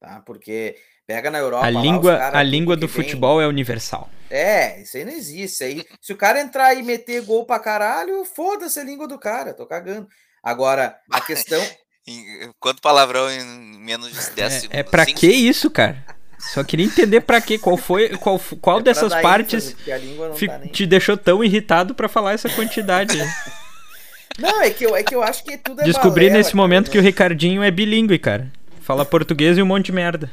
tá? 0.00 0.20
Porque 0.26 0.76
pega 1.06 1.30
na 1.30 1.38
Europa 1.38 1.66
A 1.66 1.70
lá, 1.70 1.80
língua, 1.80 2.16
cara 2.18 2.38
a 2.38 2.42
língua 2.42 2.74
que 2.74 2.80
do 2.80 2.86
vem- 2.88 2.96
futebol 3.04 3.40
é 3.40 3.46
universal. 3.46 4.10
É, 4.30 4.82
isso 4.82 4.96
aí 4.96 5.04
não 5.04 5.12
existe. 5.12 5.62
Aí, 5.64 5.84
se 6.00 6.12
o 6.12 6.16
cara 6.16 6.40
entrar 6.40 6.74
e 6.74 6.82
meter 6.82 7.22
gol 7.22 7.44
pra 7.46 7.58
caralho, 7.60 8.24
foda-se 8.24 8.78
a 8.80 8.84
língua 8.84 9.06
do 9.06 9.18
cara, 9.18 9.54
tô 9.54 9.66
cagando. 9.66 10.08
Agora, 10.42 10.96
a 11.10 11.20
questão. 11.20 11.62
quanto 12.60 12.80
palavrão 12.80 13.30
em 13.30 13.44
menos 13.80 14.08
de 14.10 14.30
10 14.30 14.38
É, 14.38 14.50
segundos? 14.60 14.78
é 14.78 14.82
pra 14.82 15.04
Cinco 15.04 15.20
que 15.20 15.26
isso, 15.28 15.70
cara? 15.70 16.04
Só 16.38 16.62
queria 16.62 16.84
entender 16.86 17.22
pra 17.22 17.40
quê, 17.40 17.58
qual 17.58 17.76
foi, 17.76 18.10
qual, 18.18 18.38
qual 18.60 18.78
é 18.78 18.82
dessas 18.82 19.12
partes 19.22 19.74
ênfase, 19.86 20.38
fi- 20.38 20.46
tá 20.48 20.58
nem- 20.58 20.68
te 20.70 20.86
deixou 20.86 21.16
tão 21.16 21.42
irritado 21.42 21.94
pra 21.94 22.08
falar 22.08 22.32
essa 22.32 22.48
quantidade. 22.50 23.16
Não, 24.38 24.60
é 24.60 24.68
que, 24.70 24.84
eu, 24.84 24.94
é 24.94 25.02
que 25.02 25.14
eu 25.14 25.22
acho 25.22 25.42
que 25.44 25.56
tudo 25.56 25.80
é 25.80 25.84
Descobri 25.84 26.26
balela, 26.26 26.36
nesse 26.38 26.50
cara, 26.50 26.56
momento 26.62 26.86
né? 26.88 26.92
que 26.92 26.98
o 26.98 27.02
Ricardinho 27.02 27.62
é 27.62 27.70
bilíngue, 27.70 28.18
cara. 28.18 28.52
Fala 28.82 29.04
português 29.04 29.56
e 29.56 29.62
um 29.62 29.66
monte 29.66 29.86
de 29.86 29.92
merda. 29.92 30.30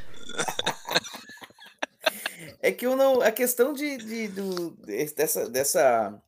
É 2.62 2.72
que 2.72 2.86
eu 2.86 2.96
não. 2.96 3.22
A 3.22 3.32
questão 3.32 3.74
de, 3.74 3.98
de- 3.98 4.28
do, 4.30 4.72
dessa. 5.16 5.50
dessa 5.50 6.22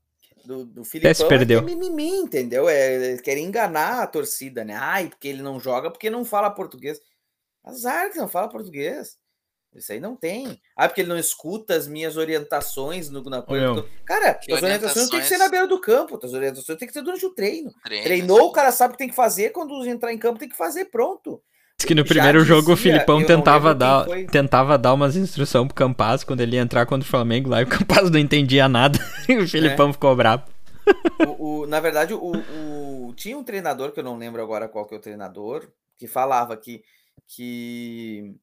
do, 0.44 0.64
do 0.66 0.84
Filipão 0.84 1.14
se 1.14 1.24
é 1.24 1.28
perdeu. 1.28 1.60
é 1.60 1.62
mimimi, 1.62 2.10
entendeu? 2.18 2.70
É, 2.70 3.14
é, 3.14 3.18
querem 3.18 3.46
enganar 3.46 4.04
a 4.04 4.08
torcida, 4.08 4.64
né? 4.64 4.76
Ai, 4.76 5.08
porque 5.10 5.28
ele 5.28 5.42
não 5.42 5.60
joga, 5.60 5.90
porque 5.90 6.10
não 6.10 6.24
fala 6.24 6.52
português. 6.52 7.02
Azar 7.64 8.12
que 8.12 8.18
não 8.18 8.28
fala 8.28 8.48
português. 8.50 9.18
Isso 9.74 9.92
aí 9.92 10.00
não 10.00 10.16
tem. 10.16 10.62
Ah, 10.76 10.88
porque 10.88 11.02
ele 11.02 11.10
não 11.10 11.18
escuta 11.18 11.76
as 11.76 11.88
minhas 11.88 12.16
orientações 12.16 13.10
no, 13.10 13.22
na 13.24 13.44
meu. 13.50 13.88
Cara, 14.06 14.34
Que 14.34 14.54
as 14.54 14.64
orientações 14.64 15.10
tem 15.10 15.20
que 15.20 15.26
ser 15.26 15.36
orientações? 15.36 15.40
na 15.40 15.50
beira 15.50 15.68
do 15.68 15.82
campo. 15.82 16.20
As 16.24 16.32
orientações 16.34 16.80
tem 16.80 16.88
que 16.88 16.94
ser 16.94 17.02
durante 17.02 17.26
o 17.26 17.32
treino. 17.32 17.74
Treino, 17.84 18.04
Treinou, 18.06 18.48
o 18.48 18.52
cara 18.54 18.72
sabe 18.72 18.94
o 18.94 18.98
que 18.98 19.00
tem 19.00 19.10
que 19.10 19.16
fazer. 19.16 19.50
Quando 19.50 19.86
entrar 19.86 20.14
em 20.14 20.18
campo, 20.18 20.40
tem 20.40 20.48
que 20.48 20.56
fazer. 20.56 20.86
Pronto. 20.86 21.42
Diz 21.78 21.86
que 21.86 21.94
no 21.96 22.06
primeiro 22.06 22.44
jogo 22.46 22.72
o 22.72 22.76
dizia, 22.76 22.94
Filipão 22.94 23.24
tentava 23.26 23.76
dar, 23.76 24.06
tentava 24.32 24.78
dar 24.78 24.94
umas 24.94 25.16
instruções 25.18 25.68
pro 25.68 25.76
Campaz 25.76 26.24
quando 26.24 26.40
ele 26.42 26.56
ia 26.56 26.62
entrar 26.62 26.86
contra 26.86 27.06
o 27.06 27.10
Flamengo 27.10 27.50
lá 27.50 27.62
e 27.62 27.66
o 27.66 27.68
Campaz 27.68 28.10
não 28.10 28.20
entendia 28.20 28.68
nada. 28.70 28.98
E 29.28 29.38
o 29.38 29.48
Filipão 29.48 29.92
ficou 29.92 30.16
bravo. 30.16 30.44
O, 31.40 31.62
o- 31.64 31.68
na 31.68 31.80
verdade, 31.80 32.14
o, 32.14 32.32
o- 32.32 33.14
tinha 33.16 33.38
um 33.38 33.44
treinador, 33.44 33.92
que 33.92 34.00
eu 34.00 34.04
não 34.04 34.18
lembro 34.18 34.42
agora 34.42 34.70
qual 34.70 34.86
que 34.86 34.94
é 34.94 34.98
o 34.98 35.02
treinador, 35.02 35.68
que 35.98 36.08
falava 36.08 36.56
que, 36.56 36.82
que, 37.28 38.36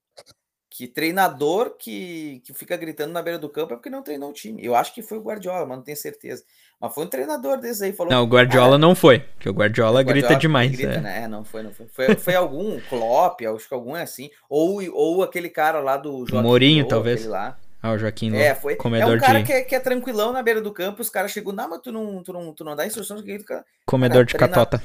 que 0.69 0.89
treinador 0.89 1.77
que, 1.79 2.43
que 2.45 2.53
fica 2.53 2.77
gritando 2.77 3.13
na 3.13 3.23
beira 3.23 3.39
do 3.39 3.49
campo 3.49 3.73
é 3.73 3.77
porque 3.77 3.89
não 3.91 4.03
treinou 4.03 4.31
o 4.31 4.35
time. 4.35 4.63
Eu 4.63 4.75
acho 4.75 4.93
que 4.93 5.03
foi 5.03 5.19
o 5.19 5.23
Guardiola, 5.23 5.65
mas 5.67 5.77
não 5.79 5.85
tenho 5.85 5.97
certeza. 5.97 6.45
Mas 6.83 6.93
foi 6.93 7.05
um 7.05 7.07
treinador 7.07 7.59
desse 7.59 7.85
aí, 7.85 7.93
falou. 7.93 8.13
Não, 8.13 8.25
o 8.25 8.27
Guardiola 8.27 8.77
não 8.77 8.93
foi, 8.93 9.21
porque 9.21 9.49
o 9.49 9.53
Guardiola, 9.53 10.01
o 10.01 10.05
Guardiola 10.05 10.29
grita 10.29 10.35
demais. 10.35 10.73
Grita, 10.73 10.95
é. 10.95 11.01
Né? 11.01 11.23
É, 11.23 11.29
não 11.29 11.45
foi, 11.45 11.63
não 11.63 11.73
foi. 11.73 11.87
Foi, 11.87 12.17
foi 12.17 12.35
algum 12.35 12.81
Klopp, 12.91 13.41
acho 13.43 13.69
que 13.69 13.75
algum 13.75 13.97
é 13.97 14.03
assim. 14.03 14.29
Ou, 14.51 14.83
ou 14.93 15.23
aquele 15.23 15.49
cara 15.49 15.79
lá 15.79 15.97
do 15.97 16.27
Joaquim 16.27 16.45
Mourinho, 16.45 16.89
talvez. 16.89 17.25
Lá. 17.25 17.57
Ah, 17.81 17.93
o 17.93 17.99
Joaquim 17.99 18.35
É, 18.35 18.57
foi. 18.57 18.75
Comedor 18.75 19.13
é 19.13 19.17
um 19.17 19.21
cara 19.21 19.39
de... 19.39 19.47
que, 19.47 19.53
é, 19.53 19.63
que 19.63 19.75
é 19.77 19.79
tranquilão 19.79 20.33
na 20.33 20.43
beira 20.43 20.61
do 20.61 20.73
campo, 20.73 21.01
os 21.01 21.09
caras 21.09 21.31
chegam, 21.31 21.53
não, 21.53 21.71
mas 21.71 21.79
tu 21.81 21.93
não, 21.93 22.21
tu 22.21 22.33
não, 22.33 22.53
tu 22.53 22.65
não 22.65 22.75
dá 22.75 22.85
instruções. 22.85 23.23
Cara, 23.45 23.65
Comedor 23.87 24.25
de 24.25 24.35
treina... 24.35 24.49
catota. 24.53 24.83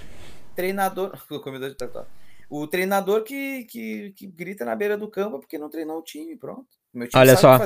Treinador. 0.55 1.17
Comedor 1.41 1.69
de 1.69 1.75
catota. 1.75 2.07
O 2.47 2.67
treinador 2.67 3.23
que, 3.23 3.63
que, 3.63 4.13
que 4.15 4.27
grita 4.27 4.63
na 4.63 4.75
beira 4.75 4.95
do 4.95 5.07
campo 5.07 5.39
porque 5.39 5.57
não 5.57 5.67
treinou 5.69 5.97
o 5.97 6.03
time, 6.03 6.35
pronto. 6.35 6.67
Meu 6.93 7.07
time 7.07 7.19
Olha 7.19 7.35
só. 7.35 7.57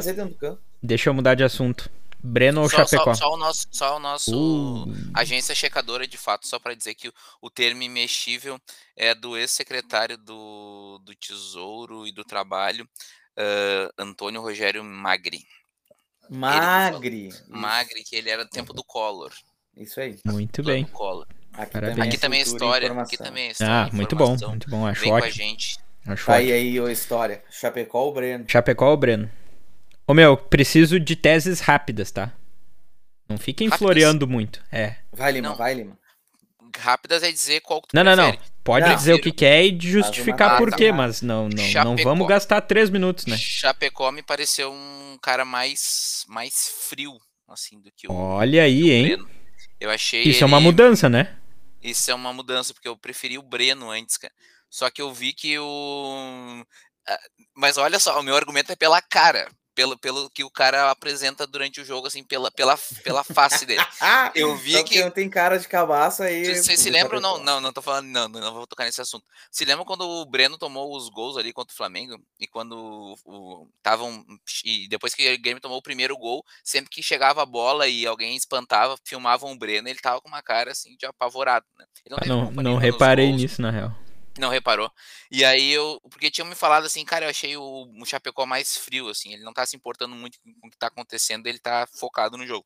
Deixa 0.81 1.09
eu 1.09 1.13
mudar 1.13 1.35
de 1.35 1.43
assunto. 1.43 1.91
Breno 2.23 2.61
ou 2.61 2.69
só, 2.69 2.77
Chapecó? 2.77 3.13
Só, 3.15 3.25
só, 3.25 3.33
o 3.33 3.37
nosso, 3.37 3.67
só 3.71 3.97
o 3.97 3.99
nosso 3.99 4.83
uh. 4.83 4.93
agência 5.13 5.55
checadora 5.55 6.07
de 6.07 6.17
fato, 6.17 6.47
só 6.47 6.59
para 6.59 6.75
dizer 6.75 6.93
que 6.93 7.07
o, 7.07 7.13
o, 7.41 7.49
termo 7.49 7.81
imexível 7.81 8.59
é 8.95 9.15
do 9.15 9.35
ex-secretário 9.35 10.17
do, 10.17 10.99
do 11.03 11.15
Tesouro 11.15 12.07
e 12.07 12.11
do 12.11 12.23
Trabalho, 12.23 12.85
uh, 12.85 13.93
Antônio 13.97 14.41
Rogério 14.41 14.83
Magri. 14.83 15.45
Magri. 16.29 17.29
Magri, 17.49 18.03
que 18.03 18.15
ele 18.15 18.29
era 18.29 18.45
do 18.45 18.49
tempo 18.49 18.73
do 18.73 18.83
Collor. 18.83 19.33
Isso 19.75 19.99
aí. 19.99 20.19
Muito 20.25 20.63
bem. 20.63 20.87
Aqui 21.53 21.71
também, 21.71 22.03
aqui 22.03 22.17
também 22.17 22.39
é 22.39 22.43
história. 22.43 23.01
Aqui 23.01 23.17
também 23.17 23.47
é 23.47 23.51
história. 23.51 23.73
Ah, 23.73 23.89
muito 23.91 24.15
bom, 24.15 24.37
muito 24.47 24.69
bom. 24.69 24.85
Acho 24.85 25.01
Vem 25.01 25.11
ótimo. 25.11 25.21
com 25.21 25.27
a 25.27 25.45
gente. 25.45 25.77
Acho 26.05 26.31
aí, 26.31 26.51
aí, 26.51 26.79
a 26.79 26.91
história. 26.91 27.43
Chapecó 27.49 28.05
ou 28.05 28.13
Breno? 28.13 28.45
Chapecó 28.47 28.89
ou 28.89 28.97
Breno? 28.97 29.29
Ô 30.11 30.13
meu, 30.13 30.35
preciso 30.35 30.99
de 30.99 31.15
teses 31.15 31.61
rápidas, 31.61 32.11
tá? 32.11 32.33
Não 33.29 33.37
fiquem 33.37 33.69
rápidas? 33.69 33.79
floreando 33.79 34.27
muito. 34.27 34.61
É. 34.69 34.97
Vai, 35.09 35.31
Lima, 35.31 35.47
não. 35.47 35.55
vai, 35.55 35.73
Lima. 35.73 35.97
Rápidas 36.77 37.23
é 37.23 37.31
dizer 37.31 37.61
qual 37.61 37.81
que 37.81 37.87
tu 37.87 37.95
Não, 37.95 38.03
não, 38.03 38.17
não. 38.17 38.37
Pode 38.61 38.89
não, 38.89 38.93
dizer 38.93 39.13
o 39.13 39.21
que 39.21 39.31
quer 39.31 39.63
e 39.63 39.79
justificar 39.79 40.57
por 40.57 40.75
quê, 40.75 40.91
mas 40.91 41.21
não, 41.21 41.47
não, 41.47 41.83
não 41.85 41.95
vamos 41.95 42.27
gastar 42.27 42.59
três 42.59 42.89
minutos, 42.89 43.25
né? 43.25 43.37
Chapecó 43.37 44.11
me 44.11 44.21
pareceu 44.21 44.73
um 44.73 45.17
cara 45.21 45.45
mais, 45.45 46.25
mais 46.27 46.67
frio, 46.89 47.17
assim, 47.47 47.79
do 47.79 47.89
que 47.95 48.05
o. 48.05 48.13
Olha 48.13 48.63
aí, 48.63 48.83
o 48.83 48.91
hein? 48.91 49.27
Eu 49.79 49.89
achei. 49.89 50.23
Isso 50.23 50.39
ele... 50.39 50.43
é 50.43 50.45
uma 50.45 50.59
mudança, 50.59 51.07
né? 51.07 51.37
Isso 51.81 52.11
é 52.11 52.13
uma 52.13 52.33
mudança, 52.33 52.73
porque 52.73 52.89
eu 52.89 52.97
preferi 52.97 53.37
o 53.37 53.41
Breno 53.41 53.89
antes, 53.89 54.17
cara. 54.17 54.33
Só 54.69 54.89
que 54.89 55.01
eu 55.01 55.13
vi 55.13 55.31
que 55.31 55.57
o. 55.57 56.65
Ah, 57.07 57.19
mas 57.55 57.77
olha 57.77 57.97
só, 57.97 58.19
o 58.19 58.23
meu 58.23 58.35
argumento 58.35 58.73
é 58.73 58.75
pela 58.75 59.01
cara 59.01 59.47
pelo, 59.73 59.97
pelo 59.97 60.29
que 60.29 60.43
o 60.43 60.49
cara 60.49 60.91
apresenta 60.91 61.47
durante 61.47 61.81
o 61.81 61.85
jogo, 61.85 62.07
assim, 62.07 62.23
pela, 62.23 62.51
pela, 62.51 62.77
pela 63.03 63.23
face 63.23 63.65
dele. 63.65 63.81
Eu 64.35 64.55
vi 64.55 64.73
Só 64.73 64.83
que. 64.83 65.01
não 65.01 65.11
tem 65.11 65.29
cara 65.29 65.57
de 65.57 65.67
cabaça 65.67 66.25
aí. 66.25 66.55
Vocês 66.55 66.79
se 66.79 66.89
lembram? 66.89 67.19
Não, 67.19 67.37
não, 67.37 67.61
não 67.61 67.73
tô 67.73 67.81
falando, 67.81 68.07
não, 68.07 68.27
não 68.27 68.53
vou 68.53 68.67
tocar 68.67 68.85
nesse 68.85 69.01
assunto. 69.01 69.25
Se 69.49 69.65
lembra 69.65 69.85
quando 69.85 70.07
o 70.07 70.25
Breno 70.25 70.57
tomou 70.57 70.95
os 70.95 71.09
gols 71.09 71.37
ali 71.37 71.53
contra 71.53 71.73
o 71.73 71.77
Flamengo? 71.77 72.19
E 72.39 72.47
quando 72.47 73.15
estavam. 73.77 74.25
E 74.65 74.87
depois 74.87 75.13
que 75.13 75.33
o 75.33 75.39
game 75.39 75.59
tomou 75.59 75.77
o 75.77 75.83
primeiro 75.83 76.17
gol, 76.17 76.43
sempre 76.63 76.89
que 76.89 77.03
chegava 77.03 77.41
a 77.41 77.45
bola 77.45 77.87
e 77.87 78.05
alguém 78.05 78.35
espantava, 78.35 78.97
filmavam 79.03 79.51
o 79.51 79.57
Breno, 79.57 79.87
ele 79.87 79.99
tava 79.99 80.21
com 80.21 80.27
uma 80.27 80.41
cara 80.41 80.71
assim 80.71 80.95
de 80.97 81.05
apavorado, 81.05 81.65
né? 81.77 81.85
não, 82.27 82.51
não, 82.51 82.63
não 82.63 82.77
reparei 82.77 83.31
nisso, 83.31 83.61
na 83.61 83.71
real. 83.71 83.95
Não 84.39 84.49
reparou. 84.49 84.91
E 85.29 85.43
aí 85.43 85.71
eu. 85.71 85.99
Porque 86.09 86.31
tinham 86.31 86.47
me 86.47 86.55
falado 86.55 86.85
assim, 86.85 87.03
cara, 87.03 87.25
eu 87.25 87.29
achei 87.29 87.57
o, 87.57 87.63
o 88.01 88.05
Chapecó 88.05 88.45
mais 88.45 88.77
frio, 88.77 89.09
assim. 89.09 89.33
Ele 89.33 89.43
não 89.43 89.53
tá 89.53 89.65
se 89.65 89.75
importando 89.75 90.15
muito 90.15 90.39
com 90.41 90.67
o 90.67 90.71
que 90.71 90.77
tá 90.77 90.87
acontecendo, 90.87 91.47
ele 91.47 91.59
tá 91.59 91.87
focado 91.87 92.37
no 92.37 92.47
jogo. 92.47 92.65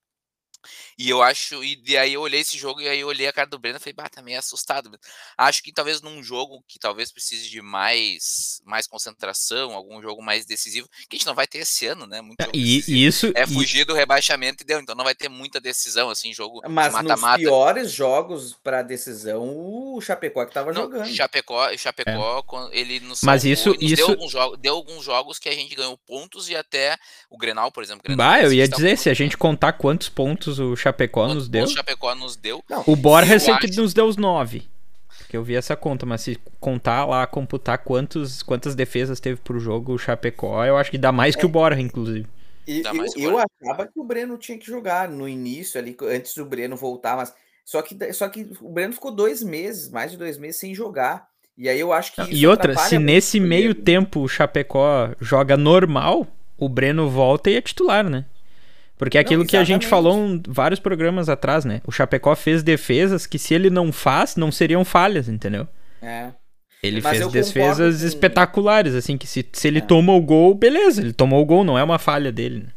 E 0.98 1.10
eu 1.10 1.22
acho, 1.22 1.64
e 1.64 1.98
aí 1.98 2.14
eu 2.14 2.22
olhei 2.22 2.42
esse 2.42 2.58
jogo 2.58 2.82
e 2.82 2.88
aí 2.88 3.00
eu 3.00 3.08
olhei 3.08 3.28
a 3.28 3.34
cara 3.34 3.50
do 3.50 3.60
Breno 3.60 3.78
e 3.78 3.80
falei, 3.80 3.94
bah, 3.94 4.10
tá 4.10 4.22
meio 4.22 4.40
assustado. 4.40 4.90
Acho 5.38 5.64
que 5.64 5.72
talvez 5.72 6.02
num 6.02 6.24
jogo 6.24 6.64
que 6.68 6.80
talvez 6.80 7.12
precise 7.12 7.50
de 7.50 7.62
mais 7.62 8.62
mais 8.66 8.88
concentração, 8.88 9.74
algum 9.74 10.02
jogo 10.02 10.22
mais 10.22 10.46
decisivo, 10.46 10.88
que 11.10 11.16
a 11.16 11.18
gente 11.18 11.28
não 11.28 11.36
vai 11.36 11.48
ter 11.48 11.60
esse 11.60 11.86
ano, 11.88 12.08
né? 12.08 12.22
Muito 12.22 12.44
e 12.54 13.06
isso 13.06 13.32
é 13.36 13.46
fugir 13.46 13.82
e... 13.82 13.86
do 13.86 13.94
rebaixamento 13.94 14.64
e 14.64 14.66
deu, 14.66 14.80
então 14.80 14.96
não 14.96 15.04
vai 15.04 15.16
ter 15.16 15.30
muita 15.30 15.60
decisão 15.60 16.10
assim, 16.10 16.34
jogo 16.34 16.62
Mas 16.68 16.94
mata 16.94 17.16
-mata. 17.16 17.32
nos 17.32 17.38
piores 17.38 17.92
jogos 17.92 18.54
para 18.64 18.82
decisão, 18.82 19.44
o 19.44 20.02
Chapecó 20.02 20.46
que 20.46 20.54
tava 20.54 20.72
não, 20.72 20.84
jogando. 20.84 21.08
Chapecó, 21.08 21.76
Chapecó, 21.78 22.70
é. 22.72 22.80
ele 22.80 23.00
nos 23.00 23.22
Mas 23.22 23.42
salvou, 23.42 23.54
isso, 23.54 23.76
isso... 23.80 23.96
Deu, 23.96 24.10
alguns 24.10 24.32
jogos, 24.32 24.60
deu 24.60 24.76
alguns 24.76 25.04
jogos 25.04 25.40
que 25.40 25.50
a 25.50 25.54
gente 25.54 25.76
ganhou 25.76 25.98
pontos 25.98 26.50
e 26.50 26.56
até 26.56 26.98
o 27.30 27.38
Grenal, 27.38 27.72
por 27.72 27.84
exemplo, 27.84 28.04
Grenal, 28.04 28.18
bah, 28.18 28.42
eu 28.42 28.54
ia 28.54 28.68
dizer, 28.68 28.98
se 28.98 29.10
a 29.10 29.14
gente 29.14 29.38
contar 29.38 29.74
quantos 29.74 30.10
pontos 30.10 30.55
pontos 30.58 30.60
o 30.60 30.76
Chapecó 30.76 31.28
nos 31.28 31.48
deu. 31.48 31.66
O 31.66 31.68
Chapecó 31.68 32.16
nos 32.16 32.36
deu. 32.36 32.64
Não, 32.70 32.84
o 32.86 32.96
Borja 32.96 33.40
sempre 33.40 33.70
acho... 33.70 33.82
nos 33.82 33.94
deu 33.94 34.06
os 34.06 34.18
9. 34.18 34.64
Que 35.30 35.38
eu 35.38 35.44
vi 35.44 35.56
essa 35.56 35.76
conta, 35.76 36.06
mas 36.06 36.22
se 36.22 36.38
contar 36.60 37.06
lá, 37.06 37.26
computar 37.26 37.80
quantos, 37.80 38.44
quantas 38.44 38.76
defesas 38.76 39.20
teve 39.20 39.40
pro 39.42 39.60
jogo 39.60 39.94
o 39.94 39.98
Chapecó, 39.98 40.64
eu 40.66 40.78
acho 40.78 40.92
que 40.92 40.98
dá 40.98 41.12
mais 41.12 41.36
é. 41.36 41.40
que 41.40 41.46
o 41.46 41.50
Borja, 41.50 41.82
inclusive. 41.82 42.28
E, 42.68 42.82
eu, 43.16 43.32
eu 43.32 43.38
achava 43.38 43.88
que 43.88 44.00
o 44.00 44.04
Breno 44.04 44.38
tinha 44.38 44.58
que 44.58 44.66
jogar 44.66 45.10
no 45.10 45.28
início 45.28 45.80
ali, 45.80 45.96
antes 46.04 46.34
do 46.36 46.46
Breno 46.46 46.76
voltar, 46.76 47.16
mas 47.16 47.34
só 47.64 47.82
que, 47.82 48.14
só 48.14 48.28
que 48.30 48.52
o 48.62 48.72
Breno 48.72 48.94
ficou 48.94 49.12
dois 49.12 49.44
meses, 49.44 49.90
mais 49.90 50.12
de 50.12 50.18
dois 50.18 50.38
meses 50.38 50.60
sem 50.60 50.74
jogar. 50.74 51.28
E 51.58 51.70
aí 51.70 51.80
eu 51.80 51.94
acho 51.94 52.14
que. 52.14 52.22
e 52.34 52.46
outra, 52.46 52.76
se 52.78 53.00
nesse 53.00 53.40
meio 53.40 53.74
tempo 53.74 54.22
o 54.22 54.28
Chapecó 54.28 55.12
joga 55.22 55.56
normal, 55.56 56.28
o 56.58 56.68
Breno 56.68 57.10
volta 57.10 57.50
e 57.50 57.56
é 57.56 57.62
titular, 57.62 58.08
né? 58.08 58.26
Porque 58.98 59.18
é 59.18 59.22
aquilo 59.22 59.42
não, 59.44 59.48
que 59.48 59.58
a 59.58 59.64
gente 59.64 59.86
falou 59.86 60.18
em 60.18 60.42
vários 60.48 60.80
programas 60.80 61.28
atrás, 61.28 61.66
né? 61.66 61.82
O 61.86 61.92
Chapecó 61.92 62.36
fez 62.36 62.64
defesas 62.64 63.28
que 63.28 63.38
se 63.38 63.54
ele 63.54 63.70
não 63.70 63.92
faz, 63.92 64.36
não 64.36 64.52
seriam 64.52 64.86
falhas, 64.86 65.28
entendeu? 65.28 65.68
É. 66.02 66.32
Ele 66.82 67.02
Mas 67.02 67.18
fez 67.18 67.32
defesas 67.32 68.02
com... 68.02 68.08
espetaculares, 68.08 68.94
assim, 68.94 69.18
que 69.18 69.28
se, 69.28 69.46
se 69.52 69.68
ele 69.68 69.80
é. 69.80 69.82
toma 69.82 70.14
o 70.14 70.22
gol, 70.22 70.54
beleza, 70.54 71.02
ele 71.02 71.14
tomou 71.14 71.42
o 71.42 71.46
gol, 71.46 71.64
não 71.64 71.78
é 71.78 71.84
uma 71.84 72.00
falha 72.00 72.32
dele. 72.32 72.60
Né? 72.60 72.70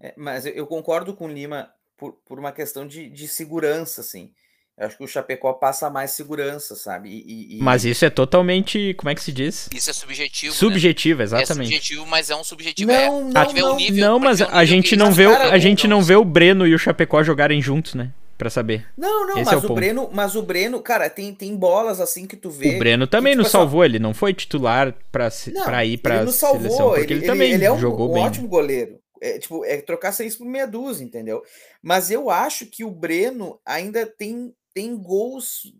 É, 0.00 0.14
mas 0.16 0.46
eu 0.46 0.66
concordo 0.66 1.14
com 1.14 1.26
o 1.26 1.32
Lima 1.32 1.68
por, 1.96 2.14
por 2.26 2.38
uma 2.38 2.52
questão 2.52 2.86
de, 2.86 3.08
de 3.08 3.28
segurança, 3.28 4.00
assim. 4.00 4.32
Eu 4.76 4.86
acho 4.86 4.96
que 4.96 5.04
o 5.04 5.08
Chapecó 5.08 5.52
passa 5.52 5.88
mais 5.88 6.10
segurança, 6.10 6.74
sabe? 6.74 7.08
E, 7.08 7.58
e... 7.58 7.62
Mas 7.62 7.84
isso 7.84 8.04
é 8.04 8.10
totalmente. 8.10 8.92
Como 8.94 9.08
é 9.08 9.14
que 9.14 9.22
se 9.22 9.30
diz? 9.30 9.68
Isso 9.72 9.88
é 9.88 9.92
subjetivo. 9.92 10.52
Né? 10.52 10.58
Subjetivo, 10.58 11.18
né? 11.18 11.24
exatamente. 11.24 11.68
É 11.68 11.76
subjetivo, 11.76 12.06
mas 12.06 12.28
é 12.28 12.34
um 12.34 12.42
subjetivo. 12.42 12.90
Não, 12.90 12.98
é, 12.98 13.08
não, 13.08 13.52
não, 13.52 13.76
nível, 13.76 14.04
não 14.04 14.18
mas 14.18 14.42
a 14.42 14.64
gente 14.64 14.96
não 14.96 15.12
vê, 15.12 15.26
a 15.26 15.58
gente 15.58 15.86
não 15.86 16.02
vê 16.02 16.16
o 16.16 16.24
Breno 16.24 16.66
e 16.66 16.74
o 16.74 16.78
Chapecó 16.78 17.22
jogarem 17.22 17.62
juntos, 17.62 17.94
né? 17.94 18.10
Pra 18.36 18.50
saber. 18.50 18.84
Não, 18.98 19.28
não, 19.28 19.38
Esse 19.38 19.52
é 19.52 19.54
mas 19.54 19.64
é 19.64 19.66
o, 19.68 19.70
o 19.70 19.74
Breno, 19.76 20.10
mas 20.12 20.34
o 20.34 20.42
Breno, 20.42 20.80
cara, 20.80 21.08
tem, 21.08 21.32
tem 21.32 21.54
bolas 21.54 22.00
assim 22.00 22.26
que 22.26 22.36
tu 22.36 22.50
vê. 22.50 22.74
O 22.74 22.78
Breno 22.80 23.06
também 23.06 23.34
que, 23.34 23.36
tipo, 23.36 23.42
nos 23.44 23.52
salvou, 23.52 23.82
assim, 23.82 23.92
ele 23.92 23.98
não 24.00 24.12
foi 24.12 24.34
titular 24.34 24.92
pra, 25.12 25.30
não, 25.52 25.64
pra 25.64 25.84
ir 25.84 25.98
pra 25.98 26.16
ele 26.16 26.24
nos 26.24 26.34
salvou, 26.34 26.62
seleção, 26.62 26.88
porque 26.94 27.12
ele, 27.12 27.20
ele 27.20 27.26
também 27.26 27.52
ele 27.52 27.64
é 27.64 27.70
um, 27.70 27.78
jogou 27.78 28.10
um 28.10 28.14
bem. 28.14 28.24
ótimo 28.24 28.48
goleiro. 28.48 28.98
É, 29.20 29.38
tipo, 29.38 29.64
é 29.64 29.80
trocar 29.80 30.10
seis 30.10 30.34
por 30.34 30.46
meia 30.46 30.66
dúzia, 30.66 31.04
entendeu? 31.04 31.42
Mas 31.80 32.10
eu 32.10 32.28
acho 32.28 32.66
que 32.66 32.82
o 32.82 32.90
Breno 32.90 33.60
ainda 33.64 34.04
tem 34.04 34.52
tem 34.74 34.96
gols 34.96 35.72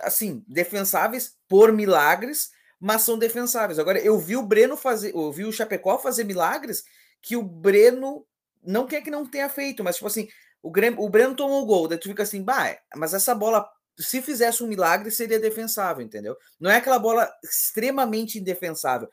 assim, 0.00 0.44
defensáveis 0.46 1.36
por 1.48 1.72
milagres, 1.72 2.50
mas 2.80 3.02
são 3.02 3.18
defensáveis. 3.18 3.78
Agora, 3.78 3.98
eu 3.98 4.18
vi 4.18 4.36
o 4.36 4.42
Breno 4.42 4.76
fazer, 4.76 5.14
eu 5.14 5.32
vi 5.32 5.44
o 5.44 5.52
Chapecó 5.52 5.98
fazer 5.98 6.24
milagres 6.24 6.84
que 7.20 7.36
o 7.36 7.42
Breno 7.42 8.26
não 8.62 8.86
quer 8.86 9.00
que 9.02 9.10
não 9.10 9.26
tenha 9.26 9.48
feito, 9.48 9.82
mas 9.82 9.96
tipo 9.96 10.06
assim, 10.06 10.28
o, 10.62 10.70
Grêmio, 10.70 11.00
o 11.00 11.08
Breno 11.08 11.34
tomou 11.34 11.62
o 11.62 11.66
gol, 11.66 11.88
daí 11.88 11.98
tu 11.98 12.08
fica 12.08 12.22
assim, 12.22 12.42
bah, 12.42 12.76
mas 12.94 13.14
essa 13.14 13.34
bola, 13.34 13.68
se 13.98 14.20
fizesse 14.22 14.62
um 14.62 14.66
milagre, 14.66 15.10
seria 15.10 15.40
defensável, 15.40 16.04
entendeu? 16.04 16.36
Não 16.60 16.70
é 16.70 16.76
aquela 16.76 16.98
bola 16.98 17.30
extremamente 17.42 18.38
indefensável. 18.38 19.08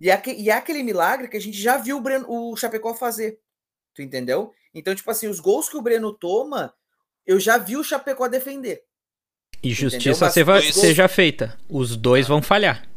E 0.00 0.10
é, 0.10 0.22
e 0.26 0.50
é 0.50 0.54
aquele 0.54 0.82
milagre 0.82 1.28
que 1.28 1.36
a 1.36 1.40
gente 1.40 1.56
já 1.60 1.76
viu 1.76 1.98
o, 1.98 2.00
Breno, 2.00 2.26
o 2.28 2.56
Chapecó 2.56 2.94
fazer. 2.94 3.38
Tu 3.94 4.02
entendeu? 4.02 4.52
Então, 4.74 4.94
tipo 4.94 5.10
assim, 5.10 5.28
os 5.28 5.38
gols 5.38 5.68
que 5.68 5.76
o 5.76 5.82
Breno 5.82 6.12
toma 6.14 6.74
eu 7.26 7.38
já 7.40 7.58
vi 7.58 7.76
o 7.76 7.84
Chapecó 7.84 8.28
defender. 8.28 8.82
E 9.62 9.72
justiça 9.72 10.28
seja, 10.30 10.72
seja 10.72 11.08
feita. 11.08 11.56
Os 11.68 11.96
dois 11.96 12.26
vão 12.26 12.42
falhar. 12.42 12.88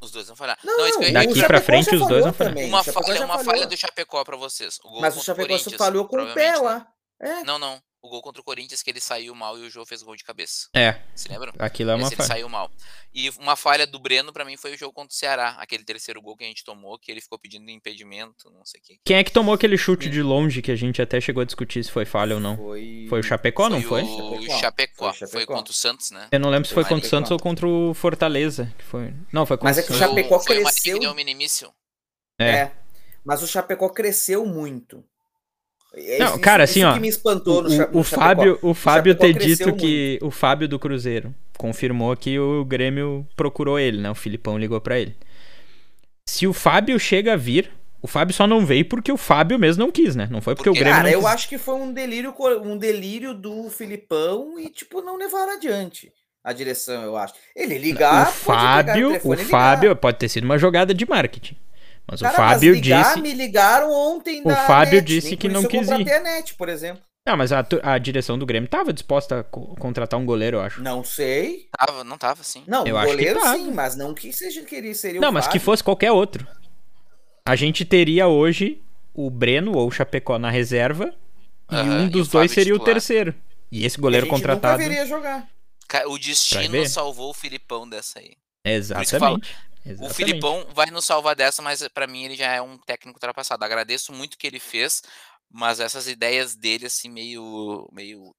Os 0.00 0.10
dois 0.10 0.26
vão 0.26 0.36
falhar. 0.36 0.58
Não, 0.64 0.76
não, 0.76 1.12
Daqui 1.12 1.42
pra 1.46 1.60
frente, 1.60 1.94
os 1.94 2.06
dois 2.06 2.24
vão 2.24 2.32
falhar. 2.32 2.54
Também. 2.54 2.68
Uma, 2.68 2.82
falha, 2.82 3.24
uma 3.24 3.38
falha 3.44 3.66
do 3.66 3.76
Chapecó 3.76 4.24
pra 4.24 4.36
vocês. 4.36 4.78
O 4.84 5.00
Mas 5.00 5.16
o 5.16 5.22
Chapecó 5.22 5.58
só 5.58 5.70
falhou 5.70 6.06
com 6.06 6.16
o 6.16 6.32
pé 6.32 6.56
lá. 6.56 6.86
É. 7.20 7.42
Não, 7.44 7.58
não 7.58 7.82
o 8.02 8.08
gol 8.08 8.22
contra 8.22 8.40
o 8.40 8.44
Corinthians 8.44 8.82
que 8.82 8.90
ele 8.90 9.00
saiu 9.00 9.34
mal 9.34 9.58
e 9.58 9.62
o 9.62 9.70
João 9.70 9.84
fez 9.84 10.02
gol 10.02 10.16
de 10.16 10.24
cabeça. 10.24 10.68
É. 10.74 11.00
Se 11.14 11.28
lembram? 11.28 11.52
Aquilo 11.58 11.90
é 11.90 11.94
uma 11.94 12.06
Esse 12.06 12.16
falha. 12.16 12.26
Ele 12.26 12.34
saiu 12.34 12.48
mal. 12.48 12.70
E 13.14 13.30
uma 13.30 13.56
falha 13.56 13.86
do 13.86 13.98
Breno 13.98 14.32
para 14.32 14.44
mim 14.44 14.56
foi 14.56 14.74
o 14.74 14.78
jogo 14.78 14.92
contra 14.92 15.12
o 15.12 15.16
Ceará, 15.16 15.56
aquele 15.58 15.84
terceiro 15.84 16.20
gol 16.20 16.36
que 16.36 16.44
a 16.44 16.46
gente 16.46 16.64
tomou, 16.64 16.98
que 16.98 17.10
ele 17.10 17.20
ficou 17.20 17.38
pedindo 17.38 17.70
impedimento, 17.70 18.50
não 18.50 18.64
sei 18.64 18.80
o 18.80 18.84
que. 18.84 19.00
Quem 19.04 19.16
é 19.16 19.24
que 19.24 19.32
tomou 19.32 19.54
aquele 19.54 19.76
chute 19.76 20.08
de 20.08 20.22
longe 20.22 20.62
que 20.62 20.70
a 20.70 20.76
gente 20.76 21.00
até 21.02 21.20
chegou 21.20 21.40
a 21.40 21.44
discutir 21.44 21.82
se 21.84 21.90
foi 21.90 22.04
falha 22.04 22.34
ou 22.34 22.40
não? 22.40 22.56
Foi, 22.56 23.06
foi 23.08 23.20
o 23.20 23.22
Chapecó, 23.22 23.68
foi 23.68 23.72
não 23.72 23.82
foi? 23.82 24.02
O 24.02 24.42
Chapecó. 24.42 24.58
Chapecó. 24.58 25.12
Foi, 25.12 25.28
foi 25.28 25.46
contra 25.46 25.70
o 25.70 25.74
Santos, 25.74 26.10
né? 26.10 26.28
Eu 26.30 26.40
não 26.40 26.50
lembro 26.50 26.68
se 26.68 26.74
foi, 26.74 26.84
contra 26.84 27.06
o 27.06 27.08
Santos 27.08 27.30
ou 27.30 27.38
contra 27.38 27.66
o 27.66 27.94
Fortaleza, 27.94 28.72
que 28.78 28.84
foi. 28.84 29.12
Não, 29.32 29.46
foi 29.46 29.56
contra 29.56 29.70
Mas 29.70 29.78
é 29.78 29.82
que 29.82 29.92
o 29.92 29.94
Chapecó 29.94 30.38
foi 30.38 30.62
cresceu. 30.62 30.98
Foi 30.98 31.06
o 31.06 31.74
É. 32.38 32.50
é. 32.50 32.72
Mas 33.24 33.42
o 33.42 33.46
Chapecó 33.46 33.88
cresceu 33.88 34.46
muito. 34.46 35.04
É 35.96 36.18
Não, 36.18 36.26
isso- 36.28 36.38
cara, 36.40 36.64
isso 36.64 36.72
assim, 36.72 36.84
ó, 36.84 36.92
que 36.94 37.00
me 37.00 37.08
espantou 37.08 37.62
no, 37.62 37.68
O, 37.68 37.72
Cha- 37.72 37.88
o 37.92 38.02
Fábio, 38.02 38.58
o 38.60 38.74
Fábio 38.74 39.14
ter 39.14 39.32
dito 39.32 39.74
que 39.74 40.18
o 40.20 40.30
Fábio 40.30 40.68
do 40.68 40.78
Cruzeiro 40.78 41.34
confirmou 41.56 42.14
que 42.16 42.38
o 42.38 42.64
Grêmio 42.64 43.26
procurou 43.34 43.78
ele, 43.78 43.98
né? 44.00 44.10
O 44.10 44.14
Filipão 44.14 44.58
ligou 44.58 44.80
pra 44.80 44.98
ele. 44.98 45.16
Se 46.28 46.46
o 46.46 46.52
Fábio 46.52 46.98
chega 46.98 47.32
a 47.32 47.36
vir, 47.36 47.70
o 48.02 48.06
Fábio 48.06 48.34
só 48.34 48.46
não 48.46 48.66
veio 48.66 48.84
porque 48.84 49.10
o 49.10 49.16
Fábio 49.16 49.58
mesmo 49.58 49.84
não 49.84 49.90
quis, 49.90 50.14
né? 50.14 50.28
Não 50.30 50.40
foi 50.42 50.54
porque, 50.54 50.68
Porque, 50.68 50.78
o 50.78 50.82
Grêmio 50.82 50.96
Cara, 50.98 51.08
não 51.08 51.14
eu 51.14 51.20
quis. 51.20 51.28
acho 51.30 51.48
que 51.48 51.56
foi 51.58 51.74
um 51.76 51.92
delírio, 51.92 52.34
um 52.62 52.76
delírio 52.76 53.32
do 53.32 53.70
Filipão 53.70 54.58
e, 54.60 54.68
tipo, 54.68 55.00
não 55.00 55.16
levaram 55.16 55.54
adiante 55.54 56.12
a 56.44 56.52
direção, 56.52 57.02
eu 57.02 57.16
acho. 57.16 57.34
Ele 57.54 57.78
ligar, 57.78 58.28
o 58.28 58.32
Fábio, 58.32 59.20
o 59.24 59.36
Fábio 59.36 59.96
pode 59.96 60.18
ter 60.18 60.28
sido 60.28 60.44
uma 60.44 60.58
jogada 60.58 60.92
de 60.92 61.08
marketing. 61.08 61.56
Mas 62.08 62.20
Cara, 62.20 62.32
o 62.32 62.36
Fábio 62.36 62.72
mas 62.74 62.80
ligar, 62.82 63.04
disse 63.04 63.20
me 63.20 63.32
ligaram 63.34 63.90
ontem 63.92 64.40
O 64.42 64.44
da 64.48 64.56
Fábio 64.66 64.94
net, 64.94 65.04
disse 65.06 65.28
nem 65.28 65.36
que 65.36 65.48
por 65.48 65.52
não 65.54 65.60
isso 65.60 65.68
quis 65.70 65.88
ir. 65.88 66.12
a 66.12 66.20
net, 66.20 66.54
por 66.54 66.68
exemplo. 66.68 67.02
Não, 67.26 67.36
mas 67.36 67.50
a, 67.52 67.66
a 67.82 67.98
direção 67.98 68.38
do 68.38 68.46
Grêmio 68.46 68.68
tava 68.68 68.92
disposta 68.92 69.40
a 69.40 69.42
co- 69.42 69.74
contratar 69.74 70.18
um 70.20 70.24
goleiro, 70.24 70.58
eu 70.58 70.60
acho. 70.60 70.80
Não 70.80 71.02
sei. 71.02 71.66
Tava, 71.76 72.04
não 72.04 72.16
tava 72.16 72.40
assim. 72.42 72.62
Não, 72.68 72.86
Eu 72.86 72.94
o 72.94 72.98
acho 72.98 73.08
que 73.08 73.16
goleiro 73.16 73.40
tava. 73.40 73.56
sim, 73.58 73.72
mas 73.72 73.96
não 73.96 74.14
que 74.14 74.32
seja 74.32 74.62
queria 74.62 74.94
seria 74.94 75.20
Não, 75.20 75.30
o 75.30 75.32
mas 75.32 75.46
que 75.46 75.54
Fábio. 75.54 75.64
fosse 75.64 75.82
qualquer 75.82 76.12
outro. 76.12 76.46
A 77.44 77.56
gente 77.56 77.84
teria 77.84 78.28
hoje 78.28 78.80
o 79.12 79.28
Breno 79.28 79.72
ou 79.76 79.88
o 79.88 79.90
Chapecó 79.90 80.38
na 80.38 80.50
reserva 80.50 81.12
e 81.70 81.76
um 81.76 82.06
e 82.06 82.08
dos 82.10 82.28
o 82.28 82.32
dois 82.32 82.52
seria 82.52 82.74
o 82.74 82.78
titular. 82.78 82.94
terceiro. 82.94 83.34
E 83.72 83.84
esse 83.84 83.96
E 83.96 83.98
a 83.98 84.02
goleiro 84.02 84.26
gente 84.26 84.34
contratado. 84.34 84.80
Nunca 84.82 85.06
jogar. 85.06 85.48
O 86.06 86.18
destino 86.18 86.86
salvou 86.86 87.30
o 87.30 87.34
Filipão 87.34 87.88
dessa 87.88 88.20
aí. 88.20 88.32
Exatamente. 88.64 89.10
que 89.10 89.16
eu 89.16 89.20
falo, 89.20 89.40
O 89.86 89.90
Exatamente. 89.90 90.14
Filipão 90.16 90.66
vai 90.74 90.86
nos 90.90 91.04
salvar 91.04 91.36
dessa, 91.36 91.62
mas 91.62 91.86
pra 91.88 92.06
mim 92.06 92.24
ele 92.24 92.34
já 92.36 92.52
é 92.52 92.60
um 92.60 92.76
técnico 92.78 93.16
ultrapassado. 93.16 93.64
Agradeço 93.64 94.12
muito 94.12 94.34
o 94.34 94.38
que 94.38 94.46
ele 94.46 94.58
fez, 94.58 95.02
mas 95.50 95.78
essas 95.80 96.08
ideias 96.08 96.56
dele, 96.56 96.86
assim, 96.86 97.08
meio, 97.08 97.88
meio 97.92 98.34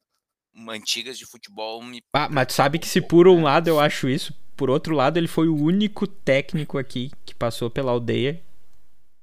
antigas 0.69 1.17
de 1.17 1.25
futebol, 1.25 1.81
me. 1.81 2.01
Ah, 2.13 2.27
mas 2.29 2.47
tu 2.47 2.53
sabe 2.53 2.79
que 2.79 2.87
se 2.87 2.99
por 3.01 3.27
um 3.27 3.43
lado 3.43 3.67
eu 3.69 3.79
acho 3.79 4.09
isso, 4.09 4.33
por 4.57 4.69
outro 4.69 4.93
lado 4.95 5.17
ele 5.17 5.27
foi 5.27 5.47
o 5.47 5.55
único 5.55 6.05
técnico 6.05 6.77
aqui 6.77 7.11
que 7.25 7.33
passou 7.33 7.69
pela 7.69 7.91
aldeia 7.91 8.41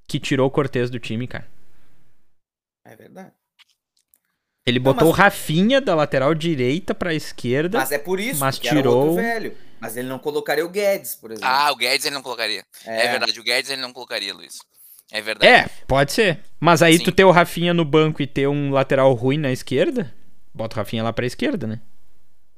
que 0.08 0.18
tirou 0.20 0.46
o 0.46 0.50
Cortez 0.50 0.88
do 0.90 0.98
time, 0.98 1.26
cara. 1.26 1.46
É 2.86 2.94
verdade. 2.96 3.32
Ele 4.66 4.78
Não, 4.78 4.84
botou 4.84 5.08
mas- 5.08 5.14
o 5.14 5.18
Rafinha 5.18 5.80
da 5.80 5.94
lateral 5.94 6.34
direita 6.34 6.94
pra 6.94 7.12
esquerda. 7.12 7.78
Mas 7.78 7.92
é 7.92 7.98
por 7.98 8.18
isso 8.18 8.40
Mas 8.40 8.58
tirou- 8.58 8.96
outro 8.96 9.14
velho. 9.16 9.56
Mas 9.84 9.96
ele 9.96 10.08
não 10.08 10.18
colocaria 10.18 10.64
o 10.64 10.68
Guedes, 10.68 11.14
por 11.14 11.30
exemplo. 11.30 11.48
Ah, 11.48 11.70
o 11.70 11.76
Guedes 11.76 12.06
ele 12.06 12.14
não 12.14 12.22
colocaria. 12.22 12.64
É, 12.86 13.08
verdade, 13.08 13.38
o 13.38 13.42
Guedes 13.44 13.70
ele 13.70 13.82
não 13.82 13.92
colocaria, 13.92 14.32
Luiz. 14.32 14.54
É 15.12 15.20
verdade. 15.20 15.52
É, 15.52 15.68
pode 15.86 16.12
ser. 16.12 16.40
Mas 16.58 16.82
aí 16.82 16.96
Sim. 16.98 17.04
tu 17.04 17.12
ter 17.12 17.24
o 17.24 17.30
Rafinha 17.30 17.74
no 17.74 17.84
banco 17.84 18.22
e 18.22 18.26
ter 18.26 18.48
um 18.48 18.70
lateral 18.70 19.12
ruim 19.12 19.36
na 19.38 19.52
esquerda, 19.52 20.12
bota 20.54 20.74
o 20.74 20.78
Rafinha 20.78 21.02
lá 21.02 21.12
pra 21.12 21.26
esquerda, 21.26 21.66
né? 21.66 21.80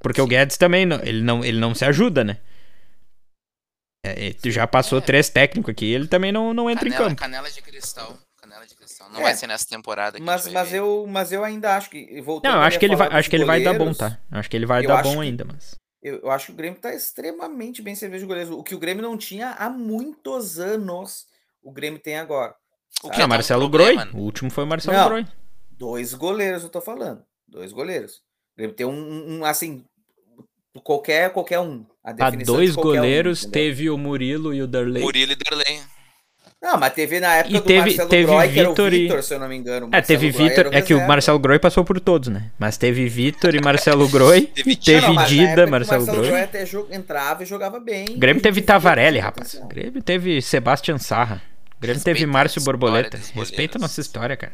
Porque 0.01 0.21
o 0.21 0.25
Sim. 0.25 0.31
Guedes 0.31 0.57
também, 0.57 0.87
não, 0.87 1.01
ele, 1.03 1.23
não, 1.23 1.45
ele 1.45 1.59
não 1.59 1.75
se 1.75 1.85
ajuda, 1.85 2.23
né? 2.23 2.39
É, 4.05 4.29
é, 4.29 4.33
tu 4.35 4.51
já 4.51 4.67
passou 4.67 4.99
É. 4.99 5.01
três 5.01 5.29
técnicos 5.29 5.71
aqui, 5.73 5.87
ele 5.93 6.07
também 6.07 6.31
não, 6.31 6.55
não 6.55 6.71
entra 6.71 6.85
canela, 6.85 7.05
em 7.07 7.09
campo. 7.09 7.21
canela 7.21 7.51
de 7.51 7.61
cristal. 7.61 8.17
Canela 8.41 8.65
de 8.67 8.75
cristal. 8.77 9.11
Não 9.11 9.21
É. 9.21 9.23
vai 9.25 9.35
ser 9.35 9.49
nessa 9.49 9.67
temporada 9.67 10.17
Mas, 10.21 10.47
mas, 10.47 10.71
ver. 10.71 10.79
eu, 10.79 11.07
mas 11.09 11.33
eu 11.33 11.43
ainda 11.43 11.77
acho 11.77 11.91
que. 11.91 12.21
Voltando 12.21 12.53
Não, 12.53 12.61
eu 12.61 12.65
acho 12.67 12.79
que 12.79 12.85
ele 12.85 12.95
vai, 12.95 13.09
acho 13.09 13.29
que 13.29 13.35
ele 13.37 13.45
vai 13.45 13.61
dar 13.63 13.75
bom, 13.75 13.93
tá? 13.93 14.17
Acho 14.31 14.49
que 14.49 14.57
ele 14.57 14.67
vai 14.67 14.85
eu 14.85 14.89
dar 14.89 15.03
bom 15.03 15.15
que- 15.17 15.21
ainda, 15.23 15.45
mas. 15.45 15.75
Eu, 16.07 16.21
eu 16.21 16.31
acho 16.31 16.47
que 16.47 16.53
o 16.53 16.55
Grêmio 16.55 16.79
tá 16.79 16.95
extremamente 16.95 17.83
bem 17.83 17.97
servido 17.97 18.21
de 18.21 18.27
goleiros. 18.27 18.53
O 18.53 18.63
que 18.63 18.77
o 18.77 18.79
Grêmio 18.79 19.03
não 19.03 19.19
tinha 19.19 19.51
há 19.59 19.69
muitos 19.69 20.61
anos, 20.61 21.27
o 21.61 21.73
Grêmio 21.73 21.99
tem 21.99 22.17
agora. 22.17 22.55
O 23.03 23.09
Ah, 23.09 23.11
que 23.11 23.17
Não, 23.17 23.23
é 23.25 23.27
um 23.27 23.29
Marcelo 23.29 23.69
Groi. 23.69 23.97
O 24.15 24.19
último 24.19 24.49
foi 24.49 24.63
o 24.63 24.67
Marcelo 24.69 24.97
Não. 24.97 25.09
Groi. 25.09 25.27
Dois 25.73 26.15
goleiros, 26.15 26.63
eu 26.63 26.69
tô 26.69 26.81
falando. 26.81 27.25
Dois 27.49 27.73
goleiros. 27.73 28.19
O 28.19 28.57
Grêmio 28.57 28.77
tem 28.77 28.87
um, 28.87 29.39
um, 29.39 29.45
assim, 29.45 29.85
qualquer, 30.85 31.33
qualquer 31.33 31.59
um. 31.59 31.85
A 32.05 32.11
A 32.11 32.31
dois 32.31 32.75
qualquer 32.75 32.81
um, 32.91 33.03
goleiros, 33.03 33.43
entendeu? 33.43 33.53
teve 33.53 33.91
o 33.91 33.99
Murilo 33.99 34.55
e 34.55 34.63
o 34.63 34.67
Darley. 34.69 35.03
Murilo 35.03 35.33
e 35.33 35.37
Derlei. 35.37 35.81
Não, 36.63 36.79
mas 36.79 36.93
teve 36.95 37.21
na 37.21 37.35
época 37.37 37.55
E 37.57 37.61
do 37.61 37.65
teve- 37.67 37.81
Marcelo 37.81 38.09
teve 38.09 38.25
Groy, 38.27 38.49
que 38.53 38.59
era 38.61 38.69
o 38.69 38.73
Vitor 38.73 38.93
e- 38.95 39.03
Vitor, 39.03 39.23
se 39.23 39.35
eu 39.35 39.39
não 39.41 39.49
me 39.49 39.57
engano. 39.57 39.87
É, 39.87 39.91
Marcelo 39.91 40.07
teve 40.07 40.33
Groy 40.33 40.49
Vitor. 40.49 40.75
É 40.75 40.83
que 40.83 40.95
o. 40.95 41.07
Marcelo 41.07 41.39
Groi 41.39 41.59
passou 41.59 41.85
por 41.85 42.01
todos, 42.01 42.29
né? 42.29 42.51
Mas 42.59 42.77
teve 42.77 43.07
Vitor 43.09 43.55
e 43.55 43.61
Marcelo 43.61 44.09
Groi. 44.11 44.43
Teve 44.47 44.71
e 44.73 44.77
teve 44.77 45.07
Não, 45.07 45.25
Dida, 45.27 45.65
que 45.65 45.71
Marcelo 45.71 46.07
Marcelo 46.07 46.07
Groy 46.07 46.29
Groi. 46.29 46.41
até 46.43 46.65
entrava 46.97 47.43
e 47.43 47.47
jogava 47.47 47.79
bem. 47.79 48.07
O 48.11 48.19
Grêmio 48.19 48.43
teve 48.43 48.63
Tavarelli, 48.63 49.19
rapaz. 49.19 49.55
O. 49.55 49.67
Grêmio 49.67 50.03
teve 50.03 50.41
Sebastian 50.43 50.99
Sarra. 50.99 51.43
O 51.77 51.81
Grêmio 51.81 51.97
Respeita 51.97 52.19
teve 52.21 52.27
Márcio 52.31 52.63
Borboleta. 52.63 53.19
Respeita 53.35 53.77
a 53.79 53.81
nossa 53.81 54.01
história, 54.01 54.37
cara. 54.37 54.53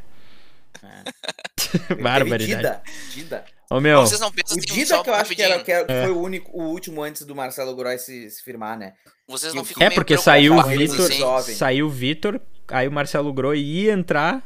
Teve 1.89 2.03
Barbaridade. 2.03 2.57
Dida, 2.57 2.83
Dida. 3.15 3.45
Ô, 3.77 3.81
meu. 3.81 4.01
Vocês 4.01 4.21
não 4.21 4.31
pensam 4.31 4.57
O 4.57 4.61
Dida 4.61 4.87
só 4.87 5.03
que 5.03 5.11
eu 5.11 5.15
acho 5.15 5.35
que, 5.35 5.43
era, 5.43 5.59
que 5.63 5.73
era- 5.73 5.91
É. 5.93 6.03
foi 6.05 6.13
o 6.13 6.21
único, 6.21 6.51
o 6.57 6.65
último 6.71 7.03
antes 7.03 7.25
do 7.25 7.35
Marcelo 7.35 7.75
Groy 7.75 7.99
se, 7.99 8.31
se 8.31 8.43
firmar, 8.43 8.79
né? 8.79 8.93
Vocês 9.29 9.55
não 9.55 9.63
o- 9.63 9.65
ficam 9.65 9.87
É 9.87 9.91
porque 9.91 10.17
saiu 10.19 10.55
o 10.57 10.63
Vitor. 10.63 11.11
Saiu 11.43 11.87
o 11.87 11.91
Vitor, 11.91 12.41
aí 12.69 12.87
o 12.89 12.93
Marcelo 12.93 13.33
Groi 13.33 13.61
ia 13.61 13.93
entrar, 13.93 14.43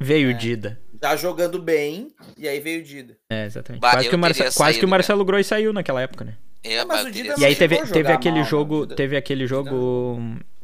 veio 0.00 0.28
o 0.28 0.30
É. 0.32 0.34
Dida. 0.34 0.80
Já 1.02 1.14
jogando 1.14 1.60
bem, 1.60 2.08
e 2.38 2.48
aí 2.48 2.58
veio 2.58 2.80
o 2.80 2.82
Dida. 2.84 3.16
É, 3.30 3.44
exatamente. 3.44 3.80
Bah, 3.82 3.92
quase 3.92 4.08
que 4.08 4.14
o, 4.14 4.18
Marce- 4.18 4.56
quase 4.56 4.78
que 4.78 4.84
o 4.84 4.88
Marcelo 4.88 5.24
Groi 5.24 5.44
saiu 5.44 5.72
naquela 5.72 6.00
época, 6.00 6.24
né? 6.24 6.34
É, 6.64 6.84
mas 6.84 7.02
eu 7.02 7.06
o 7.06 7.10
Dida 7.12 7.34
E 7.38 7.44
aí 7.44 7.54
teve, 7.54 7.78
a 7.78 7.86
teve 7.86 8.10
aquele 8.10 8.36
mal, 8.36 8.44
né? 8.44 8.50
jogo, 8.50 8.86
teve 8.86 9.16
aquele 9.16 9.46
jogo, 9.46 10.18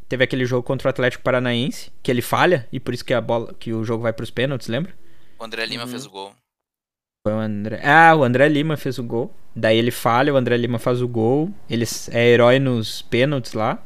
teve 0.09 0.25
aquele 0.25 0.45
jogo 0.47 0.63
contra 0.65 0.89
o 0.89 0.91
Atlético 0.91 1.23
Paranaense 1.23 1.93
que 2.03 2.11
ele 2.11 2.23
falha 2.23 2.67
e 2.73 2.81
por 2.81 2.93
isso 2.95 3.05
que 3.05 3.15
a 3.15 3.21
bola, 3.21 3.55
que 3.55 3.73
o 3.73 3.85
jogo 3.85 4.03
vai 4.03 4.13
pros 4.13 4.31
pênaltis, 4.31 4.67
lembra? 4.69 4.93
O 5.39 5.45
André 5.45 5.65
Lima 5.67 5.85
Uhum. 5.85 5.89
fez 5.91 6.07
o 6.07 6.11
gol. 6.11 6.33
Foi 7.25 7.33
o 7.35 7.39
André. 7.39 7.81
Ah, 7.85 8.15
o 8.17 8.25
André 8.25 8.49
Lima 8.49 8.77
fez 8.77 8.99
o 8.99 9.03
gol. 9.05 9.33
Daí 9.55 9.79
ele 9.79 9.91
falha, 9.93 10.33
o 10.35 10.37
André 10.37 10.57
Lima 10.57 10.79
faz 10.79 11.01
o 11.01 11.07
gol. 11.09 11.51
Ele 11.71 11.85
é 12.11 12.27
herói 12.31 12.59
nos 12.59 13.03
pênaltis 13.03 13.53
lá. 13.53 13.81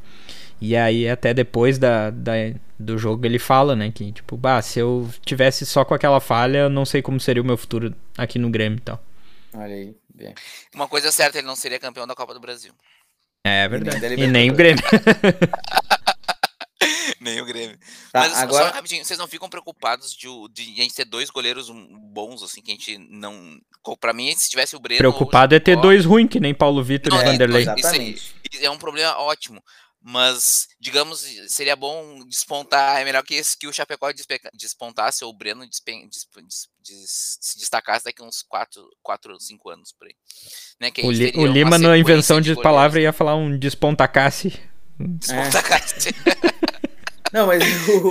E 0.58 0.74
aí 0.74 1.06
até 1.06 1.34
depois 1.34 1.76
da, 1.78 2.08
da- 2.10 2.32
do 2.78 2.96
jogo 2.96 3.26
ele 3.26 3.38
fala, 3.38 3.76
né, 3.76 3.90
que 3.90 4.10
tipo, 4.10 4.38
bah, 4.38 4.62
se 4.62 4.78
eu 4.78 5.06
tivesse 5.24 5.66
só 5.66 5.84
com 5.84 5.92
aquela 5.92 6.18
falha, 6.18 6.58
eu 6.60 6.70
não 6.70 6.86
sei 6.86 7.02
como 7.02 7.20
seria 7.20 7.42
o 7.42 7.46
meu 7.46 7.58
futuro 7.58 7.94
aqui 8.16 8.38
no 8.38 8.48
Grêmio 8.48 8.78
e 8.78 8.80
tal. 8.80 9.02
Olha 9.54 9.74
aí. 9.74 9.94
bem. 10.14 10.34
Uma 10.74 10.88
coisa 10.88 11.08
é 11.08 11.10
certa, 11.10 11.36
ele 11.36 11.46
não 11.46 11.56
seria 11.56 11.78
campeão 11.78 12.06
da 12.06 12.14
Copa 12.14 12.32
do 12.32 12.40
Brasil. 12.40 12.72
É 13.46 13.68
nem 13.68 13.80
verdade. 13.80 14.00
da 14.00 14.14
E 14.14 14.26
nem 14.26 14.50
o 14.50 14.54
Grêmio. 14.54 14.82
Nem 17.26 17.40
o 17.40 17.44
Grêmio. 17.44 17.76
Tá, 18.12 18.20
Mas 18.20 18.32
só 18.32 18.38
agora, 18.38 18.70
rapidinho, 18.70 19.04
vocês 19.04 19.18
não 19.18 19.26
ficam 19.26 19.48
preocupados 19.48 20.14
de, 20.14 20.28
de 20.52 20.62
a 20.80 20.82
gente 20.82 20.94
ter 20.94 21.04
dois 21.04 21.28
goleiros 21.28 21.68
bons, 21.70 22.42
assim, 22.42 22.62
que 22.62 22.70
a 22.70 22.74
gente 22.74 22.96
não. 23.10 23.58
Pra 24.00 24.12
mim, 24.12 24.34
se 24.36 24.48
tivesse 24.48 24.76
o 24.76 24.80
Breno. 24.80 25.04
ou 25.04 25.10
o 25.10 25.12
Preocupado 25.14 25.54
é 25.54 25.60
ter 25.60 25.76
dois 25.80 26.04
ruins, 26.04 26.28
que 26.30 26.40
nem 26.40 26.54
Paulo 26.54 26.82
Vitor 26.82 27.12
Não, 27.12 27.18
e 27.20 27.22
é, 27.22 27.24
Vanderlei. 27.26 27.62
Isso 27.62 27.70
aí. 27.70 27.76
exatamente. 28.14 28.36
É 28.62 28.70
um 28.70 28.78
problema 28.78 29.16
ótimo. 29.18 29.62
Mas, 30.08 30.68
digamos, 30.78 31.24
seria 31.48 31.74
bom 31.74 32.20
despontar. 32.28 33.00
É 33.00 33.04
melhor 33.04 33.24
que, 33.24 33.34
esse, 33.34 33.58
que 33.58 33.66
o 33.66 33.72
Chapecó 33.72 34.08
despontasse 34.54 35.24
ou 35.24 35.30
o 35.30 35.36
Breno 35.36 35.66
despe- 35.66 36.06
des- 36.08 36.28
des- 36.36 36.68
des- 36.80 37.38
se 37.40 37.58
destacasse 37.58 38.04
daqui 38.04 38.22
uns 38.22 38.44
4 38.48 39.32
ou 39.32 39.40
5 39.40 39.68
anos 39.68 39.92
por 39.98 40.06
aí. 40.06 40.14
Né, 40.80 40.92
O, 41.02 41.10
Li- 41.10 41.32
o 41.34 41.44
Lima, 41.46 41.76
na 41.76 41.98
invenção 41.98 42.40
de 42.40 42.50
goleiros. 42.50 42.62
palavra, 42.62 43.00
ia 43.00 43.12
falar 43.12 43.34
um 43.34 43.58
despontacasse. 43.58 44.52
Despontacasse. 44.98 46.10
Não, 47.32 47.46
mas 47.46 47.62
o, 47.88 48.10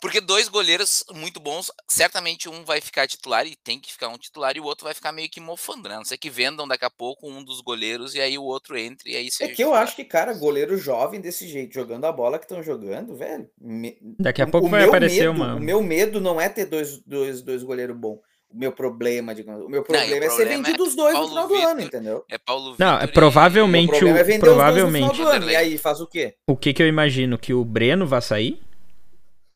Porque 0.00 0.18
dois 0.20 0.48
goleiros 0.48 1.04
muito 1.12 1.38
bons, 1.38 1.70
certamente 1.86 2.48
um 2.48 2.64
vai 2.64 2.80
ficar 2.80 3.06
titular 3.06 3.46
e 3.46 3.54
tem 3.54 3.78
que 3.78 3.92
ficar 3.92 4.08
um 4.08 4.16
titular 4.16 4.56
e 4.56 4.60
o 4.60 4.64
outro 4.64 4.84
vai 4.84 4.94
ficar 4.94 5.12
meio 5.12 5.28
que 5.28 5.40
mofando, 5.40 5.88
né? 5.88 5.94
A 5.96 5.98
não 5.98 6.04
ser 6.06 6.16
que 6.16 6.30
vendam 6.30 6.66
daqui 6.66 6.84
a 6.86 6.90
pouco 6.90 7.28
um 7.28 7.44
dos 7.44 7.60
goleiros 7.60 8.14
e 8.14 8.20
aí 8.20 8.38
o 8.38 8.42
outro 8.44 8.78
entre 8.78 9.12
e 9.12 9.16
aí 9.16 9.26
é 9.26 9.30
que 9.30 9.44
eu 9.44 9.48
titular. 9.68 9.82
acho 9.82 9.94
que, 9.96 10.04
cara, 10.04 10.32
goleiro 10.32 10.76
jovem 10.78 11.20
desse 11.20 11.46
jeito, 11.46 11.74
jogando 11.74 12.06
a 12.06 12.12
bola 12.12 12.38
que 12.38 12.46
estão 12.46 12.62
jogando, 12.62 13.14
velho. 13.14 13.46
me- 13.60 13.98
Daqui 14.18 14.40
a 14.40 14.46
o- 14.46 14.50
pouco 14.50 14.66
o 14.66 14.70
vai 14.70 14.80
meu 14.80 14.88
aparecer 14.88 15.20
medo- 15.28 15.32
uma. 15.32 15.54
O 15.56 15.60
meu 15.60 15.82
medo 15.82 16.18
não 16.20 16.40
é 16.40 16.48
ter 16.48 16.64
dois, 16.64 16.98
dois, 17.04 17.42
dois 17.42 17.62
goleiros 17.62 17.96
bons. 17.96 18.20
O 18.52 18.58
meu 18.58 18.72
problema, 18.72 19.32
digamos. 19.34 19.64
O 19.64 19.68
meu 19.68 19.78
e 19.78 19.82
o 19.82 19.84
problema 19.84 20.24
é 20.24 20.28
ser 20.30 20.36
problema 20.36 20.64
vendido 20.64 20.84
é 20.84 20.86
os 20.88 20.96
dois 20.96 21.14
no 21.14 21.20
Paulo 21.20 21.28
final 21.28 21.48
do 21.48 21.68
ano, 21.68 21.80
entendeu? 21.82 22.24
É 22.28 22.36
Paulo 22.36 22.64
Não, 22.78 22.92
Vitor 22.92 23.00
é 23.00 23.04
e- 23.04 23.06
O 23.06 23.12
provavelmente 23.12 23.88
problema 23.90 24.18
é 24.18 24.22
o, 24.22 24.24
vender 24.24 24.34
os 24.36 24.40
dois 24.40 24.50
no 24.50 24.54
provavelmente 24.56 25.10
final 25.16 25.24
do 25.26 25.30
ano. 25.30 25.50
E 25.50 25.56
aí, 25.56 25.78
faz 25.78 26.00
o 26.00 26.06
quê? 26.06 26.34
o 26.48 26.56
que 26.56 26.72
que 26.74 26.82
eu 26.82 26.88
imagino 26.88 27.38
que 27.38 27.54
o 27.54 27.64
Breno 27.64 28.06
vai 28.06 28.20
sair, 28.20 28.60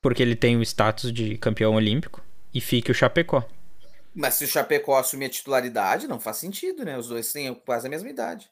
porque 0.01 0.23
ele 0.23 0.37
tem 0.37 0.57
o 0.57 0.63
status 0.63 1.13
de 1.13 1.37
campeão 1.39 1.75
olímpico 1.75 2.23
e 2.55 2.61
fique 2.61 2.91
o 2.91 2.95
Chapecó. 2.95 3.43
Mas 4.15 4.35
se 4.35 4.45
o 4.45 4.49
Chapecó 4.49 4.97
assumir 4.97 5.25
a 5.25 5.29
titularidade, 5.31 6.07
não 6.07 6.21
faz 6.21 6.37
sentido, 6.37 6.85
né? 6.85 6.97
Os 6.97 7.09
dois 7.09 7.33
têm 7.33 7.53
quase 7.53 7.89
a 7.89 7.91
mesma 7.91 8.09
idade. 8.09 8.49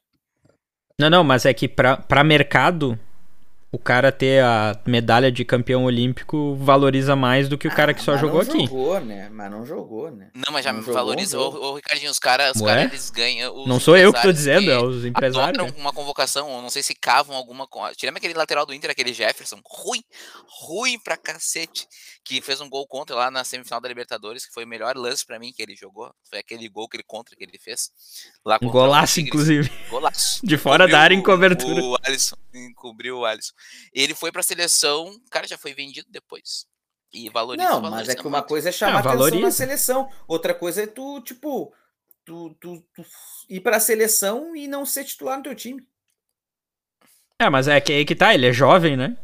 Não, 0.99 1.09
não, 1.09 1.23
mas 1.23 1.47
é 1.47 1.55
que 1.55 1.69
pra, 1.69 1.97
pra 1.97 2.25
mercado 2.25 2.99
o 3.75 3.79
cara 3.79 4.13
ter 4.13 4.45
a 4.45 4.79
medalha 4.87 5.33
de 5.33 5.47
campeão 5.47 5.85
olímpico 5.85 6.55
valoriza 6.57 7.17
mais 7.17 7.49
do 7.49 7.57
que 7.57 7.67
o 7.67 7.75
cara 7.75 7.95
que 7.95 8.03
só 8.03 8.11
Ah, 8.13 8.15
mas 8.15 8.21
jogou 8.21 8.45
não 8.45 8.51
aqui. 8.53 8.67
jogou, 8.67 9.01
né? 9.01 9.29
Mas 9.33 9.51
não 9.51 9.65
jogou, 9.65 10.11
né? 10.11 10.29
Não, 10.35 10.53
mas 10.53 10.63
já 10.63 10.73
Não 10.73 10.81
me 10.81 10.85
jogou 10.85 11.01
valoriza. 11.01 11.39
jogo. 11.39 11.59
Ô, 11.59 11.75
Ricardinho, 11.77 12.11
os 12.11 12.19
caras, 12.19 12.55
os 12.55 12.61
caras 12.63 12.85
eles 12.85 13.09
ganham. 13.11 13.57
os 13.63 13.67
Não 13.67 13.81
sou 13.81 13.97
eu 13.97 14.13
que 14.13 14.21
tô 14.21 14.31
dizendo, 14.31 14.71
é 14.71 14.79
os 14.79 15.07
empresários. 15.07 15.57
né? 15.65 15.73
uma 15.79 15.93
convocação, 15.93 16.51
ou 16.51 16.61
não 16.61 16.69
sei 16.69 16.83
se 16.83 16.95
cavam 16.95 17.35
alguma. 17.35 17.67
Tirando 17.97 18.19
aquele 18.19 18.35
lateral 18.35 18.67
do 18.67 18.75
Inter, 18.75 18.91
aquele 18.91 19.15
Jefferson, 19.15 19.59
ruim, 19.65 20.03
ruim 20.67 20.99
pra 20.99 21.17
cacete, 21.17 21.87
que 22.25 22.41
fez 22.41 22.61
um 22.61 22.69
gol 22.69 22.87
contra 22.87 23.17
lá 23.17 23.31
na 23.31 23.43
semifinal 23.43 23.81
da 23.81 23.89
Libertadores, 23.89 24.47
que 24.47 24.53
foi 24.55 24.65
o 24.65 24.69
melhor 24.69 24.97
lance 24.97 25.27
pra 25.27 25.39
mim 25.39 25.53
que 25.53 25.63
ele 25.63 25.75
jogou. 25.75 26.15
Foi 26.31 26.39
aquele 26.39 26.69
gol 26.69 26.89
que 26.89 26.97
ele 26.97 27.03
contra 27.05 27.35
que 27.35 27.43
ele 27.43 27.59
fez. 27.59 27.91
Lá 28.45 28.59
Um 28.63 28.69
golaço, 28.69 29.21
inclusive. 29.21 29.69
Golaço. 29.91 30.45
De 30.47 30.57
fora 30.57 30.87
da 30.87 31.01
área 31.01 31.15
em 31.15 31.19
Encobriu 31.19 31.51
o- 31.53 31.57
cobertura. 31.57 31.83
O 31.85 31.97
Alisson, 32.05 32.37
encobriu 32.55 33.19
o 33.19 33.25
Alisson. 33.25 33.53
Ele 33.93 34.15
foi 34.15 34.31
pra 34.31 34.43
seleção, 34.43 35.07
o 35.09 35.31
cara 35.31 35.47
já 35.49 35.59
foi 35.59 35.75
vendido 35.75 36.07
depois. 36.11 36.67
E 37.13 37.29
valoriza 37.29 37.69
Não, 37.69 37.81
mas 37.81 37.91
valoriza 37.91 38.13
é 38.13 38.15
que 38.15 38.27
uma 38.27 38.39
muito. 38.39 38.49
coisa 38.49 38.69
é 38.69 38.73
chamar 38.73 38.95
Ah, 38.95 38.99
atenção 39.01 39.13
na 39.19 39.25
valoriza. 39.25 39.51
seleção. 39.51 40.11
Outra 40.27 40.55
coisa 40.55 40.85
é 40.85 40.87
tu, 40.87 41.21
tipo, 41.23 41.75
tu, 42.25 42.55
tu, 42.61 42.83
tu 42.95 43.05
ir 43.51 43.61
pra 43.61 43.79
seleção 43.81 44.55
e 44.57 44.67
não 44.69 44.87
ser 44.87 45.05
titular 45.05 45.37
no 45.37 45.43
teu 45.43 45.55
time. 45.55 45.87
É, 47.39 47.51
mas 47.51 47.67
é 47.69 47.81
que 47.81 47.93
aí 47.93 48.05
que 48.05 48.15
tá, 48.15 48.33
ele 48.33 48.47
é 48.47 48.53
jovem, 48.53 48.97
né? 48.97 49.17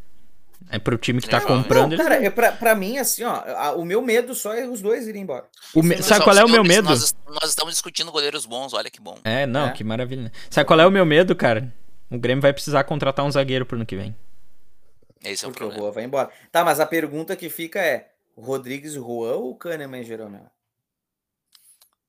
É 0.71 0.79
pro 0.79 0.99
time 0.99 1.21
que 1.23 1.29
tá 1.29 1.39
É 1.39 1.41
comprando. 1.41 1.93
Não, 1.93 1.99
cara, 1.99 2.23
é 2.23 2.29
pra, 2.29 2.53
pra 2.53 2.75
mim, 2.75 2.99
assim, 2.99 3.25
ó, 3.25 3.31
a- 3.33 3.73
o 3.75 3.85
meu 3.85 4.03
medo 4.03 4.35
só 4.35 4.53
é 4.53 4.67
os 4.67 4.83
dois 4.83 5.07
irem 5.09 5.23
embora. 5.23 5.47
o 5.75 5.83
me- 5.83 6.03
Sabe 6.03 6.23
qual 6.25 6.37
é 6.37 6.45
o 6.45 6.49
meu 6.49 6.63
medo? 6.63 6.89
Nós, 6.91 7.15
nós 7.27 7.49
estamos 7.51 7.73
discutindo 7.75 8.13
goleiros 8.13 8.45
bons, 8.45 8.75
olha 8.75 8.91
que 8.91 9.01
bom. 9.01 9.17
É, 9.25 9.47
não, 9.47 9.69
É. 9.69 9.73
que 9.73 9.83
maravilha. 9.83 10.31
Sabe 10.51 10.67
qual 10.67 10.79
é 10.81 10.87
o 10.87 10.91
meu 10.91 11.07
medo, 11.07 11.35
cara? 11.35 11.73
O 12.11 12.19
Grêmio 12.19 12.43
vai 12.43 12.53
precisar 12.53 12.85
contratar 12.85 13.25
um 13.25 13.31
zagueiro 13.31 13.65
pro 13.65 13.77
ano 13.77 13.87
que 13.87 13.97
vem. 13.97 14.15
Esse 15.25 15.45
é 15.45 15.49
o 15.49 15.51
Porque 15.51 15.65
o 15.65 15.67
problema. 15.69 15.87
Juan 15.87 15.93
vai 15.95 16.05
embora. 16.05 16.31
Tá, 16.53 16.65
mas 16.65 16.81
a 16.81 16.87
pergunta 16.87 17.35
que 17.35 17.49
fica 17.49 17.81
é: 17.81 18.09
o 18.37 18.41
Rodrigues 18.43 18.93
o 18.95 19.01
Juan 19.01 19.37
ou 19.37 19.51
o 19.51 19.55
Kahneman 19.57 20.01
e 20.01 20.05
Jeromel? 20.05 20.47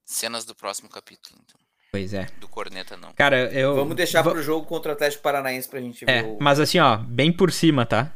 Cenas 0.04 0.44
do 0.44 0.54
próximo 0.54 0.88
capítulo, 0.88 1.38
então. 1.44 1.58
Pois 1.92 2.14
é. 2.14 2.26
Do 2.40 2.46
Corneta, 2.48 2.96
não. 2.96 3.12
Cara, 3.14 3.52
eu. 3.52 3.74
Vamos 3.74 3.96
deixar 3.96 4.22
va- 4.22 4.30
pro 4.30 4.42
jogo 4.42 4.64
contra 4.66 4.92
o 4.92 4.94
Atlético 4.94 5.22
Paranaense 5.22 5.68
pra 5.68 5.80
gente 5.80 6.04
É, 6.06 6.22
ver 6.22 6.28
o. 6.28 6.38
mas 6.40 6.60
assim, 6.60 6.78
ó, 6.78 6.96
bem 6.98 7.32
por 7.32 7.50
cima, 7.52 7.84
tá? 7.84 8.12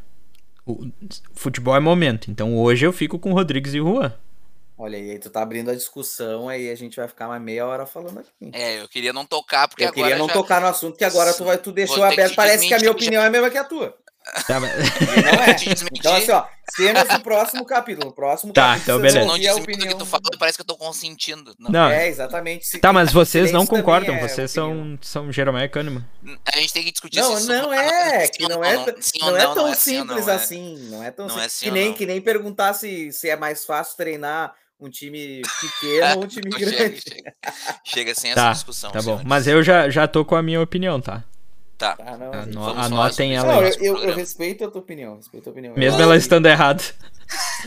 O 0.66 0.90
futebol 1.34 1.76
é 1.76 1.80
momento. 1.80 2.30
Então 2.30 2.56
hoje 2.56 2.86
eu 2.86 2.92
fico 2.92 3.18
com 3.18 3.30
o 3.30 3.34
Rodrigues 3.34 3.74
e 3.74 3.80
o 3.80 3.86
Juan. 3.86 4.12
Olha 4.76 4.98
aí, 4.98 5.18
tu 5.20 5.30
tá 5.30 5.40
abrindo 5.40 5.70
a 5.70 5.74
discussão, 5.74 6.48
aí 6.48 6.68
a 6.68 6.74
gente 6.74 6.96
vai 6.96 7.06
ficar 7.06 7.28
mais 7.28 7.40
meia 7.40 7.64
hora 7.64 7.86
falando 7.86 8.18
aqui. 8.18 8.50
É, 8.52 8.82
eu 8.82 8.88
queria 8.88 9.12
não 9.12 9.24
tocar, 9.24 9.68
porque 9.68 9.84
Eu 9.84 9.88
agora 9.88 10.02
queria 10.02 10.18
não 10.18 10.26
já... 10.26 10.32
tocar 10.32 10.60
no 10.60 10.66
assunto, 10.66 10.96
que 10.98 11.04
agora 11.04 11.32
tu 11.32 11.44
vai, 11.44 11.56
tu 11.56 11.70
deixou 11.70 11.98
que 11.98 12.02
aberto. 12.02 12.30
te 12.32 12.36
Parece 12.36 12.66
que 12.66 12.74
a 12.74 12.78
minha 12.78 12.90
opinião 12.90 13.22
é 13.22 13.26
a 13.26 13.30
mesma 13.30 13.50
que 13.50 13.56
a 13.58 13.62
tua. 13.62 13.96
Tá, 14.46 14.58
mas- 14.58 14.72
não 15.22 15.42
é. 15.42 15.56
Então, 15.94 16.14
assim, 16.16 16.30
ó, 16.32 16.44
cenas 16.74 17.08
do 17.08 17.20
próximo 17.20 17.64
capítulo. 17.64 18.06
No 18.06 18.12
próximo 18.14 18.52
Tá, 18.52 18.72
capítulo, 18.74 18.98
então 18.98 19.00
beleza. 19.00 19.26
não 19.26 19.34
a 19.34 19.38
disse 19.38 19.50
tudo 19.54 19.66
que 19.66 19.72
opinião. 19.72 19.98
tu 19.98 20.06
fala, 20.06 20.22
parece 20.38 20.56
que 20.58 20.62
eu 20.62 20.66
tô 20.66 20.76
consentindo. 20.76 21.54
Não. 21.58 21.70
Não, 21.70 21.90
É, 21.90 22.08
exatamente. 22.08 22.66
Se- 22.66 22.78
tá, 22.78 22.92
mas 22.92 23.12
vocês 23.12 23.52
não 23.52 23.66
concordam. 23.66 24.14
é 24.14 24.20
vocês 24.26 24.56
opinião. 24.56 24.96
são, 25.02 25.24
são 25.24 25.32
Jeromel 25.32 25.64
e 25.64 25.68
Kahneman. 25.68 26.04
A 26.46 26.56
gente 26.58 26.72
tem 26.72 26.84
que 26.84 26.90
discutir 26.90 27.20
Não, 27.20 27.36
se 27.36 27.46
não 27.48 27.72
isso- 27.74 27.82
é, 27.82 28.28
que 28.28 28.48
não 28.48 28.64
é, 28.64 28.76
não 29.20 29.36
é 29.36 29.54
tão 29.54 29.66
assim 29.66 29.98
ou 29.98 30.04
simples 30.06 30.26
não, 30.26 30.32
é. 30.32 30.36
assim, 30.36 30.76
não 30.90 31.02
é 31.04 31.10
tão 31.10 31.26
Não 31.26 31.34
é 31.40 31.48
simples. 31.48 31.54
assim 31.54 31.64
que 31.66 31.70
nem 31.70 31.92
que 31.92 32.06
nem 32.06 32.20
perguntar 32.20 32.72
se, 32.74 33.12
se 33.12 33.28
é 33.28 33.36
mais 33.36 33.64
fácil 33.66 33.96
treinar 33.96 34.54
um 34.80 34.88
time 34.90 35.42
pequeno 35.60 36.16
ou 36.18 36.24
um 36.24 36.26
time 36.28 36.50
grande. 36.50 36.74
chega, 36.76 37.00
chega. 37.00 37.34
Chega 37.84 38.14
sem 38.14 38.30
essa 38.32 38.40
Tá, 38.40 38.52
discussão. 38.52 38.90
tá 38.90 39.02
bom. 39.02 39.20
Mas 39.24 39.46
eu 39.46 39.62
já, 39.62 39.88
já 39.90 40.08
tô 40.08 40.24
com 40.24 40.34
a 40.34 40.42
minha 40.42 40.60
opinião, 40.62 41.00
tá? 41.00 41.22
Tá. 41.76 41.96
Tá, 41.96 42.16
não, 42.16 42.32
Ano- 42.32 42.80
Anotem 42.80 43.34
ela 43.36 43.52
não, 43.54 43.60
aí. 43.60 43.72
eu, 43.80 43.96
eu- 43.98 44.14
respeito 44.14 44.64
a 44.64 44.70
tua 44.70 44.80
opinião, 44.80 45.16
respeito 45.16 45.48
a 45.48 45.52
opinião. 45.52 45.74
Mesmo 45.76 45.98
Eu- 45.98 46.04
ela 46.04 46.16
estando 46.16 46.46
errada. 46.46 46.82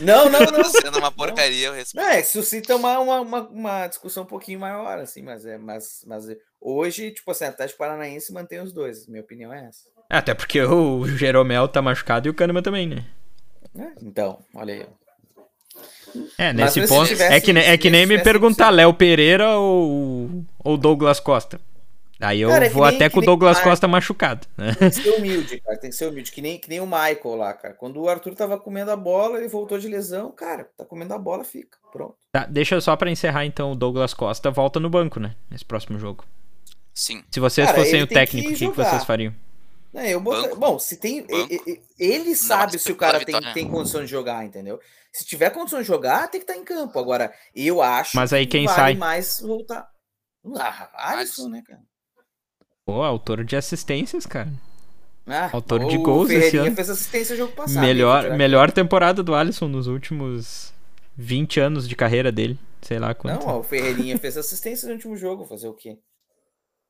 Não, 0.00 0.30
não, 0.30 0.40
não. 0.40 0.64
Sendo 0.64 0.98
uma 0.98 1.10
porcaria, 1.12 1.66
eu 1.68 1.74
respeito. 1.74 2.04
Não, 2.04 2.10
é, 2.12 2.22
suscita 2.22 2.74
uma, 2.76 2.98
uma, 3.00 3.20
uma, 3.20 3.40
uma 3.48 3.86
discussão 3.86 4.22
um 4.22 4.26
pouquinho 4.26 4.60
maior, 4.60 4.98
assim, 4.98 5.20
mas 5.22 5.44
é, 5.44 5.58
mas, 5.58 6.04
mas 6.06 6.24
hoje, 6.60 7.10
tipo 7.10 7.30
assim, 7.30 7.44
Atlético 7.44 7.78
Paranaense 7.78 8.32
mantém 8.32 8.60
os 8.60 8.72
dois. 8.72 9.06
Minha 9.06 9.22
opinião 9.22 9.52
é 9.52 9.66
essa. 9.66 9.88
Até 10.08 10.32
porque 10.32 10.62
o 10.62 11.04
Jeromel 11.06 11.68
tá 11.68 11.82
machucado 11.82 12.28
e 12.28 12.30
o 12.30 12.34
Kahneman 12.34 12.62
também, 12.62 12.86
né? 12.86 13.04
É, 13.78 13.88
Então, 14.02 14.38
olha 14.54 14.74
aí. 14.74 14.86
ó. 14.88 14.98
É, 16.38 16.52
Mas 16.54 16.74
nesse 16.74 16.80
se 16.86 16.88
ponto. 16.88 17.06
tivesse- 17.08 17.34
é 17.34 17.40
que, 17.40 17.50
é 17.50 17.76
que 17.76 17.90
nem 17.90 18.06
me 18.06 18.18
perguntar. 18.22 18.70
Léo 18.70 18.94
Pereira 18.94 19.56
ou, 19.58 20.30
ou 20.64 20.76
Douglas 20.78 21.20
Costa. 21.20 21.60
Aí 22.20 22.40
eu 22.40 22.48
Cara, 22.48 22.66
é 22.66 22.68
que 22.68 22.74
vou 22.74 22.84
nem- 22.86 22.96
até 22.96 23.08
que 23.08 23.14
com 23.14 23.20
o 23.20 23.24
Douglas 23.24 23.60
Costa 23.60 23.86
machucado. 23.86 24.46
Né? 24.56 24.74
Tem 24.74 24.90
que 24.90 24.96
ser 24.96 25.10
humilde, 25.10 25.60
cara. 25.60 25.78
Tem 25.78 25.90
que 25.90 25.96
ser 25.96 26.08
humilde. 26.08 26.32
Que 26.32 26.42
nem, 26.42 26.58
que 26.58 26.68
nem 26.68 26.80
o 26.80 26.86
Michael 26.86 27.36
lá, 27.36 27.52
cara. 27.54 27.74
Quando 27.74 28.00
o 28.02 28.08
Arthur 28.08 28.34
tava 28.34 28.58
comendo 28.58 28.90
a 28.90 28.96
bola, 28.96 29.38
ele 29.38 29.46
voltou 29.46 29.78
de 29.78 29.86
lesão. 29.88 30.32
Cara, 30.32 30.68
tá 30.76 30.84
comendo 30.84 31.14
a 31.14 31.18
bola, 31.18 31.44
fica. 31.44 31.78
Pronto. 31.92 32.16
Tá, 32.32 32.44
deixa 32.44 32.80
só 32.80 32.96
pra 32.96 33.10
encerrar 33.10 33.44
então, 33.44 33.70
o 33.72 33.76
Douglas 33.76 34.12
Costa 34.14 34.50
volta 34.50 34.80
no 34.80 34.90
banco, 34.90 35.20
né? 35.20 35.36
Nesse 35.48 35.64
próximo 35.64 35.98
jogo. 35.98 36.24
Sim. 36.92 37.22
Se 37.30 37.38
vocês 37.38 37.66
Cara, 37.68 37.78
fossem 37.78 38.02
o 38.02 38.08
que 38.08 38.14
técnico, 38.14 38.48
o 38.48 38.52
que, 38.54 38.68
que 38.68 38.76
vocês 38.76 39.04
fariam? 39.04 39.32
É, 39.94 40.10
eu 40.12 40.20
bota- 40.20 40.42
Banco. 40.48 40.56
Bom, 40.56 40.78
se 40.78 40.96
tem. 40.98 41.24
Banco. 41.24 41.48
Ele 41.98 42.34
sabe 42.34 42.72
mas 42.74 42.82
se 42.82 42.90
o 42.92 42.96
cara 42.96 43.24
tem, 43.24 43.40
tem 43.54 43.70
condição 43.70 44.00
de 44.02 44.08
jogar, 44.10 44.44
entendeu? 44.44 44.80
Se 45.12 45.24
tiver 45.24 45.50
condição 45.50 45.80
de 45.80 45.86
jogar, 45.86 46.28
tem 46.28 46.40
que 46.40 46.50
estar 46.50 46.60
em 46.60 46.64
campo. 46.64 46.98
Agora, 46.98 47.32
eu 47.54 47.80
acho 47.80 48.16
Mas 48.16 48.32
aí 48.32 48.44
que 48.44 48.52
quem 48.58 48.66
vale 48.66 48.76
sai? 48.76 48.94
mais 48.96 49.40
voltar. 49.40 49.88
Ah, 50.56 50.88
Alisson, 50.94 51.44
Alisson. 51.44 51.48
né, 51.48 51.62
cara? 51.66 51.80
Pô, 52.88 53.02
autor 53.02 53.44
de 53.44 53.54
assistências, 53.54 54.24
cara. 54.24 54.50
Ah, 55.26 55.50
Autor 55.52 55.84
de 55.86 55.98
o 55.98 56.02
gols 56.02 56.30
esse 56.30 56.38
Ferreirinha 56.40 56.62
ano. 56.68 56.74
fez 56.76 56.88
assistência 56.88 57.34
no 57.34 57.38
jogo 57.40 57.52
passado. 57.52 57.82
melhor, 57.84 58.24
hein, 58.32 58.38
melhor 58.38 58.72
temporada 58.72 59.22
do 59.22 59.34
Alisson 59.34 59.68
nos 59.68 59.86
últimos 59.86 60.72
20 61.14 61.60
anos 61.60 61.86
de 61.86 61.94
carreira 61.94 62.32
dele. 62.32 62.58
Sei 62.80 62.98
lá 62.98 63.12
quanto. 63.12 63.44
Não, 63.46 63.56
ó, 63.56 63.58
o 63.58 63.62
Ferreirinha 63.62 64.16
fez 64.18 64.38
assistência 64.38 64.88
no 64.88 64.94
último 64.94 65.14
jogo. 65.18 65.44
Fazer 65.44 65.68
o 65.68 65.74
quê? 65.74 65.98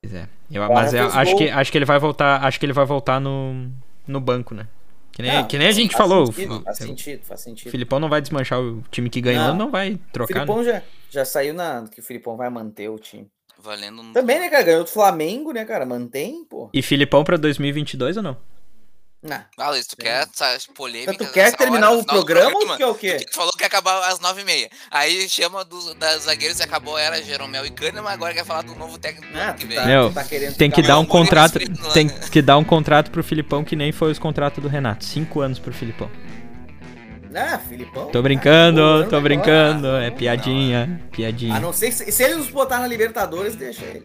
Pois 0.01 0.15
é. 0.15 0.29
Eu- 0.49 0.63
Agora 0.63 0.83
mas 0.83 0.95
eu 0.95 1.07
acho 1.09 1.33
gol. 1.33 1.39
que, 1.41 1.51
acho 1.51 1.73
que 1.73 1.79
ele 1.79 1.85
vai 1.85 1.99
voltar. 1.99 2.45
Acho 2.45 2.61
que 2.61 2.67
ele 2.67 2.73
vai 2.73 2.85
voltar 2.87 3.21
no, 3.21 3.69
no 4.07 4.21
banco, 4.21 4.55
né? 4.55 4.69
Que 5.11 5.21
nem, 5.23 5.33
Não, 5.35 5.49
que 5.49 5.59
nem 5.59 5.67
a 5.67 5.73
gente 5.73 5.97
falou. 5.97 6.27
Sentido, 6.27 6.59
o- 6.59 6.63
faz 6.63 6.79
o 6.79 6.83
sentido, 6.87 7.25
faz 7.25 7.41
sentido. 7.41 7.71
Filipão 7.73 7.99
não 7.99 8.09
vai 8.09 8.21
desmanchar 8.21 8.61
o 8.61 8.85
time 8.89 9.11
que 9.11 9.21
ganhou, 9.21 9.49
não, 9.49 9.57
Não. 9.57 9.71
vai 9.73 9.95
O 9.95 9.99
trocar. 10.13 10.35
né? 10.35 10.41
Filipão 10.47 10.63
já, 10.63 10.81
já 11.11 11.25
saiu 11.25 11.55
na. 11.55 11.89
Que 11.89 11.99
o 11.99 12.03
Filipão 12.05 12.37
vai 12.37 12.49
manter 12.49 12.89
o 12.89 12.99
time. 13.01 13.29
Valendo 13.59 14.03
no. 14.03 14.13
Também, 14.13 14.39
né, 14.39 14.49
cara? 14.49 14.63
Ganhou 14.63 14.85
do 14.85 14.91
Flamengo, 14.91 15.53
né, 15.53 15.65
cara? 15.65 15.85
Mantém, 15.85 16.45
pô. 16.45 16.71
E 16.73 16.81
Filipão 16.83 17.25
pra 17.25 17.37
2022 17.37 18.17
ou 18.17 18.23
não? 18.23 18.37
Ah, 19.29 19.43
Ah, 19.59 19.71
Luiz, 19.71 19.85
tu 19.85 19.97
quer 19.97 20.29
essas 20.33 20.67
polêmicas? 20.67 21.17
tu 21.17 21.33
quer 21.33 21.53
terminar 21.57 21.91
hora, 21.91 21.99
o 21.99 22.03
do 22.03 22.07
programa 22.07 22.55
ou 22.57 22.67
tu 22.69 22.77
quer 22.77 22.87
o 22.87 22.95
quê? 22.95 23.17
Tu 23.17 23.35
falou 23.35 23.51
que 23.53 23.65
ia 23.65 23.67
acabar 23.67 24.09
às 24.09 24.21
nove 24.21 24.43
e 24.43 24.45
meia. 24.45 24.71
Aí 24.93 25.29
chama 25.29 25.65
dos, 25.65 25.93
das 25.95 26.23
zagueiros 26.23 26.61
e 26.61 26.63
acabou, 26.63 26.97
era 26.97 27.21
Jeromel 27.21 27.67
e 27.67 27.71
Kahneman, 27.71 28.13
agora 28.13 28.33
quer 28.33 28.45
falar 28.45 28.63
do 28.63 28.77
novo 28.77 28.97
técnico 28.97 29.33
do 29.33 29.41
Ah, 29.41 29.55
que 29.55 29.67
tá, 29.75 29.85
Meu, 29.85 30.13
tá 30.13 30.23
querendo 30.23 30.55
Tem 30.57 30.71
que 30.71 30.83
dar 30.83 31.01
um 31.01 31.05
contrato. 31.05 31.59
Tem 31.93 32.09
que 32.09 32.41
dar 32.41 32.59
um 32.59 32.65
contrato 32.65 33.11
pro 33.11 33.25
Filipão 33.25 33.65
que 33.65 33.75
nem 33.75 33.91
foi 33.91 34.13
os 34.13 34.21
contratos 34.21 34.63
do 34.63 34.69
Renato. 34.69 35.05
Cinco 35.05 35.41
anos 35.41 35.59
pro 35.59 35.75
Filipão. 35.75 36.09
Ah, 37.35 37.59
Filipão. 37.59 38.07
Tô 38.07 38.23
brincando, 38.23 38.81
Ah, 38.83 39.07
tô 39.09 39.21
brincando. 39.21 39.87
É 39.97 40.11
piadinha, 40.11 41.01
A 41.11 41.15
piadinha. 41.17 41.61
não 41.61 41.73
ser 41.73 41.87
que 41.89 41.93
se, 41.97 42.13
se 42.13 42.23
ele 42.23 42.35
nos 42.37 42.49
botar 42.49 42.79
na 42.81 42.87
Libertadores, 42.87 43.55
deixa 43.55 43.85
ele. 43.85 44.05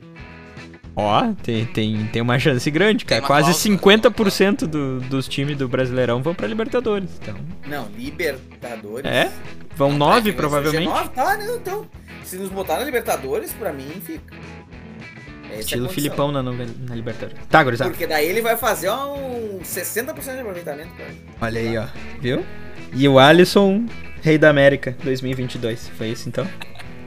Ó, 0.95 1.33
tem, 1.41 1.65
tem, 1.65 2.05
tem 2.07 2.21
uma 2.21 2.37
chance 2.37 2.69
grande, 2.69 3.03
cara. 3.03 3.21
Quase 3.21 3.51
cláusula. 3.51 4.11
50% 4.11 4.67
do, 4.67 4.99
dos 5.01 5.27
times 5.27 5.57
do 5.57 5.67
Brasileirão 5.67 6.21
vão 6.21 6.35
pra 6.35 6.45
Libertadores. 6.47 7.09
Então, 7.19 7.35
Não, 7.67 7.87
Libertadores. 7.97 9.03
é? 9.05 9.31
Vão 9.75 9.89
Não, 9.89 9.97
nove, 9.97 10.21
vai 10.21 10.31
ser 10.31 10.37
provavelmente. 10.37 10.87
G9, 10.91 11.09
tá, 11.09 11.35
né? 11.37 11.47
Então, 11.55 11.87
se 12.23 12.35
nos 12.37 12.49
botar 12.49 12.77
na 12.77 12.83
Libertadores, 12.85 13.51
pra 13.53 13.73
mim, 13.73 13.89
fica. 14.05 14.35
Essa 15.45 15.53
é 15.53 15.55
a 15.55 15.59
Estilo 15.61 15.81
condição. 15.87 15.95
Filipão 16.03 16.31
na, 16.31 16.43
na 16.43 16.95
Libertadores. 16.95 17.43
Tá, 17.49 17.63
gurizada. 17.63 17.89
Porque 17.89 18.05
daí 18.05 18.27
ele 18.27 18.41
vai 18.41 18.55
fazer 18.55 18.91
um 18.91 19.61
60% 19.63 20.13
de 20.33 20.39
aproveitamento, 20.41 20.89
cara. 20.95 21.09
Olha 21.41 21.59
aí, 21.59 21.75
ó. 21.75 21.85
Viu? 22.21 22.45
E 22.95 23.07
o 23.07 23.17
Alisson, 23.17 23.85
Rei 24.21 24.37
da 24.37 24.49
América 24.49 24.95
2022. 25.03 25.89
Foi 25.89 26.09
isso 26.09 26.29
então? 26.29 26.47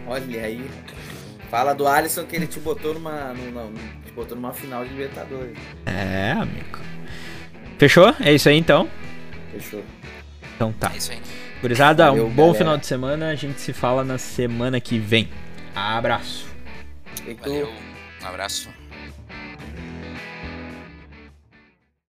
Olha 0.07 0.43
aí. 0.43 0.65
Fala 1.51 1.73
do 1.73 1.87
Alisson 1.87 2.25
que 2.25 2.35
ele 2.35 2.47
te 2.47 2.59
botou 2.59 2.95
numa, 2.95 3.33
numa, 3.33 3.71
te 4.05 4.13
botou 4.13 4.37
numa 4.37 4.53
final 4.53 4.85
de 4.85 4.91
Libertadores. 4.91 5.57
É, 5.87 6.33
amigo. 6.33 6.79
Fechou? 7.79 8.15
É 8.21 8.33
isso 8.33 8.49
aí 8.49 8.57
então? 8.57 8.89
Fechou. 9.53 9.83
Então 10.55 10.73
tá. 10.73 10.91
É 10.93 10.97
isso 10.97 11.13
aí. 11.13 11.21
Gurizada, 11.61 12.13
um 12.13 12.29
bom 12.29 12.47
galera. 12.47 12.59
final 12.59 12.77
de 12.77 12.87
semana. 12.87 13.31
A 13.31 13.35
gente 13.35 13.61
se 13.61 13.73
fala 13.73 14.03
na 14.03 14.19
semana 14.19 14.81
que 14.81 14.99
vem. 14.99 15.29
Abraço. 15.75 16.47
Valeu. 17.41 17.71
Um 18.23 18.27
abraço. 18.27 18.69